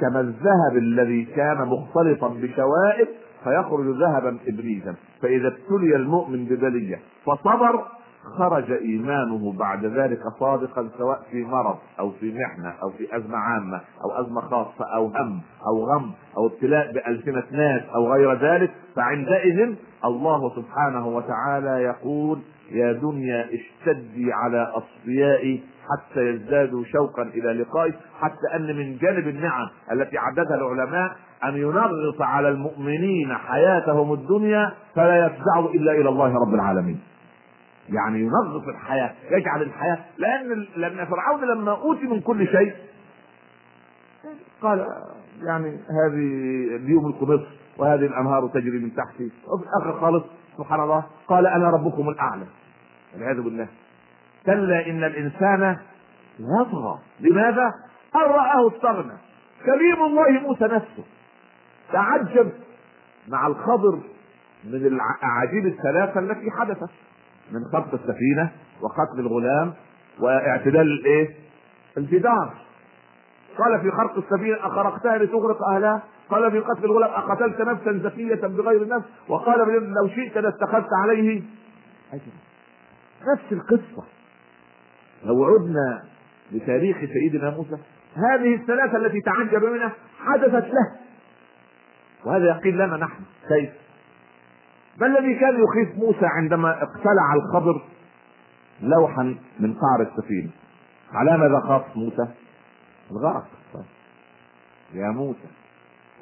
كما 0.00 0.20
الذهب 0.20 0.76
الذي 0.76 1.24
كان 1.24 1.68
مختلطا 1.68 2.28
بشوائب 2.28 3.08
فيخرج 3.44 3.86
ذهبا 3.86 4.38
ابليسا 4.48 4.94
فإذا 5.22 5.48
ابتلي 5.48 5.96
المؤمن 5.96 6.44
ببلية 6.44 7.00
فصبر 7.26 7.84
خرج 8.38 8.72
إيمانه 8.72 9.52
بعد 9.58 9.84
ذلك 9.84 10.20
صادقا 10.40 10.88
سواء 10.98 11.22
في 11.30 11.44
مرض 11.44 11.78
أو 12.00 12.10
في 12.10 12.34
محنه 12.38 12.74
أو 12.82 12.90
في 12.90 13.16
أزمة 13.16 13.36
عامة 13.36 13.80
أو 14.04 14.24
أزمة 14.24 14.40
خاصة 14.40 14.84
أو 14.96 15.06
هم 15.06 15.40
أو 15.66 15.84
غم 15.84 16.10
أو 16.36 16.46
ابتلاء 16.46 16.92
بألسنة 16.92 17.44
ناس 17.52 17.82
أو 17.94 18.12
غير 18.12 18.34
ذلك 18.34 18.70
فعندئذ 18.96 19.74
الله 20.04 20.56
سبحانه 20.56 21.06
وتعالى 21.08 21.82
يقول 21.82 22.38
يا 22.70 22.92
دنيا 22.92 23.46
اشتدي 23.54 24.32
على 24.32 24.72
أصفيائي 24.74 25.62
حتى 25.84 26.20
يزدادوا 26.20 26.84
شوقا 26.84 27.22
إلى 27.22 27.52
لقائي 27.52 27.92
حتى 28.20 28.56
أن 28.56 28.76
من 28.76 28.96
جانب 28.96 29.28
النعم 29.28 29.68
التي 29.92 30.18
عددها 30.18 30.54
العلماء 30.56 31.16
أن 31.44 31.56
ينغص 31.56 32.20
على 32.20 32.48
المؤمنين 32.48 33.34
حياتهم 33.34 34.12
الدنيا 34.12 34.72
فلا 34.94 35.26
يفزعوا 35.26 35.70
إلا 35.70 35.92
إلى 35.92 36.08
الله 36.08 36.34
رب 36.34 36.54
العالمين. 36.54 37.00
يعني 37.88 38.20
ينظف 38.20 38.68
الحياة 38.68 39.14
يجعل 39.30 39.62
الحياة. 39.62 39.98
لأن 40.18 40.66
لأن 40.76 41.06
فرعون 41.06 41.44
لما 41.44 41.72
أوتي 41.72 42.06
من 42.06 42.20
كل 42.20 42.46
شيء 42.46 42.74
قال 44.62 44.86
يعني 45.42 45.68
هذه 45.68 46.76
اليوم 46.76 47.06
القدس 47.06 47.46
وهذه 47.78 48.06
الأنهار 48.06 48.48
تجري 48.48 48.78
من 48.78 48.94
تحتي 48.94 49.24
وفي 49.24 49.64
الآخر 49.64 50.00
خالص 50.00 50.24
سبحان 50.58 50.80
الله 50.80 51.04
قال 51.28 51.46
أنا 51.46 51.70
ربكم 51.70 52.08
الأعلى. 52.08 52.46
والعياذ 53.14 53.40
بالله. 53.40 53.68
كلا 54.46 54.86
إن 54.86 55.04
الإنسان 55.04 55.76
يطغى 56.38 56.98
لماذا؟ 57.20 57.72
ان 58.16 58.20
رآه 58.20 58.68
استغنى 58.68 59.18
كريم 59.64 60.04
الله 60.04 60.30
موسى 60.30 60.64
نفسه. 60.64 61.04
تعجب 61.92 62.52
مع 63.28 63.46
الخضر 63.46 64.00
من 64.64 64.74
الاعاجيب 64.74 65.66
الثلاثه 65.66 66.20
التي 66.20 66.50
حدثت. 66.50 66.90
من 67.52 67.64
خرق 67.72 67.94
السفينة 67.94 68.50
وقتل 68.80 69.20
الغلام 69.20 69.72
واعتدال 70.20 70.80
الايه؟ 70.80 71.34
الجدار. 71.98 72.54
قال 73.58 73.80
في 73.80 73.90
خرق 73.90 74.18
السفينة 74.18 74.56
أخرقتها 74.66 75.18
لتغرق 75.18 75.58
أهلها؟ 75.74 76.02
قال 76.30 76.50
في 76.50 76.58
قتل 76.58 76.84
الغلام 76.84 77.10
أقتلت 77.10 77.60
نفسا 77.60 78.00
زكية 78.02 78.46
بغير 78.46 78.88
نفس؟ 78.88 79.06
وقال 79.28 79.58
لو 80.02 80.08
شئت 80.08 80.38
لاتخذت 80.38 80.88
عليه 81.02 81.42
أجل. 82.12 82.32
نفس 83.32 83.52
القصة. 83.52 84.04
لو 85.24 85.44
عدنا 85.44 86.02
لتاريخ 86.52 86.96
سيدنا 86.98 87.50
موسى 87.50 87.76
هذه 88.14 88.54
الثلاثة 88.54 88.96
التي 88.96 89.20
تعجب 89.20 89.64
منها 89.64 89.92
حدثت 90.18 90.64
له. 90.64 90.92
وهذا 92.24 92.44
يقين 92.44 92.76
لنا 92.76 92.96
نحن 92.96 93.22
كيف؟ 93.48 93.83
ما 95.00 95.06
الذي 95.06 95.34
كان 95.34 95.64
يخيف 95.64 95.98
موسى 95.98 96.26
عندما 96.26 96.82
اقتلع 96.82 97.34
الخضر 97.34 97.82
لوحا 98.80 99.36
من 99.60 99.74
قعر 99.74 100.02
السفينة؟ 100.02 100.50
على 101.12 101.38
ماذا 101.38 101.60
خاف 101.60 101.96
موسى؟ 101.96 102.28
الغرق 103.10 103.46
يا 104.94 105.08
موسى 105.08 105.48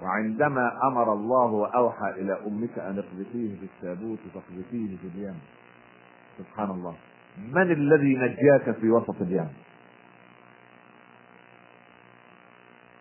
وعندما 0.03 0.73
أمر 0.85 1.13
الله 1.13 1.47
وأوحى 1.47 2.11
إلى 2.11 2.39
أمك 2.47 2.79
أن 2.79 2.99
اقذفيه 2.99 3.57
في 3.61 3.65
التابوت 3.65 4.19
فاقذفيه 4.35 4.97
في 4.97 5.07
اليم 5.15 5.39
سبحان 6.39 6.71
الله. 6.71 6.95
من 7.53 7.73
الذي 7.73 8.17
نجاك 8.17 8.77
في 8.81 8.91
وسط 8.91 9.21
اليم 9.21 9.49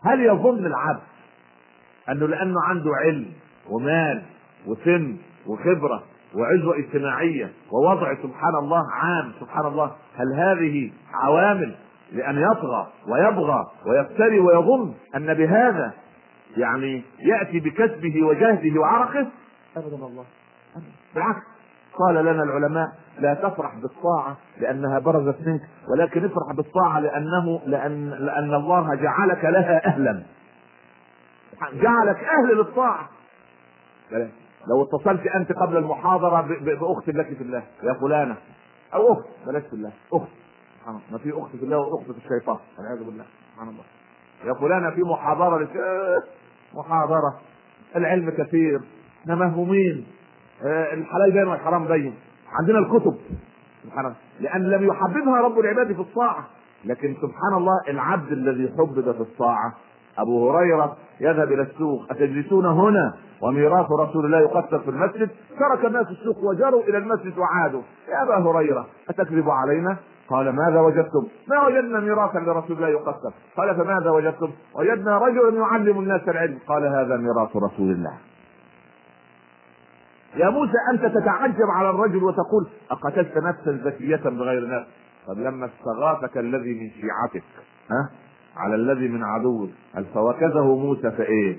هل 0.05 0.22
يظن 0.22 0.65
العبد 0.65 1.01
أنه 2.09 2.28
لأنه 2.28 2.61
عنده 2.63 2.91
علم 3.05 3.34
ومال 3.69 4.24
وسن 4.65 5.17
وخبرة 5.48 6.04
وعزوة 6.36 6.78
اجتماعية 6.78 7.52
ووضع 7.72 8.14
سبحان 8.16 8.56
الله 8.56 8.84
عام 8.94 9.32
سبحان 9.39 9.66
الله 9.66 9.92
هل 10.16 10.34
هذه 10.34 10.92
عوامل 11.14 11.76
لأن 12.12 12.38
يطغى 12.38 12.88
ويبغى 13.08 13.66
ويفتري 13.88 14.39
ويظن 14.39 14.94
أن 15.16 15.34
بهذا 15.34 15.94
يعني 16.58 17.04
يأتي 17.20 17.60
بكسبه 17.60 18.24
وجهده 18.24 18.80
وعرقه؟ 18.80 19.28
أبدا 19.78 19.96
الله 19.96 20.26
بالعكس. 21.16 21.42
قال 22.00 22.16
لنا 22.16 22.44
العلماء 22.44 22.88
لا 23.20 23.34
تفرح 23.34 23.76
بالطاعة 23.76 24.38
لأنها 24.62 25.00
برزت 25.00 25.48
منك 25.48 25.62
ولكن 25.92 26.26
افرح 26.26 26.56
بالطاعة 26.58 27.00
لأنه 27.00 27.62
لأن 27.66 28.10
لأن 28.10 28.54
الله 28.54 28.96
جعلك 28.96 29.46
لها 29.46 29.86
أهلا. 29.88 30.24
جعلك 31.74 32.18
أهل 32.24 32.58
للطاعة. 32.58 33.10
لو 34.68 34.84
اتصلت 34.84 35.28
أنت 35.28 35.51
قبل 35.51 35.78
المحاضرة 35.78 36.41
بأخت 36.62 37.09
لك 37.09 37.26
في 37.38 37.43
الله. 37.43 37.64
يا 37.84 37.93
فلانة. 37.93 38.38
أو 38.93 39.14
أخت. 39.14 39.26
بلاش 39.47 39.64
في 39.64 39.74
الله. 39.74 39.91
أخت. 40.14 40.28
سبحان 40.80 40.95
الله. 40.95 41.01
ما 41.12 41.18
في 41.18 41.32
أخت 41.41 41.55
في 41.55 41.64
الله 41.64 41.78
وأخت 41.78 42.12
في 42.12 42.18
الشيطان. 42.18 42.57
والعياذ 42.78 43.03
بالله. 43.03 43.26
سبحان 43.53 43.70
الله. 43.70 43.84
يا 44.45 44.53
فلانة 44.53 44.89
في 44.89 45.01
محاضرة 45.01 45.59
لك. 45.59 45.70
محاضرة. 46.74 47.39
العلم 47.95 48.30
كثير. 48.30 48.80
مهمومين. 49.26 50.07
آه، 50.66 50.93
الحلال 50.93 51.32
باين 51.32 51.47
والحرام 51.47 51.88
باين 51.88 52.14
عندنا 52.59 52.80
الكتب. 52.80 53.18
سبحان 53.84 54.05
الله. 54.05 54.16
لأن 54.39 54.70
لم 54.70 54.88
يحببها 54.88 55.41
رب 55.41 55.59
العباد 55.59 55.93
في 55.93 56.01
الطاعة. 56.01 56.47
لكن 56.86 57.16
سبحان 57.16 57.53
الله 57.57 57.82
العبد 57.88 58.32
الذي 58.32 58.74
حبب 58.78 59.14
في 59.14 59.22
الطاعة 59.22 59.74
أبو 60.22 60.51
هريرة 60.51 60.97
يذهب 61.19 61.51
إلى 61.51 61.61
السوق. 61.61 62.11
أتجلسون 62.11 62.65
هنا؟ 62.65 63.13
وميراث 63.41 63.91
رسول 63.91 64.26
الله 64.26 64.39
يقتل 64.39 64.80
في 64.80 64.89
المسجد. 64.89 65.30
ترك 65.59 65.86
الناس 65.86 66.07
السوق 66.07 66.38
وجروا 66.43 66.84
إلى 66.84 66.97
المسجد 66.97 67.38
وعادوا. 67.38 67.82
يا 68.09 68.24
أبا 68.24 68.49
هريرة 68.49 68.86
أتكذب 69.09 69.49
علينا؟ 69.49 69.97
قال 70.30 70.55
ماذا 70.55 70.80
وجدتم؟ 70.80 71.28
ما 71.47 71.67
وجدنا 71.67 71.99
ميراثا 71.99 72.39
لرسول 72.39 72.78
الله 72.78 72.88
يقتل 72.88 73.32
قال 73.57 73.76
فماذا 73.76 74.09
وجدتم؟ 74.09 74.51
وجدنا 74.76 75.17
رجلا 75.17 75.59
يعلم 75.59 75.99
الناس 75.99 76.22
العلم. 76.28 76.59
قال 76.67 76.84
هذا 76.86 77.17
ميراث 77.17 77.55
رسول 77.55 77.91
الله. 77.91 78.17
يا 80.36 80.49
موسى 80.49 80.78
أنت 80.93 81.05
تتعجب 81.05 81.69
على 81.69 81.89
الرجل 81.89 82.24
وتقول 82.24 82.67
أقتلت 82.91 83.38
نفسا 83.38 83.80
زكية 83.84 84.30
بغير 84.30 84.67
نفس؟ 84.67 84.88
طب 85.28 85.38
لما 85.38 85.65
استغاثك 85.65 86.38
الذي 86.38 86.74
من 86.74 86.89
شيعتك. 86.89 87.43
ها؟ 87.91 88.09
على 88.58 88.76
الذي 88.76 89.08
من 89.08 89.24
عدوك 89.24 89.70
قال 89.95 90.06
فوكزه 90.06 90.76
موسى 90.76 91.12
فإيه؟ 91.12 91.58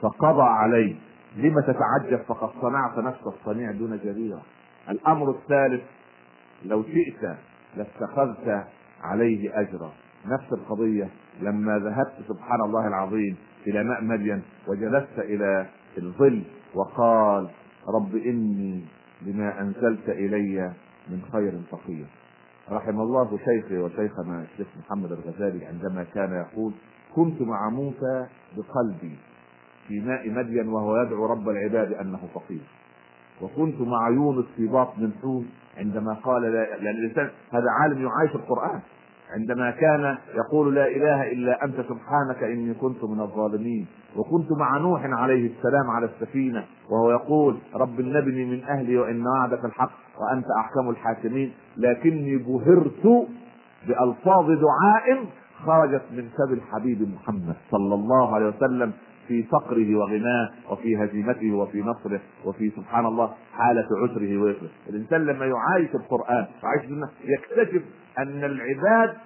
فقضى 0.00 0.42
عليه 0.42 0.94
لما 1.36 1.60
تتعجب؟ 1.60 2.22
فقد 2.28 2.50
صنعت 2.60 2.98
نفس 2.98 3.20
الصنيع 3.26 3.72
دون 3.72 3.98
جريرة. 4.04 4.42
الأمر 4.90 5.30
الثالث 5.30 5.82
لو 6.64 6.82
شئت 6.82 7.36
لاتخذت 7.76 8.64
عليه 9.02 9.60
أجرا. 9.60 9.92
نفس 10.26 10.52
القضية. 10.52 11.08
لما 11.40 11.78
ذهبت 11.78 12.14
سبحان 12.28 12.60
الله 12.60 12.88
العظيم 12.88 13.36
إلى 13.66 13.84
ماء 13.84 14.04
مدين 14.04 14.42
وجلست 14.68 15.18
إلى 15.18 15.66
الظل 15.98 16.42
وقال 16.74 17.48
رب 17.88 18.16
إني 18.16 18.84
لما 19.22 19.60
أنزلت 19.60 20.08
إلي 20.08 20.72
من 21.08 21.22
خير 21.32 21.52
فقير. 21.70 22.06
رحم 22.70 23.00
الله 23.00 23.38
شيخي 23.38 23.78
وشيخنا 23.78 24.42
الشيخ 24.42 24.66
محمد 24.78 25.12
الغزالي 25.12 25.66
عندما 25.66 26.04
كان 26.14 26.32
يقول 26.32 26.72
كنت 27.14 27.42
مع 27.42 27.70
موسى 27.70 28.26
بقلبي 28.56 29.16
في 29.88 30.00
ماء 30.00 30.30
مدين 30.30 30.68
وهو 30.68 30.96
يدعو 30.96 31.26
رب 31.26 31.48
العباد 31.48 31.92
أنه 31.92 32.20
فقير. 32.34 32.62
وكنت 33.42 33.80
مع 33.80 34.08
يونس 34.08 34.46
في 34.56 34.66
باطن 34.66 35.04
الحوت 35.04 35.44
عندما 35.76 36.14
قال 36.14 36.42
لا 36.42 36.76
لأن 36.76 36.96
الإنسان 36.96 37.30
هذا 37.52 37.70
عالم 37.80 38.06
يعايش 38.06 38.34
القرآن. 38.34 38.80
عندما 39.34 39.70
كان 39.70 40.16
يقول 40.34 40.74
لا 40.74 40.86
إله 40.86 41.32
إلا 41.32 41.64
أنت 41.64 41.74
سبحانك 41.76 42.42
إني 42.42 42.74
كنت 42.74 43.04
من 43.04 43.20
الظالمين 43.20 43.86
وكنت 44.16 44.52
مع 44.52 44.78
نوح 44.78 45.02
عليه 45.04 45.50
السلام 45.56 45.90
على 45.90 46.06
السفينة 46.06 46.64
وهو 46.90 47.10
يقول 47.10 47.58
رب 47.74 48.00
نبني 48.00 48.44
من 48.44 48.64
أهلي 48.64 48.98
وإن 48.98 49.26
وعدك 49.26 49.64
الحق 49.64 49.90
وأنت 50.20 50.46
أحكم 50.60 50.90
الحاكمين 50.90 51.52
لكني 51.76 52.36
بهرت 52.36 53.28
بألفاظ 53.88 54.46
دعاء 54.46 55.26
خرجت 55.66 56.02
من 56.12 56.28
فم 56.38 56.52
الحبيب 56.52 57.08
محمد 57.14 57.56
صلى 57.70 57.94
الله 57.94 58.34
عليه 58.34 58.46
وسلم 58.46 58.92
في 59.28 59.42
فقره 59.42 59.96
وغناه 59.96 60.50
وفي 60.70 61.04
هزيمته 61.04 61.52
وفي 61.52 61.82
نصره 61.82 62.20
وفي 62.44 62.70
سبحان 62.70 63.06
الله 63.06 63.30
حالة 63.52 63.86
عسره 64.02 64.38
ويسره. 64.38 64.68
الإنسان 64.88 65.24
لما 65.26 65.46
يعايش 65.46 65.94
القرآن 65.94 66.46
يكتشف 67.24 67.82
أن 68.18 68.44
العباد 68.44 69.16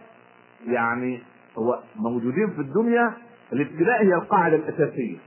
يعني 0.66 1.22
هو 1.58 1.80
موجودين 1.96 2.50
في 2.50 2.60
الدنيا 2.60 3.12
الابتلاء 3.52 4.02
هي 4.02 4.14
القاعدة 4.14 4.56
الأساسية. 4.56 5.18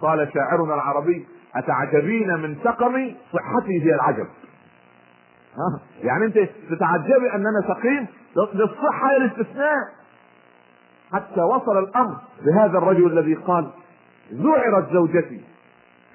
قال 0.00 0.30
شاعرنا 0.34 0.74
العربي 0.74 1.26
أتعجبين 1.56 2.34
من 2.34 2.56
سقمي 2.64 3.16
صحتي 3.32 3.82
هي 3.82 3.94
العجب. 3.94 4.26
ها؟ 5.56 5.80
يعني 6.02 6.24
أنت 6.24 6.38
تتعجبي 6.70 7.34
ان 7.34 7.46
أنا 7.46 7.74
سقيم 7.74 8.06
للصحة 8.54 9.10
هي 9.10 9.16
الاستثناء. 9.16 9.78
حتى 11.12 11.40
وصل 11.40 11.78
الأمر 11.78 12.16
بهذا 12.44 12.78
الرجل 12.78 13.18
الذي 13.18 13.34
قال 13.34 13.70
ذعرت 14.32 14.92
زوجتي 14.92 15.40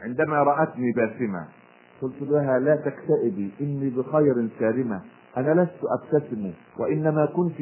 عندما 0.04 0.44
رأتني 0.44 0.92
باسمة. 0.96 1.48
قلت 2.02 2.22
لها 2.22 2.60
لا 2.60 2.76
تكتئبي 2.76 3.52
إني 3.62 3.90
بخير 3.90 4.50
سالمة 4.60 5.02
أنا 5.38 5.62
لست 5.62 5.80
أبتسم 6.00 6.52
وإنما 6.80 7.26
كنت 7.26 7.56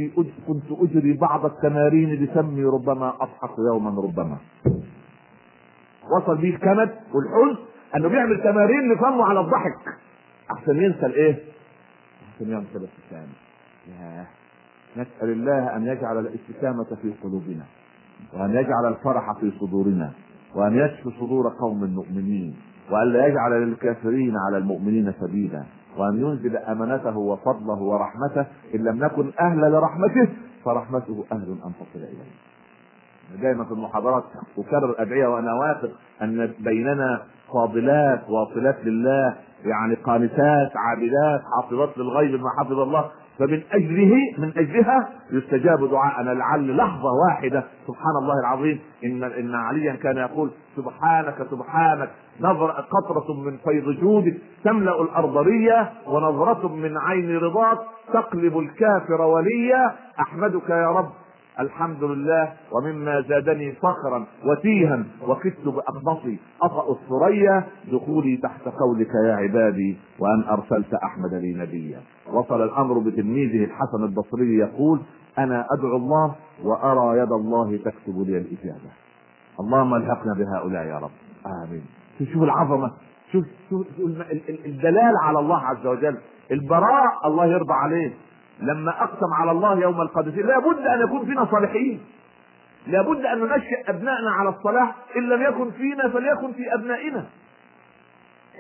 كنت 0.48 0.72
أجري 0.72 1.14
بعض 1.14 1.46
التمارين 1.46 2.10
لسمي 2.14 2.64
ربما 2.64 3.10
أضحك 3.10 3.60
يوما 3.74 4.02
ربما. 4.02 4.38
وصل 6.18 6.38
بيه 6.38 6.56
الكمد 6.56 6.90
والحزن 7.14 7.64
إنه 7.96 8.08
بيعمل 8.10 8.44
تمارين 8.44 8.94
لفمه 8.94 9.24
على 9.26 9.40
الضحك. 9.40 9.98
أحسن 10.52 10.78
ينسى 10.82 11.06
الإيه؟ 11.06 11.40
أحسن 12.30 12.52
ينسى 12.52 12.78
الابتسامه 12.78 14.26
نسأل 14.98 15.30
الله 15.30 15.76
أن 15.76 15.88
يجعل 15.88 16.20
الابتسامه 16.20 16.84
في 17.02 17.14
قلوبنا 17.24 17.64
وأن 18.34 18.50
يجعل 18.50 18.86
الفرح 18.88 19.40
في 19.40 19.52
صدورنا 19.60 20.12
وأن 20.56 20.76
يشفي 20.78 21.10
صدور 21.20 21.50
قوم 21.60 21.84
مؤمنين 21.84 22.56
وأن 22.92 23.14
لا 23.14 23.28
يجعل 23.28 23.52
للكافرين 23.52 24.34
على 24.48 24.58
المؤمنين 24.58 25.14
سبيلا. 25.20 25.64
وأن 25.98 26.22
ينزل 26.22 26.58
أمانته 26.58 27.18
وفضله 27.18 27.82
ورحمته 27.82 28.46
إن 28.76 28.84
لم 28.84 29.04
نكن 29.04 29.32
أهلا 29.40 29.70
لرحمته 29.70 30.30
فرحمته 30.66 31.26
أهل 31.32 31.58
أن 31.66 31.72
تصل 31.80 32.00
إليه. 32.00 33.42
دائما 33.42 33.66
في 33.66 33.72
المحاضرات 33.72 34.24
أكرر 34.58 34.96
أدعية 34.98 35.28
وأنا 35.28 35.54
واثق 35.54 35.92
أن 36.22 36.54
بيننا 36.60 37.22
فاضلات 37.54 38.30
واصلات 38.30 38.78
لله 38.84 39.36
يعني 39.66 39.96
قانتات 39.96 40.72
عابدات 40.76 41.42
حافظات 41.56 41.98
للغيب 41.98 42.42
ما 42.42 42.50
حفظ 42.60 42.80
الله. 42.80 43.12
فمن 43.40 43.62
أجله 43.72 44.14
من 44.38 44.54
أجلها 44.58 45.10
يستجاب 45.32 45.90
دعاءنا. 45.92 46.30
لعل 46.30 46.78
لحظة 46.78 47.10
واحدة. 47.28 47.64
سبحان 47.88 48.16
الله 48.22 48.40
العظيم. 48.40 48.80
إن 49.06 49.24
إن 49.24 49.56
عليا 49.56 49.96
كان 49.96 50.18
يقول 50.18 50.52
سبحانك 50.76 51.48
سبحانك. 51.52 52.10
نظر 52.42 52.72
قطرة 52.72 53.34
من 53.46 53.58
فيض 53.58 54.00
جودك 54.02 54.38
تملأ 54.64 55.02
الأرض 55.02 55.38
ريا 55.38 55.94
ونظرة 56.08 56.68
من 56.68 56.98
عين 56.98 57.38
رضاك 57.38 57.78
تقلب 58.14 58.60
الكافر 58.60 59.22
وليا. 59.22 59.96
أحمدك 60.20 60.70
يا 60.70 60.92
رب. 60.92 61.25
الحمد 61.60 62.04
لله 62.04 62.54
ومما 62.72 63.22
زادني 63.22 63.72
فخرا 63.72 64.26
وتيها 64.46 65.04
وكدت 65.28 65.66
باقبطي 65.66 66.38
اطأ 66.62 66.92
الثريا 66.92 67.64
دخولي 67.92 68.38
تحت 68.38 68.62
قولك 68.68 69.10
يا 69.26 69.36
عبادي 69.36 69.98
وأن 70.20 70.44
أرسلت 70.50 70.94
أحمد 70.94 71.34
لي 71.34 71.54
نبيا. 71.54 72.00
وصل 72.34 72.64
الأمر 72.64 73.00
بتلميذه 73.00 73.64
الحسن 73.64 74.04
البصري 74.04 74.58
يقول 74.58 75.00
أنا 75.38 75.66
أدعو 75.72 75.96
الله 75.98 76.36
وأرى 76.64 77.20
يد 77.20 77.32
الله 77.32 77.78
تكتب 77.78 78.18
لي 78.28 78.38
الإجابة. 78.38 78.92
اللهم 79.60 79.94
الحقنا 79.94 80.34
بهؤلاء 80.34 80.86
يا 80.86 81.00
رب. 81.00 81.12
آمين. 81.46 81.86
شوف 82.34 82.44
العظمة. 82.44 82.92
شوف 83.32 83.46
شوف 83.70 83.88
الدلال 84.66 85.14
على 85.24 85.40
الله 85.40 85.60
عز 85.60 85.88
وجل. 85.88 86.18
البراء 86.52 87.28
الله 87.28 87.46
يرضى 87.46 87.74
عليه. 87.74 88.14
لما 88.60 89.04
أقسم 89.04 89.34
على 89.34 89.52
الله 89.52 89.80
يوم 89.80 90.02
القادسين 90.02 90.46
لابد 90.46 90.80
أن 90.80 91.02
يكون 91.02 91.26
فينا 91.26 91.46
صالحين. 91.52 92.06
لابد 92.88 93.26
أن 93.26 93.40
ننشئ 93.40 93.90
ابنائنا 93.90 94.32
على 94.32 94.50
الصلاح 94.50 94.96
إن 95.16 95.30
لم 95.30 95.42
يكن 95.42 95.72
فينا 95.72 96.10
فليكن 96.10 96.54
في 96.54 96.74
أبنائنا. 96.74 97.26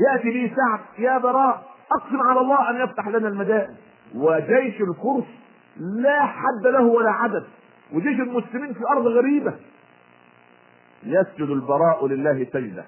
يأتي 0.09 0.31
لي 0.31 0.49
سعد 0.55 0.79
يا 0.99 1.17
براء 1.17 1.63
أقسم 1.91 2.21
على 2.21 2.39
الله 2.39 2.69
أن 2.69 2.75
يفتح 2.75 3.07
لنا 3.07 3.27
المدائن. 3.27 3.75
وجيش 4.15 4.81
الفرس 4.81 5.25
لا 5.77 6.25
حد 6.25 6.67
له 6.67 6.83
ولا 6.83 7.11
عدد. 7.11 7.43
وجيش 7.93 8.19
المسلمين 8.19 8.73
في 8.73 8.79
أرض 8.91 9.07
غريبة. 9.07 9.53
يسجد 11.03 11.49
البراء 11.49 12.07
لله 12.07 12.47
سجدة 12.53 12.85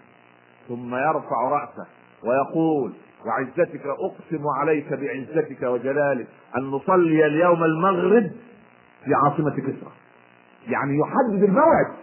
ثم 0.67 0.95
يرفع 0.95 1.49
رأسه 1.49 1.87
ويقول 2.23 2.93
وعزتك 3.25 3.81
أقسم 3.85 4.47
عليك 4.47 4.93
بعزتك 4.93 5.63
وجلالك 5.63 6.27
أن 6.57 6.63
نصلي 6.63 7.25
اليوم 7.25 7.63
المغرب 7.63 8.31
في 9.05 9.13
عاصمة 9.13 9.55
كسرى 9.55 9.91
يعني 10.67 10.97
يحدد 10.97 11.43
الموعد. 11.43 11.93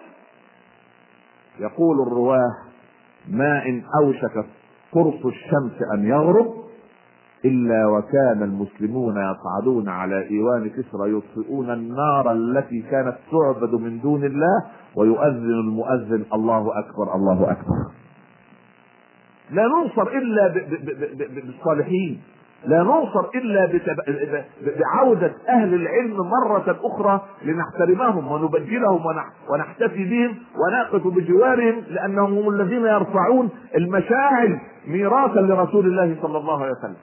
يقول 1.60 2.06
الرواة 2.06 2.50
ما 3.28 3.66
إن 3.66 3.82
أوشك 4.02 4.46
قرص 4.92 5.26
الشمس 5.26 5.82
أن 5.94 6.06
يغرب 6.06 6.64
إلا 7.44 7.86
وكان 7.86 8.42
المسلمون 8.42 9.14
يصعدون 9.16 9.88
على 9.88 10.28
إيوان 10.30 10.70
كسرى 10.70 11.12
يطفئون 11.12 11.70
النار 11.70 12.32
التي 12.32 12.82
كانت 12.82 13.16
تعبد 13.30 13.74
من 13.74 14.00
دون 14.00 14.24
الله 14.24 14.64
ويؤذن 14.96 15.50
المؤذن 15.60 16.24
الله 16.34 16.78
أكبر 16.78 17.14
الله 17.14 17.50
أكبر. 17.50 18.03
لا 19.50 19.66
ننصر 19.66 20.08
إلا 20.08 20.48
بالصالحين. 21.34 22.22
لا 22.66 22.82
ننصر 22.82 23.28
إلا 23.34 23.80
بعودة 24.62 25.32
أهل 25.48 25.74
العلم 25.74 26.16
مرة 26.16 26.80
أخرى 26.82 27.24
لنحترمهم 27.42 28.32
ونبجلهم 28.32 29.02
ونحتفي 29.50 30.04
بهم 30.04 30.36
ونقف 30.56 31.06
بجوارهم 31.06 31.84
لأنهم 31.90 32.38
هم 32.38 32.48
الذين 32.48 32.84
يرفعون 32.84 33.50
المشاعل 33.76 34.60
ميراثا 34.86 35.40
لرسول 35.40 35.86
الله 35.86 36.16
صلى 36.22 36.38
الله 36.38 36.62
عليه 36.62 36.72
وسلم. 36.72 36.96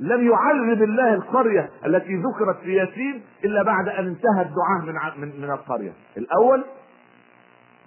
لم 0.00 0.30
يعذب 0.30 0.82
الله 0.82 1.14
القرية 1.14 1.70
التي 1.86 2.14
ذكرت 2.14 2.58
في 2.64 2.74
ياسين 2.74 3.22
إلا 3.44 3.62
بعد 3.62 3.88
أن 3.88 4.06
انتهى 4.06 4.42
الدعاء 4.42 5.16
من 5.18 5.40
من 5.40 5.50
القرية. 5.50 5.92
الأول 6.16 6.64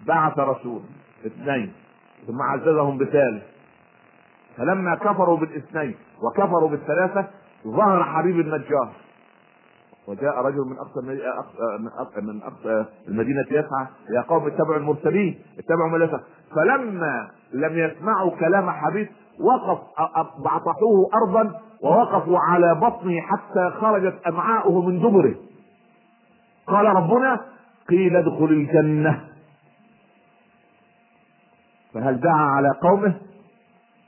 بعث 0.08 0.40
رسول 0.40 0.82
اثنين. 1.26 1.74
ثم 2.28 2.42
عززهم 2.42 2.98
بثالث. 2.98 3.44
فلما 4.58 4.96
كفروا 4.96 5.38
بالاثنين 5.38 5.96
وكفروا 6.24 6.70
بالثلاثة 6.70 7.28
ظهر 7.68 8.04
حبيب 8.04 8.40
النجار. 8.40 8.90
وجاء 10.08 10.42
رجل 10.42 10.60
من 10.60 10.78
أقصى 10.78 11.02
من 11.02 11.20
اقصى 12.00 12.22
من 12.22 12.42
أقصى 12.44 12.86
المدينة 13.08 13.46
يسعى 13.52 13.88
يا 14.16 14.22
قوم 14.22 14.48
اتبعوا 14.48 14.78
المرسلين 14.78 15.40
اتبعوا 15.60 15.90
من 15.90 16.08
فلما 16.56 17.30
لم 17.54 17.78
يسمعوا 17.78 18.32
كلام 18.40 18.70
حبيب 18.70 19.08
وقف 19.40 19.80
بعطحوه 20.44 21.10
ارضا 21.14 21.62
ووقفوا 21.84 22.40
على 22.40 22.76
بطنه 22.76 23.22
حتى 23.22 23.70
خرجت 23.70 24.16
أمعاؤه 24.28 24.86
من 24.88 25.00
دبره. 25.00 25.36
قال 26.68 26.86
ربنا 26.86 27.42
قيل 27.90 28.16
ادخل 28.16 28.46
الجنة. 28.46 29.24
فهل 31.96 32.20
دعا 32.20 32.46
على 32.58 32.70
قومه؟ 32.82 33.16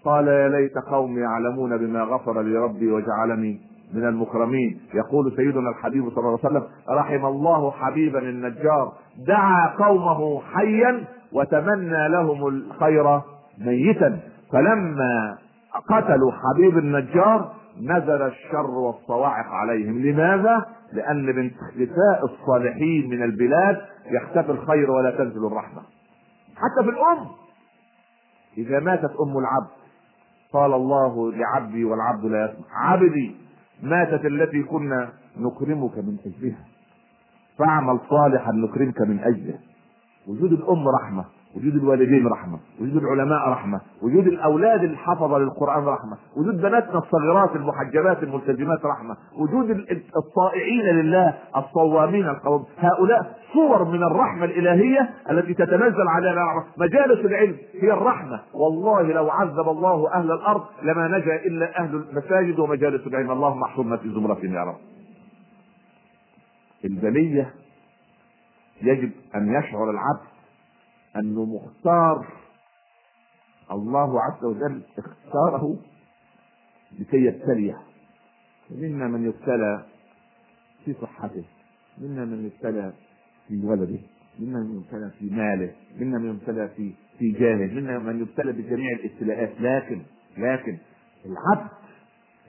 قال 0.06 0.28
يا 0.28 0.50
ليت 0.50 0.78
قومي 0.92 1.22
يعلمون 1.22 1.78
بما 1.78 2.02
غفر 2.02 2.42
لي 2.42 2.58
ربي 2.58 2.92
وجعلني 2.92 3.60
من 3.94 4.08
المكرمين. 4.08 4.80
يقول 4.94 5.34
سيدنا 5.36 5.70
الحبيب 5.70 6.10
صلى 6.10 6.18
الله 6.18 6.40
عليه 6.44 6.50
وسلم 6.50 6.64
رحم 6.90 7.26
الله 7.26 7.72
حبيبا 7.72 8.20
النجار. 8.20 8.94
دعا 9.28 9.68
قومه 9.68 10.42
حيا 10.42 11.04
وتمنى 11.34 12.10
لهم 12.10 12.48
الخير 12.48 13.22
ميتا. 13.58 14.20
فلما 14.52 15.38
قتلوا 15.90 16.32
حبيب 16.32 16.78
النجار 16.78 17.52
نزل 17.82 18.22
الشر 18.22 18.72
والصواعق 18.72 19.48
عليهم. 19.48 20.02
لماذا؟ 20.02 20.66
لأن 20.94 21.26
من 21.26 21.52
اختفاء 21.52 22.26
الصالحين 22.26 23.10
من 23.10 23.24
البلاد 23.24 23.78
يختفي 24.12 24.52
الخير 24.52 24.92
ولا 24.92 25.12
تنزل 25.12 25.48
الرحمة. 25.48 25.82
حتى 26.56 26.84
في 26.84 26.90
الأم. 26.90 27.47
إذا 28.58 28.80
ماتت 28.80 29.12
أم 29.22 29.38
العبد 29.38 29.78
قال 30.54 30.74
الله 30.74 31.32
لعبدي 31.32 31.86
والعبد 31.86 32.26
لا 32.26 32.46
يسمع. 32.46 32.66
عبدي 32.72 33.36
ماتت 33.84 34.26
التي 34.26 34.64
كنا 34.64 35.10
نكرمك 35.38 35.98
من 35.98 36.18
أجلها. 36.26 36.66
فاعمل 37.58 38.00
صالحا 38.10 38.52
نكرمك 38.52 39.02
من 39.02 39.20
اجله 39.20 39.60
وجود 40.28 40.52
الأم 40.52 40.88
رحمة 40.88 41.26
وجود 41.56 41.76
الوالدين 41.76 42.28
رحمة 42.28 42.60
وجود 42.82 43.04
العلماء 43.04 43.50
رحمة 43.50 43.82
وجود 44.02 44.28
الأولاد 44.28 44.84
الحفظة 44.84 45.38
للقرآن 45.38 45.86
رحمة 45.86 46.18
وجود 46.38 46.62
بناتنا 46.62 46.98
الصغيرات 46.98 47.56
المحجبات 47.56 48.24
الملتزمات 48.24 48.86
رحمة 48.86 49.18
وجود 49.38 49.70
الطائعين 50.18 50.86
لله 50.96 51.34
الصوامين 51.58 52.28
القوم. 52.30 52.66
هؤلاء 52.78 53.38
صور 53.54 53.84
من 53.84 54.04
الرحمة 54.04 54.46
الإلهية 54.46 55.10
التي 55.32 55.54
تتنزل 55.54 56.08
على 56.08 56.30
الرحمة 56.30 56.64
مجالس 56.78 57.26
العلم 57.26 57.56
هي 57.82 57.94
الرحمة. 57.94 58.40
والله 58.54 59.02
لو 59.02 59.30
عذب 59.30 59.70
الله 59.70 60.14
أهل 60.14 60.32
الأرض 60.32 60.64
لما 60.84 61.08
نجا 61.08 61.36
إلا 61.36 61.80
أهل 61.80 61.96
المساجد 61.96 62.60
ومجالس 62.60 63.08
العلم. 63.08 63.32
اللهم 63.32 63.64
احفظنا 63.64 63.98
في 63.98 64.10
زمرتهم 64.10 64.54
يا 64.54 64.64
رب. 64.64 64.78
البلية 66.86 67.54
يجب 68.82 69.12
أن 69.36 69.48
يشعر 69.48 69.90
العبد 69.92 70.28
أنه 71.16 71.46
مختار. 71.46 72.28
الله 73.72 74.22
عز 74.22 74.44
وجل 74.44 74.82
اختاره 74.98 75.80
لكي 77.00 77.26
يبتليه. 77.26 77.78
منا 78.72 79.08
من 79.08 79.26
يبتلى 79.26 79.86
في 80.86 80.94
صحته 80.94 81.44
منا 81.98 82.26
من 82.26 82.46
يبتلى 82.46 82.94
في 83.48 83.66
ولده 83.66 84.00
منا 84.40 84.60
من 84.60 84.78
يبتلى 84.78 85.12
في 85.20 85.26
ماله 85.30 85.74
منا 86.00 86.18
من 86.18 86.30
يبتلى 86.30 86.70
في 86.70 86.94
في 87.20 87.32
جاهه 87.32 87.74
منا 87.74 88.00
من 88.00 88.20
يبتلى 88.22 88.52
بجميع 88.52 88.92
الابتلاءات. 89.00 89.62
لكن 89.62 90.02
لكن 90.38 90.78
العبد 91.26 91.70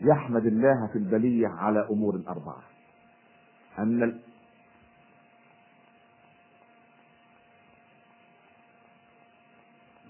يحمد 0.01 0.47
الله 0.47 0.87
في 0.93 0.99
البلية 0.99 1.49
على 1.49 1.89
أمور 1.91 2.15
أربعة 2.29 2.63
أن 3.79 4.21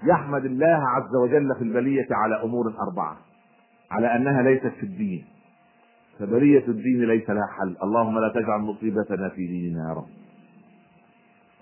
يحمد 0.09 0.44
الله 0.44 0.88
عز 0.88 1.14
وجل 1.14 1.54
في 1.59 1.64
البلية 1.64 2.06
على 2.11 2.42
أمور 2.42 2.74
أربعة. 2.88 3.16
على 3.90 4.16
أنها 4.16 4.42
ليست 4.42 4.66
في 4.66 4.82
الدين. 4.82 5.24
فبلية 6.18 6.66
الدين 6.68 7.04
ليس 7.04 7.30
لها 7.30 7.46
حل. 7.46 7.76
اللهم 7.82 8.18
لا 8.18 8.28
تجعل 8.28 8.61
مصيبتنا 8.61 9.28
في 9.28 9.46
ديننا 9.46 9.88
يا 9.88 9.94
رب. 9.94 10.06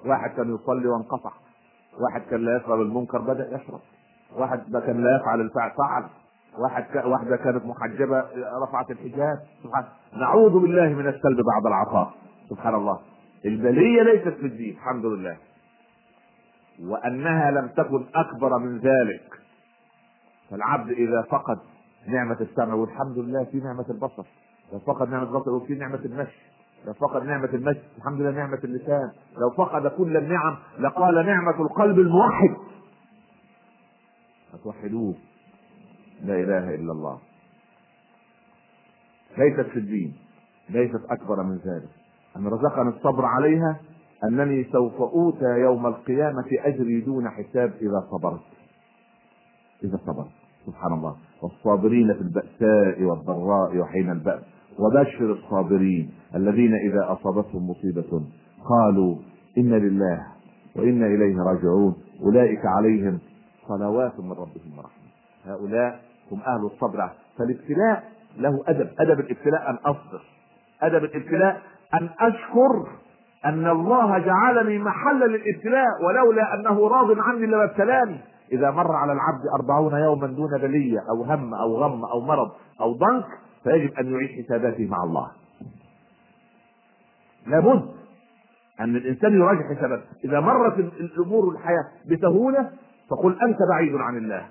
واحد 0.07 0.30
كان 0.30 0.55
يصلي 0.55 0.88
وانقطع. 0.88 1.32
واحد 2.01 2.20
كان 2.30 2.40
لا 2.40 2.57
يشرب 2.57 2.80
المنكر 2.80 3.18
بدأ 3.18 3.47
يشرب. 3.57 3.80
واحد 4.36 4.61
كان 4.86 5.05
لا 5.05 5.16
يفعل 5.16 5.40
الفعل 5.40 5.70
فعل. 5.70 6.05
واحد. 6.59 6.84
واحدة 7.07 7.36
كانت 7.36 7.66
محجبة 7.66 8.24
رفعت 8.62 8.90
الحجاب. 8.90 9.38
سبحان 9.62 9.84
نعوذ 10.20 10.61
بالله 10.61 10.88
من 10.88 11.09
السلب 11.09 11.40
بعد 11.55 11.66
العطاء 11.66 12.14
سبحان 12.51 12.74
الله. 12.74 12.99
البلية 13.44 14.03
ليست 14.03 14.28
في 14.40 14.47
الدين. 14.47 14.74
الحمد 14.74 15.05
لله. 15.05 15.36
وأنها 16.83 17.51
لم 17.51 17.68
تكن 17.68 18.07
أكبر 18.14 18.59
من 18.59 18.79
ذلك. 18.79 19.33
فالعبد 20.51 20.91
إذا 20.91 21.22
فقد 21.22 21.59
نعمة 22.09 22.41
السمع 22.41 22.74
والحمد 22.74 23.18
لله 23.18 23.45
في 23.45 23.61
نعمة 23.61 23.85
البصر. 23.91 24.27
لو 24.72 24.79
فقد 24.79 25.09
نعمة 25.09 25.22
البصر 25.22 25.51
وفي 25.51 25.74
نعمة 25.74 26.01
المشي. 26.05 26.43
لو 26.87 26.93
فقد 26.93 27.22
نعمة 27.22 27.49
المشي 27.55 27.81
الحمد 27.99 28.20
لله 28.20 28.31
نعمة 28.31 28.61
اللسان. 28.64 29.11
لو 29.39 29.51
فقد 29.51 29.87
كل 29.87 30.16
النعم 30.16 30.57
لقال 30.79 31.27
نعمة 31.27 31.61
القلب 31.61 31.99
الموحد. 31.99 32.57
فتوحدوه 34.53 35.14
لا 36.22 36.35
إله 36.35 36.74
إلا 36.74 36.93
الله. 36.93 37.18
ليست 39.39 39.70
في 39.70 39.79
الدين. 39.79 40.16
ليست 40.68 41.05
أكبر 41.11 41.43
من 41.43 41.57
ذلك. 41.57 41.91
أن 42.37 42.47
رزقنا 42.47 42.89
الصبر 42.89 43.24
عليها 43.24 43.81
أنني 44.25 44.64
سوف 44.64 45.01
أوتى 45.01 45.59
يوم 45.61 45.87
القيامة 45.87 46.45
أجري 46.64 47.01
دون 47.01 47.29
حساب 47.29 47.73
إذا 47.81 48.05
صبرت. 48.11 48.41
إذا 49.85 49.99
صبرت. 50.07 50.31
سبحان 50.67 50.93
الله. 50.93 51.17
والصابرين 51.43 52.14
في 52.14 52.21
البأساء 52.21 53.03
والضراء 53.03 53.77
وحين 53.77 54.11
البأس. 54.11 54.43
وبشر 54.79 55.33
الصابرين 55.33 56.11
الذين 56.35 56.75
إذا 56.75 57.12
أصابتهم 57.12 57.71
مصيبة 57.71 58.23
قالوا 58.69 59.17
إنا 59.59 59.77
لله 59.77 60.27
وإنا 60.77 61.07
إليه 61.07 61.37
راجعون. 61.37 61.95
أولئك 62.23 62.67
عليهم 62.67 63.19
صلوات 63.69 64.21
من 64.21 64.33
ربهم 64.33 64.79
ورحمة. 64.79 65.07
هؤلاء 65.45 66.01
هم 66.33 66.41
أهل 66.41 66.64
الصبر. 66.64 67.11
فالابتلاء 67.39 68.05
له 68.39 68.62
أدب. 68.67 68.91
أدب 69.01 69.21
الابتلاء 69.21 69.71
أن 69.71 69.75
أصبر. 69.75 70.23
أدب 70.83 71.05
الابتلاء 71.05 71.62
أن 71.95 72.09
أشكر. 72.21 73.06
أن 73.45 73.66
الله 73.66 74.18
جعلني 74.18 74.78
محلا 74.78 75.24
للإبتلاء 75.24 76.05
ولولا 76.05 76.55
أنه 76.55 76.89
راض 76.89 77.18
عني 77.18 77.47
لما 77.47 77.64
ابتلاني. 77.64 78.20
إذا 78.53 78.70
مر 78.70 78.93
على 78.93 79.12
العبد 79.12 79.43
أربعون 79.61 79.93
يوما 80.03 80.26
دون 80.26 80.59
بلية 80.61 80.99
أو 81.11 81.22
هم 81.22 81.55
أو 81.55 81.76
غم 81.76 82.05
أو 82.05 82.20
مرض 82.20 82.51
أو 82.80 82.93
ضنك 82.93 83.26
فيجب 83.64 83.93
أن 83.99 84.12
يعيد 84.12 84.45
حساباته 84.45 84.89
مع 84.91 85.05
الله. 85.05 85.30
لابد 87.47 87.89
أن 88.80 88.97
الإنسان 88.97 89.34
يراجع 89.34 89.74
حساباته. 89.74 90.05
إذا 90.24 90.41
مرت 90.41 90.78
الأمور 90.78 91.49
الحياة 91.49 91.84
بسهوله 92.11 92.70
فقل 93.11 93.39
أنت 93.43 93.59
بعيد 93.70 93.95
عن 93.95 94.16
الله. 94.16 94.47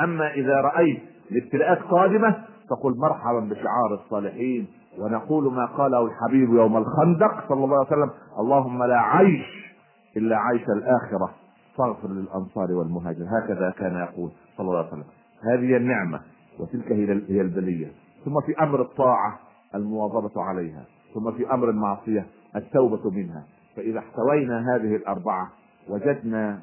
أما 0.00 0.32
إذا 0.34 0.54
رأيت 0.54 1.02
الابتلاءات 1.30 1.78
قادمة 1.78 2.44
فقل 2.70 2.94
مرحبا 2.98 3.40
بشعار 3.40 3.94
الصالحين 3.94 4.66
ونقول 4.98 5.54
ما 5.54 5.66
قاله 5.66 6.06
الحبيب 6.06 6.48
يوم 6.54 6.76
الخندق 6.76 7.48
صلى 7.48 7.64
الله 7.64 7.76
عليه 7.76 7.86
وسلم 7.86 8.10
اللهم 8.38 8.84
لا 8.84 9.00
عيش 9.00 9.74
إلا 10.16 10.36
عيش 10.36 10.62
الآخرة 10.62 11.34
فاغفر 11.76 12.08
للأنصار 12.08 12.72
والمهاجر 12.72 13.24
هكذا 13.24 13.70
كان 13.70 13.96
يقول 13.96 14.30
صلى 14.56 14.66
الله 14.66 14.78
عليه 14.78 14.88
وسلم. 14.88 15.04
هذه 15.52 15.76
النعمة 15.76 16.20
وتلك 16.58 16.92
هي 17.28 17.40
البلية. 17.40 17.92
ثم 18.24 18.40
في 18.46 18.62
أمر 18.62 18.82
الطاعة 18.82 19.38
المواظبة 19.74 20.42
عليها 20.42 20.84
ثم 21.14 21.32
في 21.32 21.50
أمر 21.50 21.70
المعصية 21.70 22.26
التوبة 22.56 23.10
منها. 23.10 23.44
فإذا 23.76 23.98
احتوينا 23.98 24.74
هذه 24.74 24.96
الأربعة 24.96 25.50
وجدنا 25.88 26.60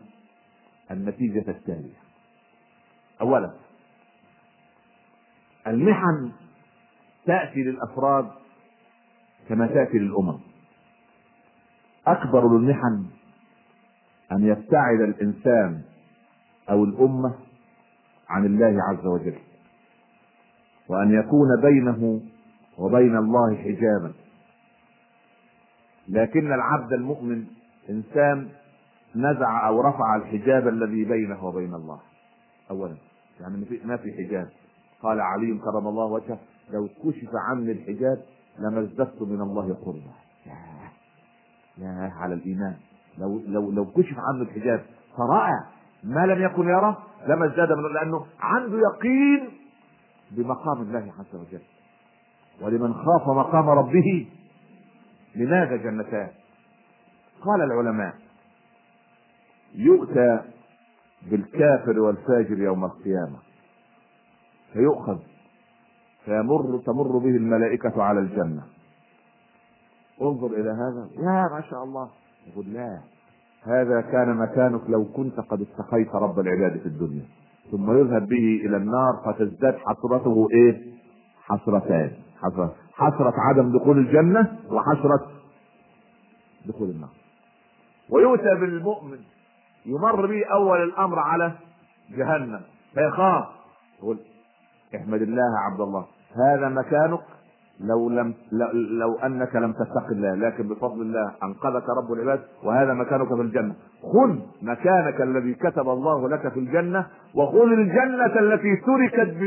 النتيجة 0.92 1.52
التالية. 1.52 2.04
اولا 3.22 3.54
المحن 5.68 6.32
تأتي 7.26 7.64
للأفراد 7.64 8.30
كما 9.50 9.68
تأتي 9.68 9.98
للأمم. 9.98 10.40
أكبر 12.08 12.48
المحن 12.48 13.06
أن 14.32 14.44
يبتعد 14.44 15.02
الإنسان 15.02 15.82
أو 16.70 16.84
الأمة 16.84 17.36
عن 18.30 18.46
الله 18.46 18.84
عز 18.90 19.06
وجل 19.06 19.36
وأن 20.90 21.20
يكون 21.20 21.62
بينه 21.62 22.22
وبين 22.78 23.18
الله 23.18 23.56
حجابا. 23.56 24.14
لكن 26.08 26.54
العبد 26.54 26.94
المؤمن 26.94 27.46
إنسان 27.90 28.50
نزع 29.16 29.68
أو 29.68 29.82
رفع 29.82 30.16
الحجاب 30.16 30.68
الذي 30.68 31.06
بينه 31.06 31.46
وبين 31.46 31.74
الله. 31.74 32.00
اولا 32.72 32.96
يعني 33.42 33.66
ما 33.86 33.98
في 33.98 34.14
حجاب. 34.14 34.50
قال 35.02 35.22
علي 35.22 35.58
كرم 35.58 35.88
الله 35.88 36.06
وجهه. 36.06 36.40
لو 36.72 36.88
كشف 36.88 37.30
عني 37.50 37.72
الحجاب 37.72 38.24
لما 38.60 38.80
ازددت 38.80 39.22
من 39.22 39.42
الله 39.42 39.74
قربا. 39.74 40.14
يا 41.78 42.12
على 42.18 42.34
الإيمان. 42.34 42.76
لو 43.18 43.42
لو 43.48 43.72
لو 43.72 43.86
كشف 43.86 44.16
عنه 44.18 44.42
الحجاب 44.42 44.86
فرأى 45.18 45.60
ما 46.04 46.26
لم 46.26 46.44
يكن 46.44 46.70
يرى 46.70 46.98
لما 47.28 47.46
ازداد 47.46 47.72
منه 47.72 47.88
لأنه 47.88 48.26
عنده 48.40 48.78
يقين 48.78 49.50
بمقام 50.32 50.82
الله 50.82 51.14
عز 51.20 51.36
وجل. 51.36 51.62
ولمن 52.62 52.94
خاف 52.94 53.28
مقام 53.28 53.70
ربه 53.70 54.28
لماذا 55.36 55.76
جنتان 55.76 56.30
قال 57.42 57.62
العلماء 57.62 58.14
يؤتى 59.76 60.40
بالكافر 61.32 62.00
والفاجر 62.00 62.60
يوم 62.60 62.86
القيامة 62.86 63.38
فيؤخذ 64.74 65.20
فيمر 66.26 66.82
تمر 66.86 67.18
به 67.18 67.30
الملائكة 67.30 68.04
على 68.04 68.20
الجنة. 68.20 68.64
انظر 70.22 70.48
إلى 70.48 70.70
هذا. 70.70 71.08
يا 71.18 71.50
ما 71.52 71.62
شاء 71.70 71.84
الله. 71.84 72.10
يقول 72.48 72.66
لا. 72.74 73.00
هذا 73.64 74.02
كان 74.02 74.38
مكانك 74.38 74.90
لو 74.90 75.06
كنت 75.06 75.40
قد 75.40 75.62
اتقيت 75.62 76.16
رب 76.16 76.40
العباد 76.40 76.80
في 76.80 76.86
الدنيا. 76.86 77.26
ثم 77.72 77.98
يذهب 77.98 78.28
به 78.28 78.62
إلى 78.66 78.78
النار 78.78 79.22
فتزداد 79.26 79.78
حسرته 79.78 80.48
إيه؟ 80.54 80.82
حسرتان. 81.44 82.12
حسرة. 82.42 82.76
حسرة 82.94 83.34
عدم 83.38 83.78
دخول 83.78 83.98
الجنة 83.98 84.58
وحسرة 84.72 85.32
دخول 86.66 86.90
النار. 86.90 87.10
ويؤتى 88.10 88.56
بالمؤمن. 88.56 89.20
يمر 89.86 90.26
به 90.26 90.46
أول 90.54 90.84
الأمر 90.84 91.20
على 91.20 91.52
جهنم. 92.18 92.62
فيخاف. 92.94 93.46
يقول 94.00 94.20
احمد 94.96 95.22
الله 95.22 95.60
عبد 95.72 95.82
الله. 95.82 96.06
هذا 96.36 96.70
مكانك 96.70 97.20
لو 97.80 98.10
لم 98.10 98.34
لو 99.00 99.16
أنك 99.16 99.56
لم 99.56 99.74
تتق 99.74 100.08
الله 100.12 100.36
لكن 100.36 100.68
بفضل 100.68 101.02
الله 101.02 101.32
أنقذك 101.44 101.84
رب 101.90 102.14
العباد 102.14 102.40
وهذا 102.64 102.94
مكانك 102.94 103.28
في 103.28 103.42
الجنة. 103.42 103.76
خذ 104.14 104.36
مكانك 104.62 105.22
الذي 105.22 105.54
كتب 105.54 105.90
الله 105.90 106.30
لك 106.30 106.54
في 106.54 106.60
الجنة 106.60 107.06
وخذ 107.36 107.72
الجنة 107.72 108.40
التي 108.40 108.76
تركت 108.76 109.38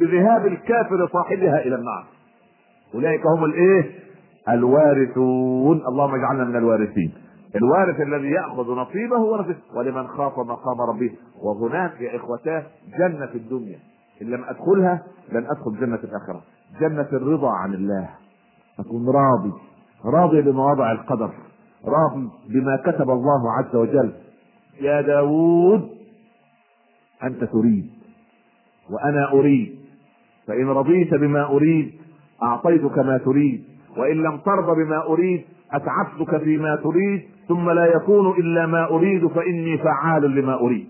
بذهاب 0.00 0.46
الكافر 0.46 1.08
صاحبها 1.12 1.58
إلى 1.58 1.74
النار. 1.74 2.04
أولئك 2.94 3.26
هم 3.26 3.44
الإيه؟ 3.44 3.90
الوارثون. 4.48 5.82
اللهم 5.88 6.14
اجعلنا 6.14 6.44
من 6.44 6.56
الوارثين. 6.56 7.12
الوارث 7.56 8.00
الذي 8.00 8.30
يأخذ 8.30 8.74
نصيبه 8.74 9.20
ورثه 9.20 9.56
ولمن 9.76 10.06
خاف 10.06 10.38
مقام 10.38 10.80
ربه. 10.80 11.10
وهناك 11.42 12.00
يا 12.00 12.16
إخوتاه 12.16 12.62
جنة 12.98 13.26
في 13.26 13.38
الدنيا. 13.38 13.78
إن 14.22 14.26
لم 14.26 14.44
أدخلها 14.44 15.02
لن 15.32 15.46
أدخل 15.46 15.80
جنة 15.80 16.00
الآخرة. 16.04 16.42
جنة 16.80 17.08
الرضا 17.12 17.50
عن 17.50 17.74
الله. 17.74 18.08
أكون 18.78 19.06
راضي. 19.08 19.52
راضي 20.04 20.42
بمواضع 20.42 20.92
القدر. 20.92 21.30
راضي 21.84 22.28
بما 22.48 22.76
كتب 22.76 23.10
الله 23.10 23.52
عز 23.52 23.76
وجل. 23.76 24.12
يا 24.80 25.00
داود 25.00 25.90
أنت 27.22 27.44
تريد. 27.44 27.90
وأنا 28.90 29.32
أريد. 29.32 29.78
فإن 30.46 30.68
رضيت 30.68 31.14
بما 31.14 31.44
أريد 31.44 31.92
أعطيتك 32.42 32.98
ما 32.98 33.18
تريد. 33.18 33.64
وإن 33.96 34.22
لم 34.22 34.38
ترضى 34.38 34.84
بما 34.84 35.06
أريد 35.06 35.44
أتعبتك 35.72 36.42
فيما 36.42 36.76
تريد. 36.76 37.22
ثم 37.48 37.70
لا 37.70 37.86
يكون 37.86 38.30
إلا 38.30 38.66
ما 38.66 38.84
أريد 38.90 39.26
فإني 39.26 39.78
فعال 39.78 40.22
لما 40.22 40.54
أريد. 40.54 40.88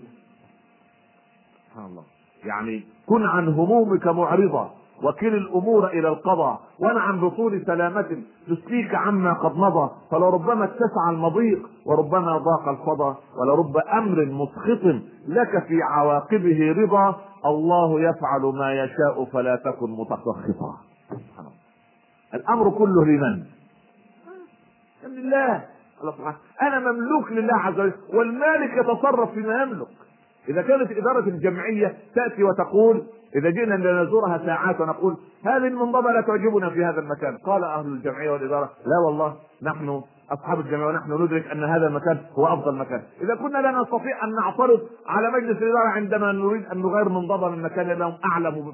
سبحان 1.69 1.85
الله. 1.85 2.03
يعني 2.45 2.83
كن 3.09 3.25
عن 3.25 3.47
همومك 3.47 4.07
معرضا. 4.07 4.71
وكل 5.03 5.35
الأمور 5.35 5.87
إلى 5.87 6.07
القضاء. 6.07 6.59
وانعم 6.79 7.19
بطول 7.21 7.63
سلامة 7.65 8.23
تسليك 8.47 8.95
عما 8.95 9.33
قد 9.33 9.55
مضى. 9.55 9.89
فلربما 10.11 10.63
اتسع 10.63 11.09
المضيق 11.09 11.69
وربما 11.85 12.37
ضاق 12.37 12.69
الفضا. 12.69 13.17
ولرب 13.37 13.77
أمر 13.77 14.25
مسخط 14.25 14.83
لك 15.27 15.63
في 15.67 15.81
عواقبه 15.83 16.75
رضا. 16.77 17.15
الله 17.45 18.01
يفعل 18.01 18.41
ما 18.41 18.73
يشاء 18.73 19.25
فلا 19.25 19.55
تكن 19.55 19.91
متسخطا 19.91 20.77
الأمر 22.33 22.69
كله 22.69 23.05
لمن؟ 23.05 23.43
لله. 25.07 25.65
الله 26.01 26.11
سبحانه 26.11 26.37
أنا 26.61 26.79
مملوك 26.79 27.31
لله 27.31 27.53
عز 27.53 27.79
وجل. 27.79 27.93
والمالك 28.13 28.77
يتصرف 28.77 29.31
فيما 29.31 29.61
يملك. 29.61 29.87
إذا 30.49 30.61
كانت 30.61 30.91
اداره 30.91 31.29
الجمعية 31.29 31.97
تأتي 32.15 32.43
وتقول 32.43 33.03
إذا 33.35 33.49
جئنا 33.49 33.75
لنزورها 33.75 34.37
ساعات 34.45 34.81
ونقول 34.81 35.17
هذه 35.45 35.67
المنظمة 35.67 36.11
لا 36.11 36.21
تعجبنا 36.21 36.69
في 36.69 36.85
هذا 36.85 36.99
المكان. 36.99 37.37
قال 37.37 37.63
أهل 37.63 37.85
الجمعية 37.85 38.31
والإدارة 38.31 38.69
لا 38.85 39.05
والله 39.05 39.35
نحن 39.63 40.01
أصحاب 40.31 40.59
الجمعية 40.59 40.85
ونحن 40.85 41.23
ندرك 41.23 41.47
أن 41.47 41.63
هذا 41.63 41.87
المكان 41.87 42.17
هو 42.33 42.47
أفضل 42.47 42.75
مكان. 42.75 43.01
إذا 43.21 43.35
كنا 43.35 43.57
لا 43.57 43.81
نستطيع 43.81 44.23
أن 44.23 44.35
نعترض 44.35 44.79
على 45.07 45.31
مجلس 45.31 45.57
الإدارة 45.57 45.87
عندما 45.87 46.31
نريد 46.31 46.65
أن 46.65 46.77
نغير 46.77 47.09
منظمة 47.09 47.49
من 47.49 47.61
مكان 47.61 47.87
لهم 47.87 48.13
أعلم 48.31 48.73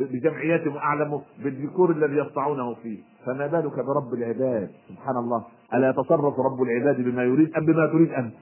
بجمعياتهم 0.00 0.76
وأعلم 0.76 1.20
بالديكور 1.44 1.90
الذي 1.90 2.16
يصنعونه 2.16 2.74
فيه. 2.74 2.98
فما 3.26 3.46
بالك 3.46 3.74
برب 3.74 4.14
العباد؟ 4.14 4.70
سبحان 4.88 5.16
الله. 5.16 5.44
ألا 5.74 5.90
يتصرف 5.90 6.34
رب 6.40 6.62
العباد 6.62 7.00
بما 7.00 7.24
يريد 7.24 7.56
أم 7.56 7.66
بما 7.66 7.86
تريد 7.86 8.12
أنت؟ 8.12 8.34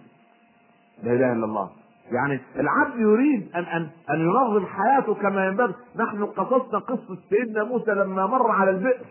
لا 1.03 1.13
إله 1.13 1.33
إلا 1.33 1.45
الله. 1.45 1.71
يعني 2.13 2.41
العبد 2.57 3.01
يريد 3.01 3.51
ان 3.55 3.65
ان 3.65 3.89
أن 4.11 4.21
ينظم 4.21 4.67
حياته 4.67 5.15
كما 5.15 5.47
ينبغي. 5.47 5.75
نحن 5.97 6.25
قصصنا 6.25 6.79
قصة 6.79 7.19
سيدنا 7.31 7.65
موسى 7.65 7.91
لما 7.91 8.27
مر 8.27 8.51
على 8.51 8.71
البئر 8.71 9.05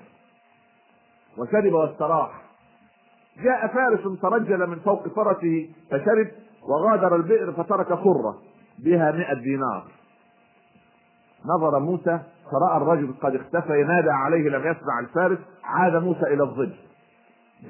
وشرب 1.38 1.74
واستراح. 1.74 2.42
جاء 3.44 3.68
فارس 3.68 4.20
ترجل 4.22 4.68
من 4.68 4.80
فوق 4.80 5.08
فرسه 5.08 5.70
فشرب 5.92 6.28
وغادر 6.70 7.16
البئر 7.16 7.52
فترك 7.52 7.88
صرة 7.88 8.38
بها 8.80 9.12
مئة 9.12 9.34
دينار. 9.34 9.84
نظر 11.46 11.80
موسى 11.80 12.20
فرأى 12.52 12.78
الرجل 12.78 13.14
قد 13.22 13.36
اختفى 13.36 13.82
ينادى 13.82 14.10
عليه 14.10 14.50
لم 14.50 14.62
يسمع 14.62 15.00
الفارس 15.00 15.38
عاد 15.64 15.96
موسى 16.04 16.22
إلى 16.34 16.44
الظل 16.44 16.74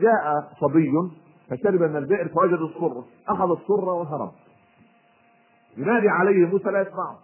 جاء 0.01 0.47
صبي 0.61 0.91
فشرب 1.49 1.81
من 1.81 1.95
البئر 1.95 2.27
فوجد 2.27 2.59
الصرة 2.59 3.05
أخذ 3.29 3.51
الصرة 3.51 3.93
وهرب 3.93 4.31
ينادي 5.77 6.09
عليه 6.09 6.45
موسى 6.45 6.69
لا 6.69 6.81
يسمعه. 6.81 7.19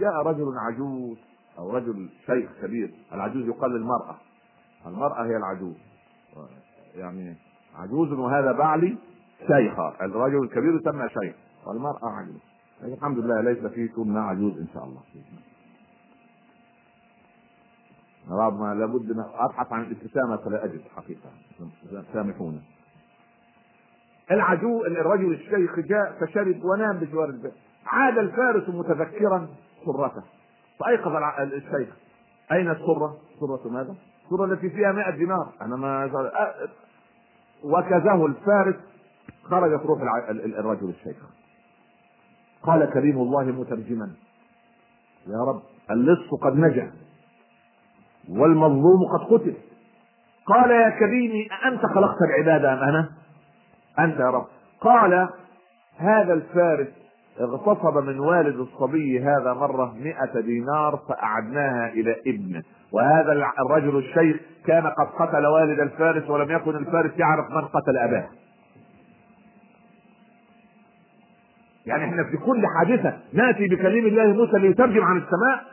جاء 0.00 0.12
رجل 0.26 0.58
عجوز 0.58 1.18
أو 1.58 1.76
رجل 1.76 2.08
شيخ 2.26 2.50
كبير. 2.62 2.94
العجوز 3.12 3.46
يقال 3.46 3.70
للمرأة 3.70 4.16
المرأة 4.86 5.24
هي 5.24 5.36
العجوز. 5.36 5.76
يعني 6.94 7.36
عجوز 7.74 8.12
وهذا 8.12 8.52
بعلي 8.52 8.98
شيخة 9.38 9.94
الرجل 10.00 10.42
الكبير 10.42 10.80
يسمى 10.80 11.08
شيخ. 11.08 11.34
والمرأة 11.66 12.10
عجوز. 12.10 12.40
الحمد 12.82 13.18
لله 13.18 13.40
ليس 13.40 13.66
فيكم 13.66 14.14
ما 14.14 14.20
عجوز 14.20 14.58
إن 14.58 14.68
شاء 14.74 14.84
الله. 14.84 15.02
ما 18.50 18.74
لابد 18.74 19.10
ان 19.10 19.24
أبحث 19.34 19.72
عن 19.72 19.82
الابتسامة 19.82 20.36
فلا 20.36 20.64
أجد 20.64 20.80
حقيقة. 20.96 21.30
سامحونا. 22.12 22.60
العجوز 24.30 24.86
الرجل 24.86 25.32
الشيخ 25.32 25.78
جاء 25.78 26.12
فشرب 26.20 26.64
ونام 26.64 26.98
بجوار 26.98 27.28
البئر 27.28 27.52
عاد 27.86 28.18
الفارس 28.18 28.68
متذكرا 28.68 29.48
سرته. 29.86 30.22
فأيقظ 30.80 31.12
الشيخ. 31.40 31.88
أين 32.52 32.70
السرة؟ 32.70 33.16
سرة 33.40 33.68
ماذا؟ 33.68 33.94
السرة 34.24 34.44
التي 34.44 34.70
فيها 34.70 34.92
100 34.92 35.10
دينار. 35.10 35.52
أنا 35.62 35.76
ما 35.76 36.04
وكزه 37.64 38.26
الفارس. 38.26 38.74
خرجت 39.44 39.86
روح 39.86 40.00
الرجل 40.58 40.88
الشيخ. 40.88 41.16
قال 42.62 42.90
كريم 42.90 43.18
الله 43.18 43.44
مترجما. 43.44 44.10
يا 45.26 45.44
رب 45.48 45.62
اللص 45.90 46.30
قد 46.42 46.56
نجا. 46.56 46.92
والمظلوم 48.28 49.00
قد 49.12 49.32
قتل. 49.32 49.54
قال 50.46 50.70
يا 50.70 50.90
كريمي 50.98 51.48
أأنت 51.52 51.86
خلقت 51.86 52.16
العباد 52.22 52.64
أم 52.64 52.78
أنا؟ 52.78 53.21
أنت 53.98 54.20
يا 54.20 54.30
رب. 54.30 54.46
قال 54.80 55.28
هذا 55.98 56.32
الفارس 56.32 56.88
اغتصب 57.40 57.98
من 57.98 58.20
والد 58.20 58.56
الصبي 58.56 59.20
هذا 59.20 59.52
مرة 59.52 59.94
مئة 60.00 60.40
دينار 60.40 61.00
فأعدناها 61.08 61.88
إلى 61.88 62.16
ابنه. 62.26 62.62
وهذا 62.92 63.52
الرجل 63.60 63.98
الشيخ 63.98 64.36
كان 64.66 64.86
قد 64.86 65.06
قتل 65.18 65.46
والد 65.46 65.80
الفارس 65.80 66.30
ولم 66.30 66.50
يكن 66.50 66.76
الفارس 66.76 67.10
يعرف 67.18 67.50
من 67.50 67.64
قتل 67.64 67.96
أباه. 67.96 68.28
يعني 71.86 72.04
إحنا 72.04 72.24
في 72.24 72.36
كل 72.36 72.62
حادثة 72.78 73.18
نأتي 73.32 73.68
بكلم 73.68 74.06
الله 74.06 74.26
موسى 74.26 74.58
ليترجم 74.58 75.04
عن 75.04 75.16
السماء. 75.16 75.72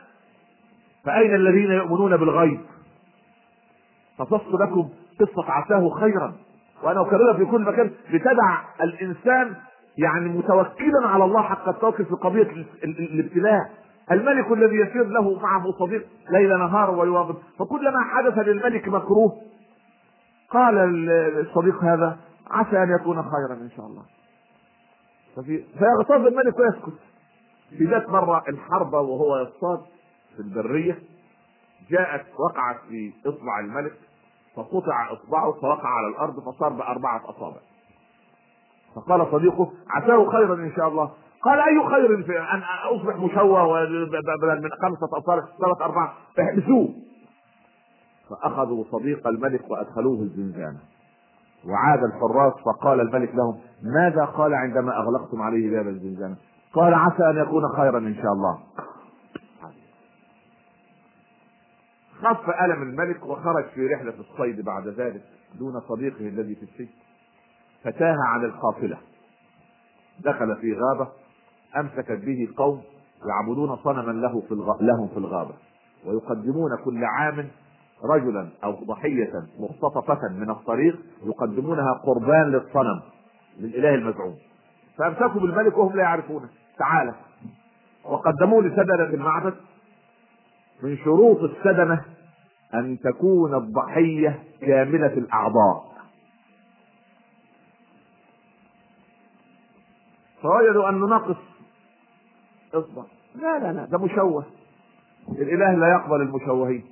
فأين 1.04 1.34
الذين 1.34 1.70
يؤمنون 1.70 2.16
بالغيب؟ 2.16 2.60
قصصت 4.18 4.54
لكم 4.60 4.88
قصة 5.20 5.52
عساه 5.52 5.88
خيرا. 6.00 6.34
وأنا 6.82 7.00
أكررها 7.00 7.36
في 7.36 7.44
كل 7.44 7.60
مكان 7.60 7.90
لتدع 8.10 8.58
الإنسان 8.82 9.54
يعني 9.98 10.28
متوكلا 10.28 11.08
على 11.08 11.24
الله 11.24 11.42
حق 11.42 11.68
التوكل 11.68 12.04
في 12.04 12.16
ال- 12.84 12.98
الابتلاء. 13.14 13.70
الملك 14.10 14.52
الذي 14.52 14.76
يسير 14.76 15.06
له 15.06 15.38
معه 15.40 15.64
صديق 15.78 16.06
ليل 16.30 16.48
نهار 16.58 16.90
ويواظب 16.90 17.36
فكلما 17.58 18.00
حدث 18.04 18.38
للملك 18.38 18.88
مكروه. 18.88 19.32
قال 20.50 20.78
ال- 20.78 21.40
الصديق 21.48 21.84
هذا 21.84 22.16
عسى 22.50 22.82
أن 22.82 22.90
يكون 23.00 23.16
خيرا 23.22 23.54
إن 23.62 23.70
شاء 23.76 23.86
الله. 23.86 24.02
ففي 25.36 25.64
فيغتاظ 25.78 26.26
الملك 26.26 26.58
ويسكت. 26.58 26.98
في 27.78 27.84
ذات 27.84 28.08
مرة 28.08 28.42
الحرب 28.48 28.92
وهو 28.92 29.38
يصطاد 29.38 29.80
في 30.36 30.42
البرية 30.42 30.98
جاءت 31.90 32.26
وقعت 32.38 32.76
في 32.88 33.12
إصبع 33.26 33.60
الملك. 33.60 33.92
فقطع 34.62 35.12
إصبعه 35.12 35.52
فوقع 35.52 35.88
على 35.88 36.06
الأرض 36.06 36.40
فصار 36.40 36.68
بأربعة 36.68 37.30
أصابع. 37.30 37.60
فقال 38.96 39.26
صديقه 39.32 39.72
عساه 39.90 40.30
خيرا 40.30 40.54
إن 40.54 40.72
شاء 40.76 40.88
الله. 40.88 41.10
قال 41.42 41.58
أي 41.58 41.88
خير 41.88 42.22
في 42.22 42.38
أن 42.40 42.62
أصبح 42.94 43.16
مشوه 43.16 43.80
من 44.60 44.70
خمسة 44.82 45.18
أصابع 45.18 45.44
ثلاث 45.60 45.82
أربعة؟ 45.82 46.12
احبسوه. 46.40 46.88
فأخذوا 48.30 48.84
صديق 48.92 49.26
الملك 49.26 49.70
وأدخلوه 49.70 50.20
الزنزانة. 50.20 50.78
وعاد 51.68 52.04
الحراس 52.04 52.52
فقال 52.64 53.00
الملك 53.00 53.34
لهم 53.34 53.58
ماذا 53.82 54.24
قال 54.24 54.54
عندما 54.54 54.96
أغلقتم 54.96 55.42
عليه 55.42 55.70
باب 55.70 55.88
الزنزانة؟ 55.88 56.36
قال 56.74 56.94
عسى 56.94 57.30
أن 57.30 57.36
يكون 57.36 57.68
خيرا 57.76 57.98
إن 57.98 58.14
شاء 58.14 58.32
الله. 58.32 58.58
خف 62.20 62.50
ألم 62.64 62.82
الملك 62.82 63.26
وخرج 63.26 63.64
في 63.74 63.86
رحلة 63.86 64.14
الصيد 64.20 64.64
بعد 64.64 64.88
ذلك 64.88 65.22
دون 65.58 65.80
صديقه 65.80 66.28
الذي 66.28 66.54
في 66.54 66.62
السجن. 66.62 66.94
فتاه 67.84 68.16
عن 68.26 68.44
القافلة. 68.44 68.98
دخل 70.24 70.56
في 70.56 70.74
غابة 70.74 71.08
أمسكت 71.76 72.12
به 72.12 72.48
قوم 72.56 72.82
يعبدون 73.28 73.76
صنما 73.76 74.12
له 74.12 74.40
في 74.40 74.52
الغ... 74.52 74.82
لهم 74.82 75.08
في 75.08 75.16
الغابة. 75.16 75.54
ويقدمون 76.06 76.70
كل 76.84 77.04
عام 77.04 77.48
رجلا 78.04 78.48
أو 78.64 78.72
ضحية 78.84 79.32
مختطفه 79.58 80.28
من 80.28 80.50
الطريق 80.50 81.00
يقدمونها 81.24 81.92
قربان 81.92 82.50
للصنم 82.50 83.00
للاله 83.58 83.94
المزعوم. 83.94 84.34
فأمسكوا 84.98 85.40
بالملك 85.40 85.78
وهم 85.78 85.96
لا 85.96 86.02
يعرفونه. 86.02 86.48
تعالى 86.78 87.14
وقدموه 88.04 88.62
لسدنة 88.62 89.04
المعبد. 89.04 89.54
من 90.82 90.96
شروط 90.96 91.38
السدنه 91.38 92.04
أن 92.74 92.98
تكون 92.98 93.54
الضحية 93.54 94.42
كاملة 94.60 95.12
الأعضاء. 95.12 95.90
فوجدوا 100.42 100.88
انه 100.88 101.06
ناقص 101.06 101.36
اصبع 102.74 103.02
لا 103.34 103.58
لا 103.58 103.72
لا 103.72 103.84
ده 103.84 103.98
مشوه. 103.98 104.44
الإله 105.28 105.74
لا 105.74 105.88
يقبل 105.92 106.20
المشوهين. 106.20 106.84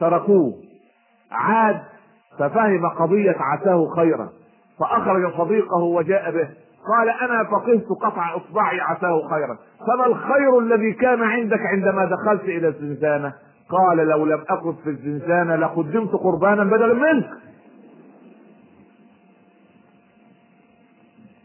تركوه. 0.00 0.62
عاد 1.30 1.82
ففهم 2.38 2.88
قضية 2.88 3.36
عساه 3.38 3.94
خيرا. 3.96 4.32
فأخرج 4.78 5.36
صديقه 5.38 5.76
وجاء 5.82 6.30
به. 6.30 6.48
قال 6.88 7.08
أنا 7.08 7.44
فقهت 7.44 7.86
قطع 8.00 8.36
إصبعي 8.36 8.80
عساه 8.80 9.28
خيرا. 9.28 9.58
فما 9.86 10.06
الخير 10.06 10.58
الذي 10.58 10.92
كان 10.92 11.22
عندك 11.22 11.60
عندما 11.60 12.04
دخلت 12.04 12.44
إلى 12.44 12.68
الزنزانة؟ 12.68 13.32
قال 13.68 13.96
لو 13.96 14.26
لم 14.26 14.44
أكن 14.48 14.74
في 14.84 14.90
الزنزانة 14.90 15.56
لقدمت 15.56 16.10
قربانا 16.10 16.64
بدلا 16.64 16.94
منك 16.94 17.30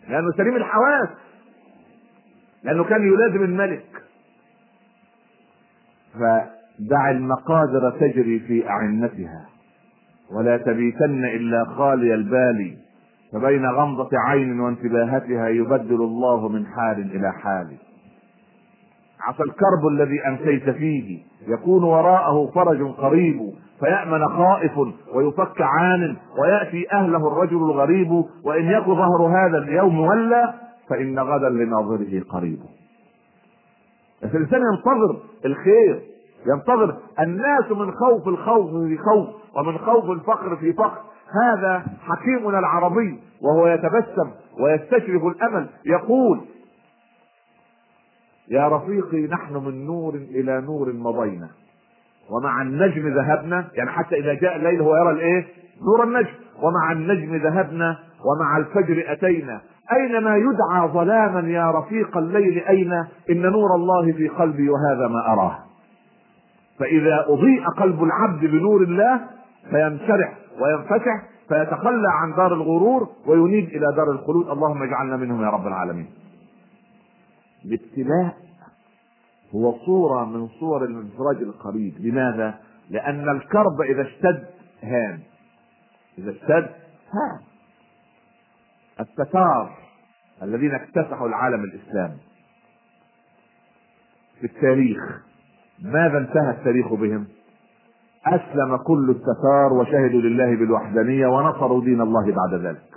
لأنه 0.10 0.32
سليم 0.38 0.56
الحواس. 0.56 1.10
لأنه 2.64 2.84
كان 2.84 3.08
يلازم 3.08 3.44
الملك. 3.44 4.04
فدع 6.14 7.12
المقادر 7.12 7.92
تجري 8.00 8.40
في 8.40 8.70
أعنتها. 8.70 9.46
ولا 10.32 10.58
تبيتن 10.58 11.26
إلا 11.26 11.66
خالي 11.66 12.14
البال 12.14 12.78
فبين 13.34 13.66
غمضة 13.66 14.10
عين 14.28 14.60
وانتباهتها 14.60 15.48
يبدل 15.48 16.02
الله 16.02 16.48
من 16.50 16.66
حال 16.66 17.16
إلى 17.16 17.32
حال. 17.32 17.78
عسى 19.22 19.44
الكرب 19.44 19.88
الذي 19.92 20.28
أمسيت 20.28 20.70
فيه 20.70 21.20
يكون 21.48 21.84
وراءه 21.84 22.52
فرج 22.56 22.82
قريب 22.98 23.54
فيأمن 23.80 24.28
خائف 24.28 24.78
ويفك 25.14 25.62
عان 25.62 26.18
ويأتي 26.42 26.92
أهله 26.92 27.28
الرجل 27.28 27.58
الغريب 27.58 28.12
وإن 28.46 28.66
يك 28.66 28.86
ظهر 28.86 29.28
هذا 29.28 29.58
اليوم 29.58 30.00
ولا 30.00 30.54
فإن 30.90 31.20
غدا 31.20 31.50
لناظره 31.50 32.24
قريب. 32.30 32.60
الإنسان 34.24 34.62
ينتظر 34.74 35.20
الخير 35.46 36.02
ينتظر 36.48 36.98
الناس 37.20 37.72
من 37.72 37.92
خوف 37.92 38.28
الخوف 38.28 38.72
في 38.72 38.98
خوف 38.98 39.28
ومن 39.58 39.78
خوف 39.78 40.10
الفقر 40.10 40.56
في 40.56 40.74
فقر. 40.74 41.02
هذا 41.44 41.84
حكيمنا 42.02 42.60
العربي 42.60 43.20
وهو 43.42 43.68
يتبسم 43.68 44.32
ويستشرف 44.60 45.24
الأمل 45.24 45.70
يقول 45.86 46.42
يا 48.50 48.68
رفيقي 48.68 49.28
نحن 49.28 49.54
من 49.54 49.86
نور 49.86 50.16
إلى 50.16 50.62
نور 50.62 50.94
مضينا 50.94 51.50
ومع 52.30 52.62
النجم 52.62 53.08
ذهبنا. 53.08 53.68
يعني 53.74 53.90
حتى 53.90 54.16
إذا 54.16 54.34
جاء 54.34 54.56
الليل 54.56 54.82
هو 54.82 54.96
يرى 54.96 55.12
الإيه؟ 55.12 55.46
نور 55.82 56.04
النجم. 56.04 56.34
ومع 56.62 56.92
النجم 56.92 57.36
ذهبنا 57.36 57.98
ومع 58.26 58.58
الفجر 58.58 59.04
أتينا. 59.08 59.62
أينما 59.94 60.38
يدعى 60.38 60.88
ظلاما 60.88 61.50
يا 61.50 61.72
رفيق 61.72 62.18
الليل 62.18 62.60
أين؟ 62.60 62.94
إن 63.30 63.42
نور 63.42 63.76
الله 63.76 64.12
في 64.12 64.28
قلبي 64.28 64.70
وهذا 64.70 65.08
ما 65.08 65.34
أراه. 65.34 65.60
فإذا 66.80 67.26
أضيء 67.28 67.64
قلب 67.78 68.04
العبد 68.04 68.46
بنور 68.46 68.82
الله 68.82 69.22
فينشرح 69.70 70.38
وينفتح 70.60 71.30
فيتخلى 71.48 72.08
عن 72.12 72.36
دار 72.36 72.54
الغرور 72.54 73.10
وينيب 73.26 73.68
إلى 73.68 73.96
دار 73.96 74.12
الخلود. 74.12 74.50
اللهم 74.50 74.84
اجعلنا 74.84 75.18
منهم 75.18 75.44
يا 75.44 75.50
رب 75.50 75.68
العالمين. 75.68 76.10
الابتلاء 77.66 78.38
هو 79.56 79.78
صورة 79.86 80.26
من 80.26 80.48
صور 80.48 80.86
الانفراج 80.86 81.38
القريب. 81.38 81.94
لماذا؟ 82.00 82.60
لأن 82.90 83.30
الكرب 83.30 83.82
إذا 83.82 84.02
اشتد 84.02 84.46
هان. 84.84 85.20
إذا 86.18 86.32
اشتد 86.32 86.70
هان. 87.14 87.40
التتار 89.00 89.78
الذين 90.44 90.76
اكتسحوا 90.76 91.28
العالم 91.28 91.64
الإسلامي 91.64 92.18
في 94.40 94.46
التاريخ. 94.46 95.00
ماذا 95.82 96.18
انتهى 96.18 96.52
التاريخ 96.52 96.94
بهم؟ 96.94 97.28
أسلم 98.30 98.78
كل 98.78 99.10
التتار 99.10 99.74
وشهدوا 99.74 100.22
لله 100.22 100.56
بالوحدانية 100.56 101.28
ونصروا 101.28 101.84
دين 101.84 102.02
الله 102.02 102.34
بعد 102.34 102.62
ذلك. 102.66 102.90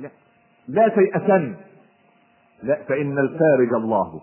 لا, 0.00 0.08
لا 0.68 0.88
تيأسن 0.88 1.54
لا 2.62 2.78
فإن 2.88 3.18
الفارج 3.18 3.74
الله. 3.74 4.20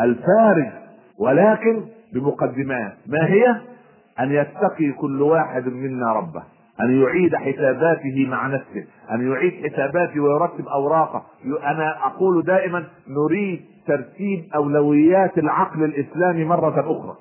الفارج 0.00 0.68
ولكن 1.18 1.84
بمقدمات. 2.12 2.92
ما 3.06 3.26
هي؟ 3.26 3.60
أن 4.20 4.32
يتقي 4.32 4.92
كل 4.92 5.22
واحد 5.22 5.68
منا 5.68 6.12
ربه. 6.12 6.42
أن 6.80 7.02
يعيد 7.02 7.36
حساباته 7.36 8.26
مع 8.28 8.46
نفسه. 8.46 8.84
أن 9.10 9.32
يعيد 9.32 9.66
حساباته 9.66 10.20
ويرتب 10.20 10.68
أوراقه. 10.68 11.24
أنا 11.44 12.06
أقول 12.06 12.42
دائما 12.42 12.84
نريد 13.08 13.60
ترتيب 13.86 14.44
أولويات 14.54 15.38
العقل 15.38 15.84
الإسلامي 15.84 16.44
مرة 16.44 16.80
أخرى. 16.80 17.16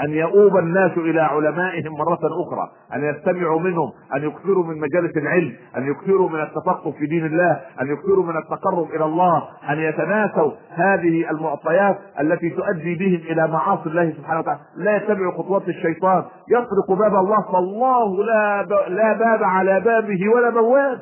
أن 0.00 0.10
يؤوب 0.10 0.56
الناس 0.56 0.98
إلى 0.98 1.20
علمائهم 1.20 1.92
مرة 1.92 2.20
أخرى 2.22 2.70
أن 2.94 3.04
يستمعوا 3.04 3.60
منهم 3.60 3.92
أن 4.16 4.22
يكثروا 4.22 4.64
من 4.64 4.80
مجالس 4.80 5.16
العلم 5.16 5.52
أن 5.76 5.90
يكثروا 5.90 6.28
من 6.28 6.40
التفقه 6.40 6.90
في 6.90 7.06
دين 7.06 7.26
الله 7.26 7.60
أن 7.80 7.92
يكثروا 7.92 8.24
من 8.24 8.36
التقرب 8.36 8.90
إلى 8.94 9.04
الله 9.04 9.42
أن 9.70 9.78
يتناسوا 9.78 10.52
هذه 10.70 11.30
المعطيات 11.30 11.98
التي 12.20 12.50
تؤدي 12.50 12.94
بهم 12.94 13.32
إلى 13.32 13.48
معاصي 13.48 13.88
الله 13.88 14.10
سبحانه 14.10 14.40
وتعالى. 14.40 14.60
لا 14.76 14.96
يتبعوا 14.96 15.32
خطوات 15.32 15.68
الشيطان. 15.68 16.24
يطرق 16.48 16.98
باب 16.98 17.14
الله 17.14 17.52
فالله 17.52 18.24
لا. 18.24 18.62
لا 18.88 19.12
باب 19.12 19.42
على 19.42 19.80
بابه 19.80 20.28
ولا 20.34 20.50
بواب. 20.50 21.00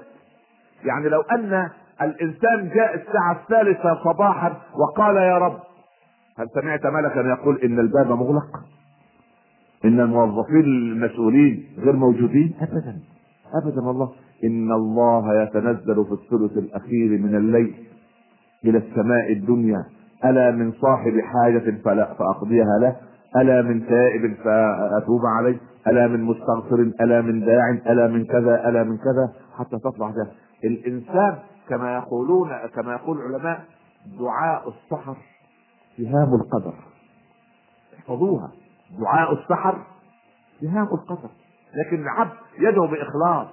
يعني 0.85 1.09
لو 1.09 1.21
أن 1.21 1.69
الإنسان 2.03 2.69
جاء 2.75 2.95
الساعة 2.95 3.33
الثالثة 3.43 3.95
صباحا 4.05 4.57
وقال 4.79 5.17
يا 5.17 5.39
رب 5.39 5.59
هل 6.39 6.49
سمعت 6.55 6.87
ملكا 6.87 7.21
يقول 7.21 7.59
إن 7.65 7.79
الباب 7.79 8.07
مغلق؟ 8.07 8.76
إن 9.87 10.01
الموظفين 10.01 10.65
المسؤولين 10.65 11.65
غير 11.79 11.97
موجودين. 11.97 12.55
ابدا. 12.61 12.99
ابدا 13.63 13.83
والله. 13.87 14.13
إن 14.45 14.73
الله 14.73 15.43
يتنزل 15.43 16.05
في 16.05 16.13
الثلث 16.13 16.59
الأخير 16.59 17.19
من 17.19 17.37
الليل 17.37 17.75
إلى 18.65 18.79
السماء 18.79 19.33
الدنيا. 19.33 19.85
ألا 20.25 20.51
من 20.51 20.73
صاحب 20.73 21.13
حاجة 21.21 21.83
فلا 21.85 22.15
فأقضيها 22.15 22.79
له. 22.81 22.97
ألا 23.37 23.63
من 23.63 23.87
تائب 23.87 24.35
فأتوب 24.45 25.21
عليه. 25.39 25.57
ألا 25.87 26.07
من 26.09 26.23
مستغفر 26.23 26.91
ألا 27.01 27.21
من 27.23 27.41
داع 27.41 27.71
ألا 27.71 28.09
من 28.09 28.25
كذا 28.25 28.69
ألا 28.69 28.85
من 28.85 28.97
كذا. 28.97 29.33
حتى 29.59 29.79
تطلع 29.79 30.11
ده 30.11 30.27
الإنسان 30.65 31.35
كما 31.69 31.95
يقولون 31.95 32.49
كما 32.75 32.93
يقول 32.93 33.19
العلماء 33.19 33.65
دعاء 34.21 34.69
السحر. 34.69 35.17
سهام 35.97 36.35
القدر. 36.35 36.75
احفظوها. 37.99 38.53
دعاء 39.01 39.33
السحر 39.33 39.79
سهام 40.61 40.89
القدر 40.93 41.29
لكن 41.75 42.03
العبد 42.03 42.33
يدعو 42.59 42.87
بإخلاص 42.87 43.47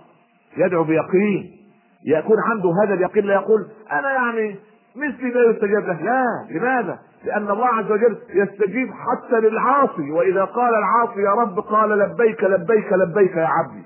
يدعو 0.57 0.83
بيقين. 0.83 1.59
يكون 2.05 2.37
عنده 2.49 2.73
هذا 2.83 2.93
اليقين 2.93 3.25
لا 3.25 3.33
يقول 3.33 3.67
أنا 3.91 4.11
يعني 4.11 4.55
مثلي 4.95 5.29
لا 5.29 5.51
يستجاب 5.51 5.83
له. 5.83 6.01
لا 6.01 6.25
لماذا؟ 6.49 6.99
لأن 7.23 7.51
الله 7.51 7.67
عز 7.67 7.91
وجل 7.91 8.17
يستجيب 8.29 8.87
حتى 8.87 9.39
للعاصي. 9.39 10.11
وإذا 10.11 10.43
قال 10.45 10.73
العاصي 10.75 11.21
يا 11.21 11.31
رب 11.31 11.59
قال 11.59 11.89
لبيك 11.89 12.43
لبيك 12.43 12.93
لبيك 12.93 13.35
يا 13.35 13.47
عبدي. 13.47 13.83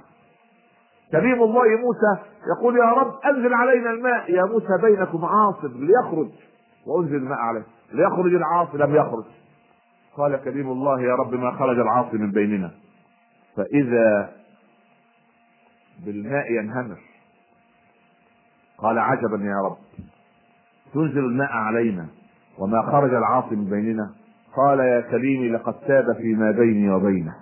كريم 1.11 1.43
الله 1.43 1.63
موسى 1.63 2.21
يقول 2.57 2.77
يا 2.77 2.91
رب 2.91 3.13
أنزل 3.25 3.53
علينا 3.53 3.89
الماء. 3.89 4.31
يا 4.31 4.43
موسى 4.43 4.81
بينكم 4.81 5.25
عاصف 5.25 5.71
ليخرج. 5.75 6.29
وأنزل 6.87 7.15
الماء 7.15 7.39
عليه. 7.39 7.65
ليخرج 7.93 8.33
العاصي 8.33 8.77
لم 8.77 8.95
يخرج. 8.95 9.25
قال 10.17 10.35
كريم 10.43 10.71
الله 10.71 11.01
يا 11.01 11.15
رب 11.15 11.33
ما 11.33 11.51
خرج 11.51 11.79
العاصي 11.79 12.17
من 12.17 12.31
بيننا. 12.31 12.71
فإذا 13.55 14.29
بالماء 16.05 16.51
ينهمر. 16.51 16.97
قال 18.77 18.99
عجبا 18.99 19.37
يا 19.37 19.61
رب. 19.65 19.77
تنزل 20.93 21.19
الماء 21.19 21.51
علينا 21.51 22.07
وما 22.59 22.81
خرج 22.81 23.13
العاصي 23.13 23.55
من 23.55 23.69
بيننا. 23.69 24.11
قال 24.55 24.79
يا 24.79 25.01
كريمي 25.01 25.49
لقد 25.49 25.73
تاب 25.73 26.15
فيما 26.15 26.51
بيني 26.51 26.89
وبينه. 26.89 27.35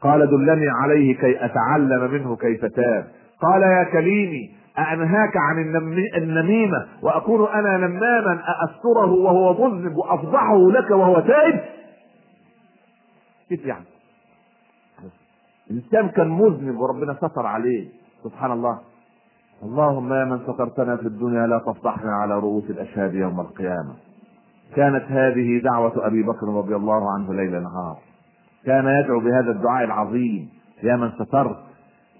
قال 0.00 0.30
دلني 0.30 0.68
عليه 0.68 1.16
كي 1.16 1.44
أتعلم 1.44 2.10
منه 2.10 2.36
كيف 2.36 2.64
تاب. 2.64 3.08
قال 3.40 3.62
يا 3.62 3.84
كريمي 3.84 4.57
أأنهاك 4.78 5.36
عن 5.36 5.58
النم- 5.58 6.04
النميمة 6.16 6.86
وأكون 7.02 7.48
أنا 7.48 7.76
نماما 7.76 8.32
أأستره 8.48 9.10
وهو 9.12 9.68
مذنب 9.68 9.96
وأفضحه 9.96 10.70
لك 10.70 10.90
وهو 10.90 11.20
تائب؟ 11.20 11.60
كيف 13.48 13.66
يعني؟ 13.66 13.84
الإنسان 15.70 16.08
كان 16.08 16.28
مذنب 16.28 16.78
وربنا 16.80 17.14
ستر 17.14 17.46
عليه 17.46 17.88
سبحان 18.24 18.52
الله 18.52 18.78
اللهم 19.62 20.12
يا 20.12 20.24
من 20.24 20.38
سترتنا 20.38 20.96
في 20.96 21.02
الدنيا 21.06 21.46
لا 21.46 21.58
تفضحنا 21.58 22.12
على 22.12 22.34
رؤوس 22.38 22.64
الأشهاد 22.70 23.14
يوم 23.14 23.40
القيامة 23.40 23.94
كانت 24.76 25.04
هذه 25.08 25.60
دعوة 25.64 26.06
أبي 26.06 26.22
بكر 26.22 26.46
رضي 26.46 26.76
الله 26.76 27.12
عنه 27.14 27.34
ليل 27.34 27.62
نهار 27.62 27.96
كان 28.66 28.86
يدعو 28.86 29.20
بهذا 29.20 29.50
الدعاء 29.50 29.84
العظيم 29.84 30.48
يا 30.82 30.96
من 30.96 31.10
سترت 31.10 31.56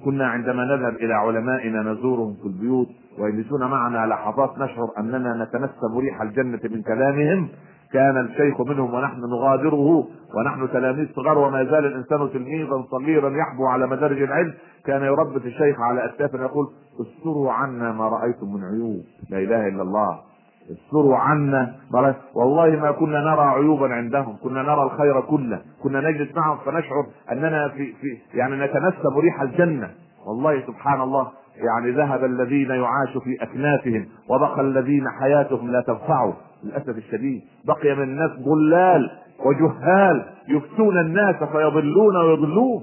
كنا 0.04 0.26
عندما 0.26 0.64
نذهب 0.64 0.94
إلى 0.96 1.14
علمائنا 1.14 1.82
نزورهم 1.82 2.34
في 2.34 2.46
البيوت 2.46 2.86
ويجلسون 3.18 3.60
معنا 3.60 4.06
لحظات 4.06 4.58
نشعر 4.58 4.88
أننا 4.98 5.44
نتنسم 5.44 5.98
ريح 5.98 6.22
الجنة 6.22 6.60
من 6.64 6.82
كلامهم. 6.82 7.48
كان 7.92 8.16
الشيخ 8.16 8.60
منهم 8.60 8.94
ونحن 8.94 9.20
نغادره 9.20 10.06
ونحن 10.34 10.68
تلاميذ 10.72 11.08
صغار 11.16 11.38
وما 11.38 11.64
زال 11.64 11.86
الإنسان 11.86 12.30
تلميذا 12.32 12.84
صغيرا 12.90 13.30
يحبو 13.30 13.66
على 13.66 13.86
مدارج 13.86 14.22
العلم. 14.22 14.54
كان 14.84 15.02
يربط 15.02 15.44
الشيخ 15.44 15.80
على 15.80 16.04
أكتافنا 16.04 16.42
يقول 16.42 16.66
استروا 17.00 17.52
عنا 17.52 17.92
ما 17.92 18.08
رأيتم 18.08 18.54
من 18.54 18.64
عيوب. 18.64 19.02
لا 19.30 19.38
إله 19.38 19.68
إلا 19.68 19.82
الله. 19.82 20.27
استروا 20.72 21.16
عنا. 21.16 21.74
مرة. 21.90 22.16
والله 22.34 22.70
ما 22.70 22.92
كنا 22.92 23.20
نرى 23.20 23.44
عيوبا 23.44 23.88
عندهم. 23.94 24.36
كنا 24.42 24.62
نرى 24.62 24.82
الخير 24.82 25.20
كله. 25.20 25.60
كنا 25.82 26.00
نجلس 26.00 26.36
معهم 26.36 26.58
فنشعر 26.58 27.06
أننا 27.32 27.68
في, 27.68 27.92
في 27.92 28.18
يعني 28.34 28.56
نتنسم 28.56 29.18
ريح 29.18 29.40
الجنة. 29.42 29.90
والله 30.26 30.66
سبحان 30.66 31.00
الله 31.00 31.28
يعني 31.56 31.90
ذهب 31.90 32.24
الذين 32.24 32.70
يعاش 32.70 33.18
في 33.24 33.36
أكنافهم 33.42 34.06
وبقى 34.28 34.60
الذين 34.60 35.04
حياتهم 35.20 35.70
لا 35.70 35.80
تنفعه. 35.80 36.36
للأسف 36.64 36.88
الشديد. 36.96 37.42
بقي 37.64 37.94
من 37.94 38.02
الناس 38.02 38.30
ضلال 38.30 39.10
وجهال 39.46 40.24
يفتون 40.48 40.98
الناس 40.98 41.36
فيضلون 41.36 42.16
ويضلون. 42.16 42.82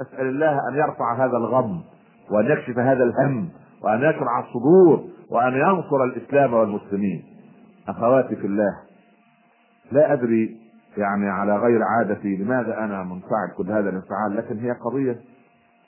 نسأل 0.00 0.26
الله 0.26 0.58
أن 0.70 0.74
يرفع 0.74 1.16
هذا 1.16 1.36
الغم 1.36 1.80
وأن 2.30 2.46
يكشف 2.46 2.78
هذا 2.78 3.04
الهم 3.04 3.48
وأن 3.82 3.98
يشرع 3.98 4.40
الصدور. 4.40 5.13
وأن 5.30 5.52
ينصر 5.52 6.04
الإسلام 6.04 6.54
والمسلمين. 6.54 7.24
أخواتي 7.88 8.36
في 8.36 8.46
الله 8.46 8.80
لا 9.92 10.12
أدري 10.12 10.56
يعني 10.96 11.28
على 11.28 11.56
غير 11.56 11.82
عادتي 11.82 12.36
لماذا 12.36 12.78
أنا 12.78 13.02
منفعل 13.02 13.50
كل 13.56 13.70
هذا 13.70 13.88
الانفعال 13.88 14.36
لكن 14.36 14.58
هي 14.58 14.70
قضية. 14.70 15.20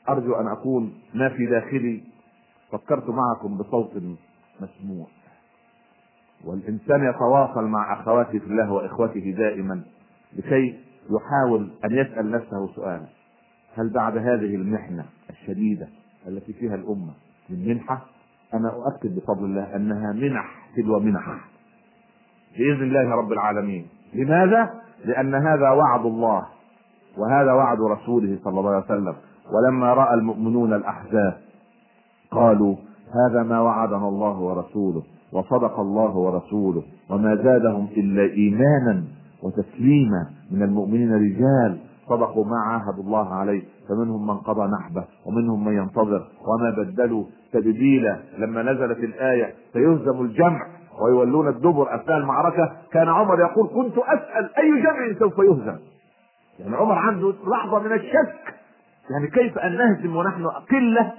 أرجو 0.09 0.35
أن 0.35 0.47
أكون 0.49 0.95
ما 1.15 1.29
في 1.29 1.47
داخلي. 1.47 2.03
فكرت 2.73 3.09
معكم 3.09 3.59
بصوت 3.59 3.91
مسموع. 4.61 5.07
والإنسان 6.45 7.05
يتواصل 7.05 7.65
مع 7.65 8.01
اخواته 8.01 8.39
في 8.39 8.47
الله 8.47 8.73
وإخوته 8.73 9.35
دائما 9.39 9.83
لكي 10.33 10.81
يحاول 11.11 11.71
أن 11.85 11.93
يسأل 11.93 12.31
نفسه 12.31 12.75
سؤالا. 12.75 13.07
هل 13.77 13.91
بعد 13.91 14.17
هذه 14.17 14.55
المحنة 14.55 15.05
الشديدة 15.31 15.89
التي 16.29 16.53
فيها 16.53 16.75
الأمة 16.75 17.13
من 17.51 17.69
منحة؟ 17.69 18.07
أنا 18.55 18.69
أؤكد 18.69 19.17
بفضل 19.17 19.45
الله 19.45 19.77
أنها 19.77 20.13
منح 20.13 20.69
تلو 20.77 21.01
منح 21.01 21.29
بإذن 22.59 22.83
الله 22.83 23.15
رب 23.15 23.33
العالمين. 23.33 23.87
لماذا؟ 24.15 24.71
لأن 25.05 25.35
هذا 25.35 25.71
وعد 25.71 26.07
الله 26.07 26.47
وهذا 27.19 27.53
وعد 27.53 27.79
رسوله 27.81 28.39
صلى 28.45 28.61
الله 28.61 28.71
عليه 28.71 28.85
وسلم. 28.85 29.15
ولما 29.53 29.95
رأى 29.95 30.15
المؤمنون 30.15 30.73
الأحزاب 30.73 31.37
قالوا 32.31 32.77
هذا 33.15 33.43
ما 33.43 33.61
وعدنا 33.61 34.09
الله 34.09 34.39
ورسوله 34.39 35.03
وصدق 35.33 35.81
الله 35.81 36.17
ورسوله 36.17 36.83
وما 37.11 37.37
زادهم 37.37 37.89
إلا 37.97 38.23
إيمانا 38.23 39.05
وتسليما 39.43 40.27
من 40.51 40.63
المؤمنين 40.63 41.13
رجال. 41.13 41.79
صدقوا 42.09 42.45
ما 42.45 42.59
عاهدوا 42.67 43.05
الله 43.05 43.35
عليه 43.35 43.63
فمنهم 43.89 44.27
من 44.27 44.37
قضى 44.37 44.71
نحبه 44.71 45.05
ومنهم 45.27 45.65
من 45.65 45.73
ينتظر 45.73 46.27
وما 46.47 46.71
بدلوا. 46.79 47.25
تبديلا 47.61 48.21
لما 48.39 48.63
نزلت 48.63 48.99
الآية 48.99 49.55
سيهزم 49.73 50.21
الجمع 50.21 50.61
ويولون 51.03 51.49
الدبر 51.49 51.95
أثناء 51.95 52.19
المعركة. 52.19 52.73
كان 52.93 53.09
عمر 53.09 53.41
يقول 53.41 53.69
كنت 53.69 53.99
أسأل 53.99 54.57
أي 54.59 54.83
جمع 54.83 55.19
سوف 55.19 55.39
يهزم. 55.39 55.79
يعني 56.59 56.77
عمر 56.77 56.95
عنده 56.95 57.35
لحظة 57.47 57.79
من 57.79 57.93
الشك. 57.93 58.55
يعني 59.11 59.31
كيف 59.31 59.59
أن 59.59 59.77
نهزم 59.77 60.17
ونحن 60.17 60.47
قله 60.47 61.13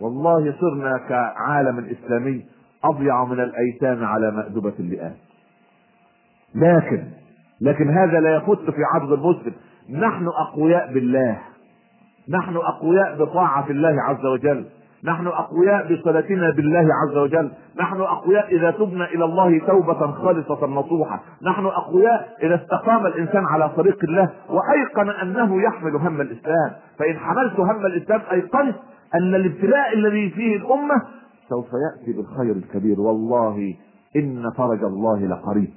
والله 0.00 0.54
صرنا 0.60 0.98
كعالم 1.08 1.78
إسلامي 1.78 2.44
أضيع 2.84 3.24
من 3.24 3.40
الأيتام 3.40 4.04
على 4.04 4.30
مأدبة 4.30 4.72
اللئام. 4.78 5.14
لكن 6.54 7.04
لكن 7.60 7.90
هذا 7.90 8.20
لا 8.20 8.36
يفت 8.36 8.70
في 8.70 8.84
عرض 8.94 9.12
المسلم. 9.12 9.54
نحن 9.90 10.28
أقوياء 10.28 10.92
بالله. 10.92 11.38
نحن 12.28 12.56
أقوياء 12.56 13.18
بطاعة 13.18 13.70
الله 13.70 14.02
عز 14.02 14.26
وجل. 14.26 14.66
نحن 15.04 15.26
أقوياء 15.26 15.94
بصلتنا 15.94 16.50
بالله 16.50 16.88
عز 16.94 17.16
وجل. 17.16 17.50
نحن 17.80 18.00
أقوياء 18.00 18.56
إذا 18.56 18.70
تبنا 18.70 19.04
إلى 19.04 19.24
الله 19.24 19.58
توبة 19.58 20.12
خالصة 20.12 20.66
نصوحة. 20.66 21.22
نحن 21.42 21.66
أقوياء 21.66 22.28
إذا 22.42 22.54
استقام 22.54 23.06
الإنسان 23.06 23.44
على 23.44 23.68
طريق 23.68 23.98
الله 24.04 24.30
وأيقن 24.48 25.10
أنه 25.10 25.62
يحمل 25.62 25.96
هم 25.96 26.20
الإسلام. 26.20 26.70
فإن 26.98 27.16
حملت 27.16 27.60
هم 27.60 27.86
الإسلام 27.86 28.20
أيقنت 28.32 28.76
أن 29.14 29.34
الابتلاء 29.34 29.94
الذي 29.94 30.30
فيه 30.30 30.56
الأمة 30.56 31.02
سوف 31.48 31.66
يأتي 31.66 32.12
بالخير 32.16 32.56
الكبير. 32.56 33.00
والله 33.00 33.74
إن 34.16 34.50
فرج 34.56 34.84
الله 34.84 35.26
لقريب. 35.26 35.70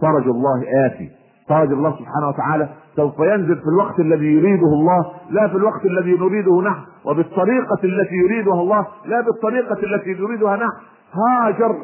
فرج 0.00 0.26
الله 0.26 0.86
آتي. 0.86 1.23
فرج 1.48 1.72
الله 1.72 1.90
سبحانه 1.90 2.28
وتعالى 2.28 2.68
سوف 2.96 3.18
ينزل 3.18 3.56
في 3.56 3.68
الوقت 3.68 4.00
الذي 4.00 4.26
يريده 4.26 4.66
الله 4.66 5.12
لا 5.30 5.48
في 5.48 5.56
الوقت 5.56 5.84
الذي 5.84 6.12
نريده 6.12 6.62
نحن 6.62 6.84
وبالطريقة 7.04 7.78
التي 7.84 8.14
يريدها 8.14 8.54
الله 8.54 8.86
لا 9.06 9.20
بالطريقة 9.20 9.78
التي 9.82 10.10
نريدها 10.10 10.56
نحن. 10.56 10.70
هاجر. 11.12 11.76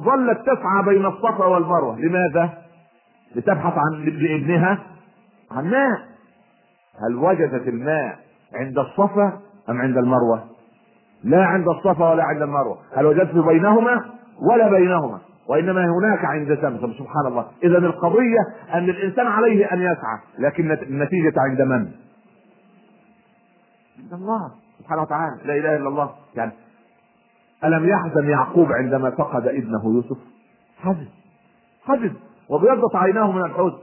ظلت 0.00 0.38
تسعى 0.40 0.82
بين 0.84 1.06
الصفا 1.06 1.44
والمروة. 1.44 2.00
لماذا؟ 2.00 2.50
لتبحث 3.36 3.72
عن 3.78 4.04
لابنها 4.04 4.78
عن 5.50 5.70
ماء. 5.70 5.98
هل 7.06 7.16
وجدت 7.16 7.68
الماء 7.68 8.18
عند 8.54 8.78
الصفا 8.78 9.32
أم 9.70 9.80
عند 9.80 9.96
المروة؟ 9.96 10.44
لا 11.24 11.44
عند 11.44 11.68
الصفا 11.68 12.10
ولا 12.10 12.24
عند 12.24 12.42
المروة. 12.42 12.78
هل 12.96 13.06
وجدت 13.06 13.34
بينهما 13.34 14.04
ولا 14.50 14.70
بينهما؟ 14.70 15.18
وإنما 15.48 15.84
هناك 15.84 16.24
عند 16.24 16.58
سمسم 16.62 16.92
سبحان 16.92 17.26
الله. 17.26 17.46
إذا 17.64 17.78
القضية 17.78 18.38
أن 18.74 18.88
الإنسان 18.88 19.26
عليه 19.26 19.72
أن 19.72 19.80
يسعى 19.80 20.18
لكن 20.38 20.72
النتيجة 20.72 21.34
عند 21.36 21.62
من؟ 21.62 21.90
عند 23.98 24.12
الله 24.12 24.50
سبحانه 24.78 25.02
وتعالى. 25.02 25.36
لا 25.44 25.56
إله 25.56 25.76
إلا 25.76 25.88
الله. 25.88 26.10
يعني 26.34 26.52
ألم 27.64 27.88
يحزن 27.88 28.28
يعقوب 28.28 28.72
عندما 28.72 29.10
فقد 29.10 29.46
ابنه 29.46 29.84
يوسف؟ 29.84 30.18
حزن. 30.78 31.08
حزن. 31.84 32.12
وبيضت 32.48 32.96
عيناه 32.96 33.32
من 33.32 33.44
الحزن. 33.44 33.78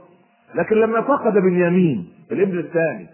لكن 0.54 0.76
لما 0.76 1.00
فقد 1.00 1.32
بنيامين 1.32 2.12
الابن 2.32 2.58
الثاني 2.58 3.06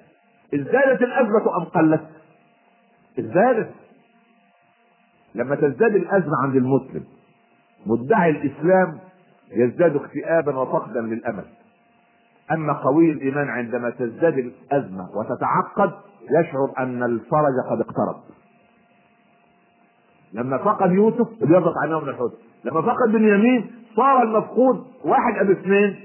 ازدادت 0.55 1.03
الأزمة 1.03 1.57
أم 1.57 1.65
قلت؟ 1.65 2.07
ازدادت. 3.19 3.71
لما 5.35 5.55
تزداد 5.55 5.95
الأزمة 5.95 6.43
عند 6.43 6.57
المسلم 6.57 7.05
مدعي 7.87 8.31
الإسلام 8.31 8.99
يزداد 9.53 9.97
اكتئابا 9.97 10.59
وفقدا 10.59 11.01
للأمل. 11.01 11.45
أما 12.53 12.73
قوي 12.73 13.11
الإيمان 13.11 13.49
عندما 13.49 13.91
تزداد 13.91 14.39
الأزمة 14.39 15.09
وتتعقد 15.15 15.93
يشعر 16.31 16.73
أن 16.79 17.03
الفرج 17.03 17.53
قد 17.71 17.81
اقترب. 17.81 18.17
لما 20.33 20.59
فقد 20.59 20.93
يوسف 20.93 21.43
ابيضت 21.43 21.75
عيناه 21.83 22.01
من 22.01 22.09
الحزن 22.09 22.37
لما 22.65 22.83
فقد 22.83 23.13
بنيامين 23.13 23.71
صار 23.97 24.23
المفقود 24.23 24.85
واحد 25.05 25.39
أم 25.41 25.51
اثنين. 25.51 25.97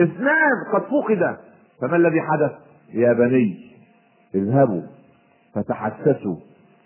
اثنان 0.00 0.72
قد 0.72 0.82
فقد 0.82 1.36
فما 1.80 1.96
الذي 1.96 2.20
حدث؟ 2.20 2.52
يا 2.94 3.12
بني 3.12 3.70
اذهبوا 4.34 4.82
فتحسسوا 5.54 6.36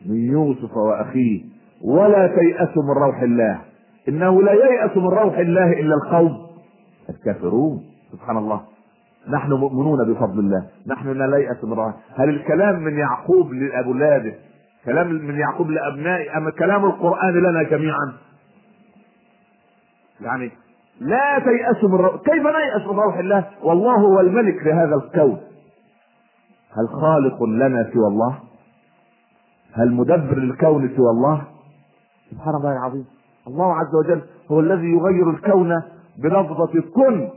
من 0.06 0.30
يوسف 0.30 0.76
وأخيه 0.76 1.44
ولا 1.82 2.26
تيأسوا 2.26 2.82
من 2.82 3.02
روح 3.02 3.22
الله. 3.22 3.60
إنه 4.08 4.42
لا 4.42 4.52
ييأس 4.52 4.96
من 4.96 5.08
روح 5.08 5.38
الله 5.38 5.72
إلا 5.72 5.94
القوم. 5.94 6.46
الكافرون. 7.10 7.84
سبحان 8.12 8.36
الله. 8.36 8.60
نحن 9.28 9.52
مؤمنون 9.52 10.12
بفضل 10.12 10.38
الله. 10.38 10.66
نحن 10.86 11.08
لا 11.12 11.26
نيأس 11.26 11.64
من 11.64 11.72
روح. 11.72 11.94
هل 12.16 12.28
الكلام 12.28 12.82
من 12.82 12.98
يعقوب 12.98 13.52
لأولاده؟ 13.52 14.34
كلام 14.84 15.08
من 15.08 15.38
يعقوب 15.38 15.70
لابنائه 15.70 16.36
أم 16.36 16.50
كلام 16.50 16.84
القرآن 16.84 17.34
لنا 17.34 17.62
جميعا؟ 17.62 18.12
يعني 20.20 20.50
لا 21.00 21.38
تيأسوا 21.38 21.88
من 21.88 21.94
روح 21.94 22.16
كيف 22.16 22.42
نيأس 22.42 22.86
من 22.86 22.98
روح 22.98 23.16
الله؟ 23.16 23.44
والله 23.62 23.94
هو 23.94 24.20
الملك 24.20 24.66
لهذا 24.66 24.94
الكون. 24.94 25.40
هل 26.76 26.88
خالق 26.88 27.42
لنا 27.42 27.90
سوى 27.92 28.06
الله؟ 28.06 28.38
هل 29.72 29.92
مدبر 29.92 30.38
الكون 30.38 30.88
سوى 30.96 31.10
الله؟ 31.10 31.42
سبحان 32.30 32.54
الله 32.54 32.72
العظيم. 32.72 33.15
الله 33.46 33.74
عز 33.74 33.94
وجل 34.04 34.22
هو 34.50 34.60
الذي 34.60 34.86
يغير 34.86 35.30
الكون 35.30 35.82
بلفظة 36.18 36.82
كن. 36.94 37.28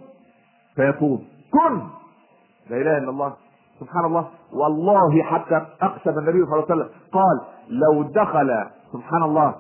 فيكون 0.76 1.26
كن. 1.52 1.82
لا 2.70 2.78
إله 2.78 2.98
إلا 2.98 3.10
الله. 3.10 3.34
سبحان 3.80 4.06
الله. 4.06 4.28
والله 4.54 5.24
حتى 5.24 5.66
أقسم 5.82 6.20
النبي 6.20 6.46
صلى 6.46 6.54
الله 6.54 6.66
عليه 6.70 6.76
وسلم. 6.76 6.90
قال 7.12 7.42
لو 7.70 8.04
دخل 8.04 8.66
سبحان 8.94 9.24
الله 9.24 9.56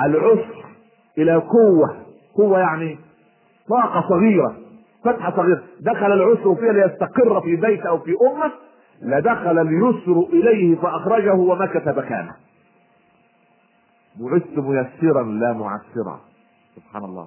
العسر 0.00 0.64
إلى 1.18 1.34
قوة. 1.34 1.96
قوة 2.36 2.58
يعني 2.58 2.98
طاقة 3.68 4.08
صغيرة. 4.08 4.54
فتحة 5.04 5.36
صغيرة. 5.36 5.62
دخل 5.80 6.12
العسر 6.12 6.54
فيها 6.54 6.72
ليستقر 6.72 7.40
في 7.40 7.56
بيت 7.56 7.86
أو 7.86 7.98
في 7.98 8.10
أمة. 8.32 8.52
لدخل 9.02 9.58
اليسر 9.58 10.26
إليه 10.32 10.76
فأخرجه 10.76 11.34
ومكث 11.34 11.88
مكانه. 11.88 12.34
بعثت 14.20 14.58
ميسرا 14.58 15.22
لا 15.22 15.52
معسرا. 15.52 16.20
سبحان 16.76 17.04
الله. 17.04 17.26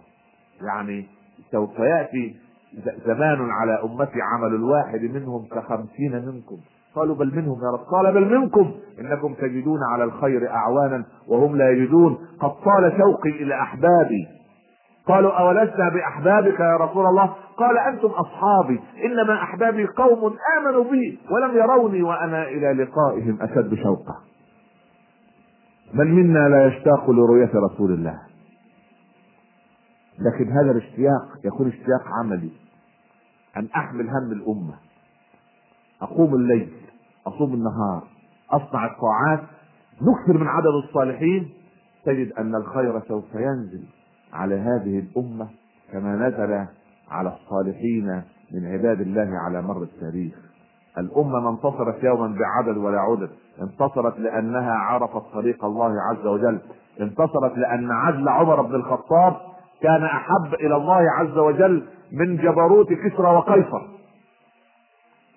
يعني 0.62 1.08
سوف 1.52 1.80
يأتي 1.80 2.36
زمان 3.06 3.50
على 3.50 3.84
امتي 3.84 4.22
عمل 4.22 4.56
الواحد 4.56 5.02
منهم 5.02 5.46
كخمسين 5.52 6.26
منكم. 6.26 6.58
قالوا 6.96 7.16
بل 7.16 7.36
منهم 7.36 7.58
يا 7.64 7.72
رب. 7.74 7.80
قال 7.80 8.14
بل 8.14 8.40
منكم. 8.40 8.72
إنكم 9.00 9.34
تجدون 9.34 9.80
على 9.92 10.04
الخير 10.04 10.50
أعوانا 10.50 11.06
وهم 11.28 11.56
لا 11.56 11.70
يجدون. 11.70 12.18
قد 12.40 12.52
طال 12.66 12.94
شوقي 12.98 13.30
إلى 13.30 13.62
أحبابي. 13.62 14.28
قالوا 15.08 15.32
اولسنا 15.32 15.90
بأحبابك 15.90 16.60
يا 16.60 16.78
رسول 16.78 17.06
الله؟ 17.06 17.36
قال 17.58 17.78
أنتم 17.78 18.08
أصحابي. 18.08 18.80
إنما 19.06 19.44
أحبابي 19.44 19.88
قوم 19.88 20.36
آمنوا 20.58 20.84
بي 20.84 21.20
ولم 21.32 21.58
يروني 21.58 22.02
وأنا 22.04 22.48
إلى 22.48 22.74
لقائهم 22.84 23.38
أشد 23.42 23.76
شوقا. 23.76 24.29
من 25.94 26.08
منا 26.16 26.50
لا 26.50 26.68
يشتاق 26.68 27.10
لرؤية 27.10 27.52
رسول 27.56 27.94
الله. 27.94 28.20
لكن 30.20 30.52
هذا 30.52 30.72
الاشتياق 30.72 31.38
يكون 31.46 31.68
اشتياق 31.68 32.04
عملي. 32.20 32.52
أن 33.58 33.68
أحمل 33.76 34.10
هم 34.10 34.32
الأمة. 34.32 34.74
أقوم 36.02 36.36
الليل 36.36 36.72
أصوم 37.28 37.54
النهار 37.54 38.04
أصنع 38.52 38.86
الطاعات 38.86 39.44
نكثر 40.02 40.38
من 40.38 40.48
عدد 40.48 40.84
الصالحين. 40.84 41.50
تجد 42.06 42.32
أن 42.32 42.56
الخير 42.56 43.02
سوف 43.08 43.36
ينزل 43.36 43.84
على 44.34 44.56
هذه 44.56 45.00
الأمة 45.00 45.48
كما 45.92 46.16
نزل 46.16 46.68
على 47.12 47.34
الصالحين 47.34 48.24
من 48.52 48.66
عباد 48.66 49.02
الله 49.02 49.38
على 49.38 49.62
مر 49.62 49.84
التاريخ. 49.84 50.49
الأمة 51.00 51.40
ما 51.40 51.50
انتصرت 51.50 52.04
يوما 52.04 52.36
بعدد 52.40 52.78
ولا 52.78 53.00
عدد 53.00 53.30
انتصرت 53.62 54.20
لأنها 54.20 54.74
عرفت 54.74 55.34
طريق 55.34 55.66
الله 55.66 55.94
عز 56.12 56.28
وجل 56.28 56.60
انتصرت 57.02 57.58
لأن 57.58 57.92
عدل 57.92 58.30
عمر 58.30 58.62
بن 58.62 58.76
الخطاب 58.76 59.36
كان 59.82 60.04
أحب 60.04 60.54
إلى 60.54 60.76
الله 60.76 61.12
عز 61.12 61.38
وجل 61.38 61.84
من 62.12 62.38
جبروت 62.38 62.94
كسرى 62.94 63.28
وقيصر. 63.36 63.82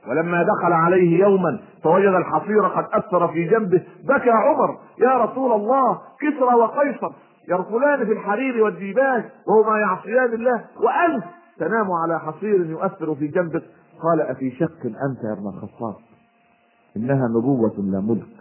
ولما 0.08 0.42
دخل 0.42 0.72
عليه 0.72 1.20
يوما 1.20 1.60
فوجد 1.82 2.14
الحصير 2.14 2.66
قد 2.66 2.84
أثر 2.92 3.28
في 3.28 3.44
جنبه 3.44 3.82
بكى 4.04 4.30
عمر 4.30 4.78
يا 4.98 5.24
رسول 5.24 5.52
الله 5.52 5.98
كسرى 6.20 6.54
وقيصر 6.54 7.12
يركلان 7.48 8.06
في 8.06 8.12
الحرير 8.12 8.64
والديباج 8.64 9.24
وهما 9.48 9.78
يعصيان 9.78 10.32
الله 10.32 10.64
وأنت 10.80 11.24
تنام 11.58 11.92
على 11.92 12.20
حصير 12.20 12.66
يؤثر 12.66 13.14
في 13.14 13.26
جنبك. 13.26 13.62
قال 14.02 14.20
أفي 14.20 14.50
شك 14.50 14.86
أنت 14.86 15.24
يا 15.24 15.32
ابن 15.32 15.48
الخطاب؟ 15.48 15.94
إنها 16.96 17.28
نبوة 17.28 17.74
لا 17.78 18.00
ملك. 18.00 18.36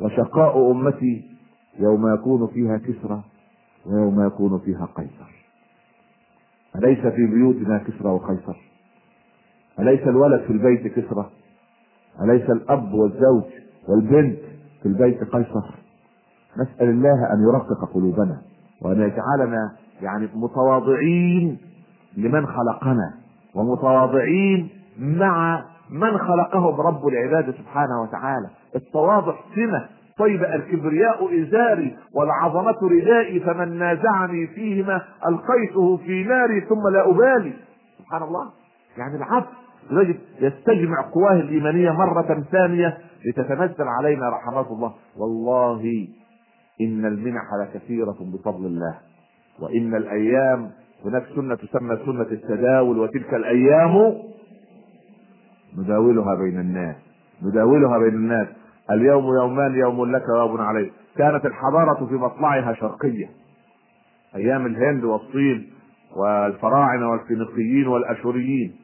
وشقاء 0.00 0.70
أمتي 0.70 1.30
يوم 1.78 2.14
يكون 2.14 2.46
فيها 2.46 2.78
كسرى 2.78 3.22
ويوم 3.86 4.26
يكون 4.26 4.58
فيها 4.58 4.88
قيصر. 4.96 5.36
أليس 6.76 6.98
في 6.98 7.26
بيوتنا 7.26 7.78
كسرى 7.78 8.08
وقيصر؟ 8.08 8.56
أليس 9.78 10.00
الولد 10.00 10.40
في 10.40 10.52
البيت 10.52 10.86
كسرى؟ 10.86 11.30
أليس 12.22 12.50
الأب 12.50 12.94
والزوج 12.94 13.44
والبنت 13.88 14.38
في 14.82 14.88
البيت 14.88 15.24
قيصر؟ 15.24 15.74
نسأل 16.58 16.88
الله 16.88 17.32
أن 17.32 17.42
يرقق 17.42 17.92
قلوبنا 17.94 18.42
وأن 18.82 19.00
يجعلنا 19.00 19.76
يعني 20.02 20.28
متواضعين 20.34 21.58
لمن 22.16 22.46
خلقنا. 22.46 23.25
ومتواضعين 23.56 24.68
مع 24.98 25.64
من 25.90 26.18
خلقهم 26.18 26.80
رب 26.80 27.06
العباد 27.06 27.54
سبحانه 27.54 28.02
وتعالى. 28.02 28.48
التواضع 28.76 29.34
سمة. 29.54 29.88
طيب 30.18 30.44
الكبرياء 30.44 31.42
إزاري 31.42 31.96
والعظمة 32.14 32.76
ردائي 32.82 33.40
فمن 33.40 33.78
نازعني 33.78 34.46
فيهما 34.46 35.02
ألقيته 35.28 35.96
في 35.96 36.24
ناري 36.24 36.60
ثم 36.60 36.88
لا 36.92 37.10
أبالي. 37.10 37.52
سبحان 37.98 38.22
الله. 38.22 38.50
يعني 38.98 39.16
العبد 39.16 39.46
يجب 39.90 40.16
يستجمع 40.40 41.10
قواه 41.14 41.32
الإيمانية 41.40 41.90
مرة 41.90 42.44
ثانية 42.52 42.98
لتتنزل 43.26 43.84
علينا 43.98 44.28
رحمات 44.28 44.66
الله. 44.66 44.92
والله 45.18 46.08
إن 46.80 47.04
المنح 47.06 47.44
لكثيرة 47.62 48.16
بفضل 48.20 48.66
الله 48.66 48.94
وإن 49.62 49.94
الأيام 49.94 50.70
هناك 51.06 51.24
سنة 51.34 51.54
تسمى 51.54 51.96
سنة 52.06 52.26
التداول 52.32 52.98
وتلك 52.98 53.34
الأيام 53.34 54.14
نداولها 55.78 56.34
بين 56.34 56.60
الناس 56.60 56.96
نداولها 57.42 57.98
بين 57.98 58.14
الناس. 58.14 58.48
اليوم 58.90 59.24
يومان 59.24 59.74
يوم 59.74 60.16
لك 60.16 60.22
ويوم 60.28 60.60
عليك. 60.60 60.92
كانت 61.16 61.46
الحضارة 61.46 62.06
في 62.06 62.14
مطلعها 62.14 62.72
شرقية. 62.72 63.28
أيام 64.36 64.66
الهند 64.66 65.04
والصين 65.04 65.70
والفراعنة 66.16 67.10
والفينيقيين 67.10 67.86
والأشوريين. 67.86 68.76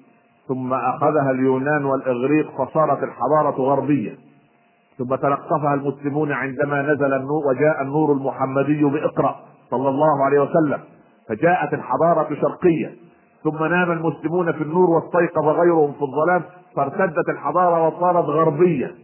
ثم 0.49 0.73
أخذها 0.73 1.31
اليونان 1.31 1.85
والإغريق 1.85 2.51
فصارت 2.51 3.03
الحضارة 3.03 3.62
غربية. 3.62 4.15
ثم 4.99 5.15
تلقفها 5.15 5.74
المسلمون 5.74 6.32
عندما 6.32 6.82
نزل 6.82 7.15
النور 7.15 7.47
وجاء 7.47 7.82
النور 7.82 8.12
المحمدي 8.12 8.85
بإقرأ 8.85 9.36
صلى 9.70 9.89
الله 9.89 10.24
عليه 10.24 10.40
وسلم. 10.40 10.78
فجاءت 11.28 11.74
الحضارة 11.74 12.35
شرقية 12.35 12.94
ثم 13.44 13.65
نام 13.65 13.90
المسلمون 13.90 14.53
في 14.53 14.62
النور 14.62 14.90
واستيقظ 14.90 15.47
غيرهم 15.49 15.93
في 15.93 16.03
الظلام 16.03 16.43
فارتدت 16.77 17.28
الحضارة 17.28 17.89
وصارت 17.89 18.24
غربية. 18.24 18.94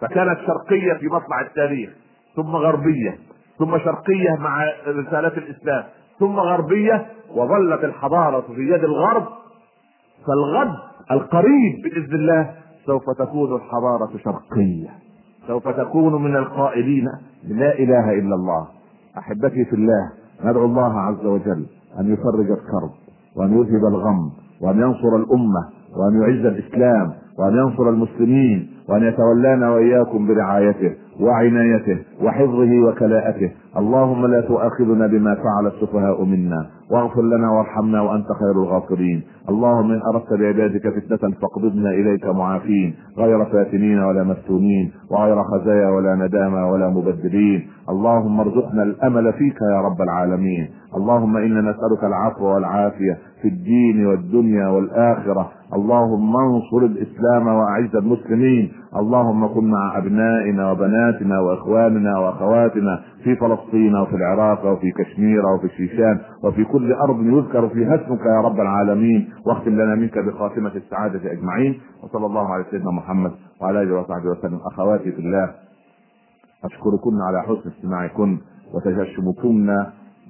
فكانت 0.00 0.38
شرقية 0.46 0.92
في 0.94 1.06
مطلع 1.06 1.40
التاريخ 1.40 1.90
ثم 2.36 2.56
غربية 2.56 3.18
ثم 3.58 3.78
شرقية 3.78 4.36
مع 4.40 4.64
رسالات 4.86 5.38
الإسلام 5.38 5.84
ثم 6.18 6.36
غربية 6.36 7.06
وظلت 7.34 7.84
الحضارة 7.84 8.40
في 8.40 8.60
يد 8.60 8.84
الغرب. 8.84 9.26
فالغد 10.26 10.74
القريب 11.10 11.82
بإذن 11.84 12.14
الله 12.14 12.54
سوف 12.86 13.02
تكون 13.18 13.54
الحضارة 13.56 14.10
شرقية 14.24 14.88
سوف 15.46 15.68
تكون 15.68 16.22
من 16.22 16.36
القائلين 16.36 17.08
لا 17.48 17.78
إله 17.78 18.12
إلا 18.12 18.34
الله. 18.34 18.68
أحبتي 19.18 19.64
في 19.64 19.72
الله 19.76 20.21
ندعو 20.44 20.64
الله 20.64 21.00
عز 21.00 21.26
وجل 21.26 21.66
أن 22.00 22.12
يفرج 22.12 22.50
الكرب 22.50 22.90
وأن 23.36 23.52
يذهب 23.52 23.84
الغم 23.86 24.30
وأن 24.62 24.78
ينصر 24.80 25.16
الأمة 25.16 25.62
وأن 25.96 26.20
يعز 26.22 26.46
الإسلام 26.46 27.12
وأن 27.38 27.54
ينصر 27.56 27.88
المسلمين 27.88 28.68
وأن 28.88 29.02
يتولانا 29.02 29.70
وإياكم 29.70 30.26
برعايته 30.26 30.92
وعنايته 31.20 31.98
وحفظه 32.22 32.88
وكلاءته. 32.88 33.50
اللهم 33.76 34.26
لا 34.26 34.40
تؤاخذنا 34.40 35.06
بما 35.06 35.34
فعل 35.34 35.66
السفهاء 35.66 36.24
منا. 36.24 36.66
واغفر 36.92 37.22
لنا 37.22 37.50
وارحمنا 37.50 38.00
وأنت 38.00 38.26
خير 38.40 38.52
الغافرين. 38.62 39.22
اللهم 39.48 39.90
إن 39.90 40.00
أردت 40.14 40.32
بعبادك 40.32 40.88
فتنة 40.88 41.30
فاقبضنا 41.30 41.90
إليك 41.90 42.26
معافين. 42.26 42.94
غير 43.18 43.44
فاتنين 43.44 43.98
ولا 43.98 44.24
مفتونين. 44.24 44.92
وغير 45.10 45.42
خزايا 45.42 45.88
ولا 45.88 46.14
ندامى 46.14 46.62
ولا 46.62 46.88
مبدلين. 46.88 47.68
اللهم 47.88 48.40
ارزقنا 48.40 48.82
الأمل 48.82 49.32
فيك 49.32 49.58
يا 49.72 49.80
رب 49.80 50.02
العالمين. 50.02 50.68
اللهم 50.96 51.36
إنا 51.36 51.60
نسألك 51.60 52.04
العفو 52.04 52.44
والعافية 52.44 53.18
في 53.42 53.48
الدين 53.48 54.06
والدنيا 54.06 54.68
والآخرة. 54.68 55.50
اللهم 55.72 56.36
انصر 56.36 56.78
الإسلام 56.86 57.46
وأعز 57.46 57.96
المسلمين. 57.96 58.72
اللهم 58.96 59.46
كن 59.54 59.64
مع 59.70 59.98
أبنائنا 59.98 60.70
وبناتنا 60.70 61.40
وإخواننا 61.40 62.18
وأخواتنا 62.18 63.02
في 63.24 63.36
فلسطين 63.36 63.96
وفي 63.96 64.16
العراق 64.16 64.66
وفي 64.66 64.90
كشمير 64.90 65.46
وفي 65.46 65.64
الشيشان 65.64 66.18
وفي 66.44 66.64
كل 66.64 66.92
أرض 66.92 67.22
يذكر 67.26 67.68
فيها 67.68 67.94
اسمك 67.94 68.20
يا 68.20 68.40
رب 68.40 68.60
العالمين. 68.60 69.30
واختم 69.46 69.70
لنا 69.70 69.94
منك 69.94 70.18
بخاتمة 70.18 70.72
السعادة 70.76 71.32
أجمعين. 71.32 71.80
وصلى 72.02 72.26
الله 72.26 72.46
على 72.52 72.64
سيدنا 72.70 72.90
محمد 72.90 73.32
وعلى 73.60 73.82
آله 73.82 73.94
وصحبه 74.00 74.30
وسلم. 74.30 74.60
أخواتي 74.66 75.12
في 75.12 75.18
الله 75.18 75.50
أشكركن 76.64 77.20
على 77.28 77.42
حسن 77.42 77.70
استماعكن 77.70 78.38
وتجشمكن 78.74 79.66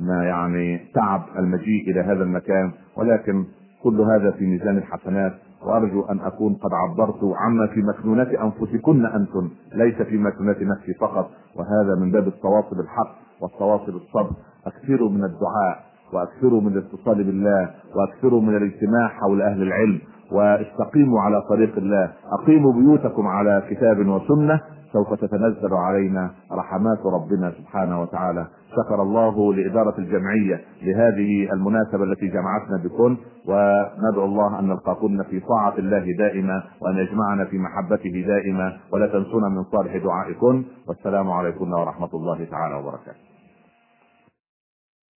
ما 0.00 0.24
يعني 0.24 0.80
تعب 0.94 1.22
المجيء 1.38 1.90
إلى 1.90 2.00
هذا 2.00 2.22
المكان. 2.22 2.70
ولكن 2.96 3.44
كل 3.82 4.00
هذا 4.00 4.30
في 4.30 4.46
ميزان 4.46 4.78
الحسنات 4.78 5.32
وأرجو 5.66 6.02
أن 6.02 6.20
أكون 6.20 6.54
قد 6.54 6.70
عبرت 6.72 7.20
عما 7.36 7.66
في 7.66 7.82
مكنونات 7.82 8.28
أنفسكن 8.28 9.06
أنتم 9.06 9.50
ليس 9.74 9.94
في 9.94 10.18
مكنونات 10.18 10.62
نفسي 10.62 10.94
فقط 11.00 11.30
وهذا 11.56 12.00
من 12.00 12.10
باب 12.10 12.26
التواصل 12.28 12.80
الحق 12.80 13.14
والتواصل 13.40 13.96
الصبر. 13.96 14.30
اكثروا 14.66 15.10
من 15.10 15.24
الدعاء 15.24 15.84
واكثروا 16.12 16.60
من 16.60 16.72
الاتصال 16.72 17.24
بالله 17.24 17.70
واكثروا 17.96 18.40
من 18.40 18.56
الاجتماع 18.56 19.08
حول 19.08 19.42
أهل 19.42 19.62
العلم. 19.62 20.00
واستقيموا 20.32 21.20
على 21.20 21.42
طريق 21.48 21.76
الله. 21.76 22.12
أقيموا 22.32 22.72
بيوتكم 22.72 23.26
على 23.26 23.62
كتاب 23.70 23.98
وسنة. 24.08 24.60
سوف 24.92 25.14
تتنزل 25.14 25.74
علينا 25.74 26.30
رحمات 26.52 26.98
ربنا 27.06 27.50
سبحانه 27.50 28.00
وتعالى. 28.02 28.46
شكر 28.76 29.02
الله 29.02 29.54
لإدارة 29.54 29.98
الجمعية 29.98 30.60
لهذه 30.82 31.52
المناسبة 31.52 32.04
التي 32.04 32.26
جمعتنا 32.28 32.76
بكم 32.84 33.16
وندعو 33.46 34.24
الله 34.24 34.58
أن 34.58 34.68
نلقاكن 34.68 35.22
في 35.22 35.40
طاعة 35.40 35.78
الله 35.78 36.04
دائما 36.18 36.62
وأن 36.80 36.96
يجمعنا 36.96 37.44
في 37.44 37.58
محبته 37.58 38.24
دائما 38.26 38.72
ولا 38.92 39.06
تنسونا 39.06 39.48
من 39.48 39.64
صالح 39.64 39.96
دعائكم 39.96 40.64
والسلام 40.88 41.30
عليكم 41.30 41.72
ورحمة 41.72 42.10
الله 42.14 42.44
تعالى 42.44 42.74
وبركاته. 42.74 43.31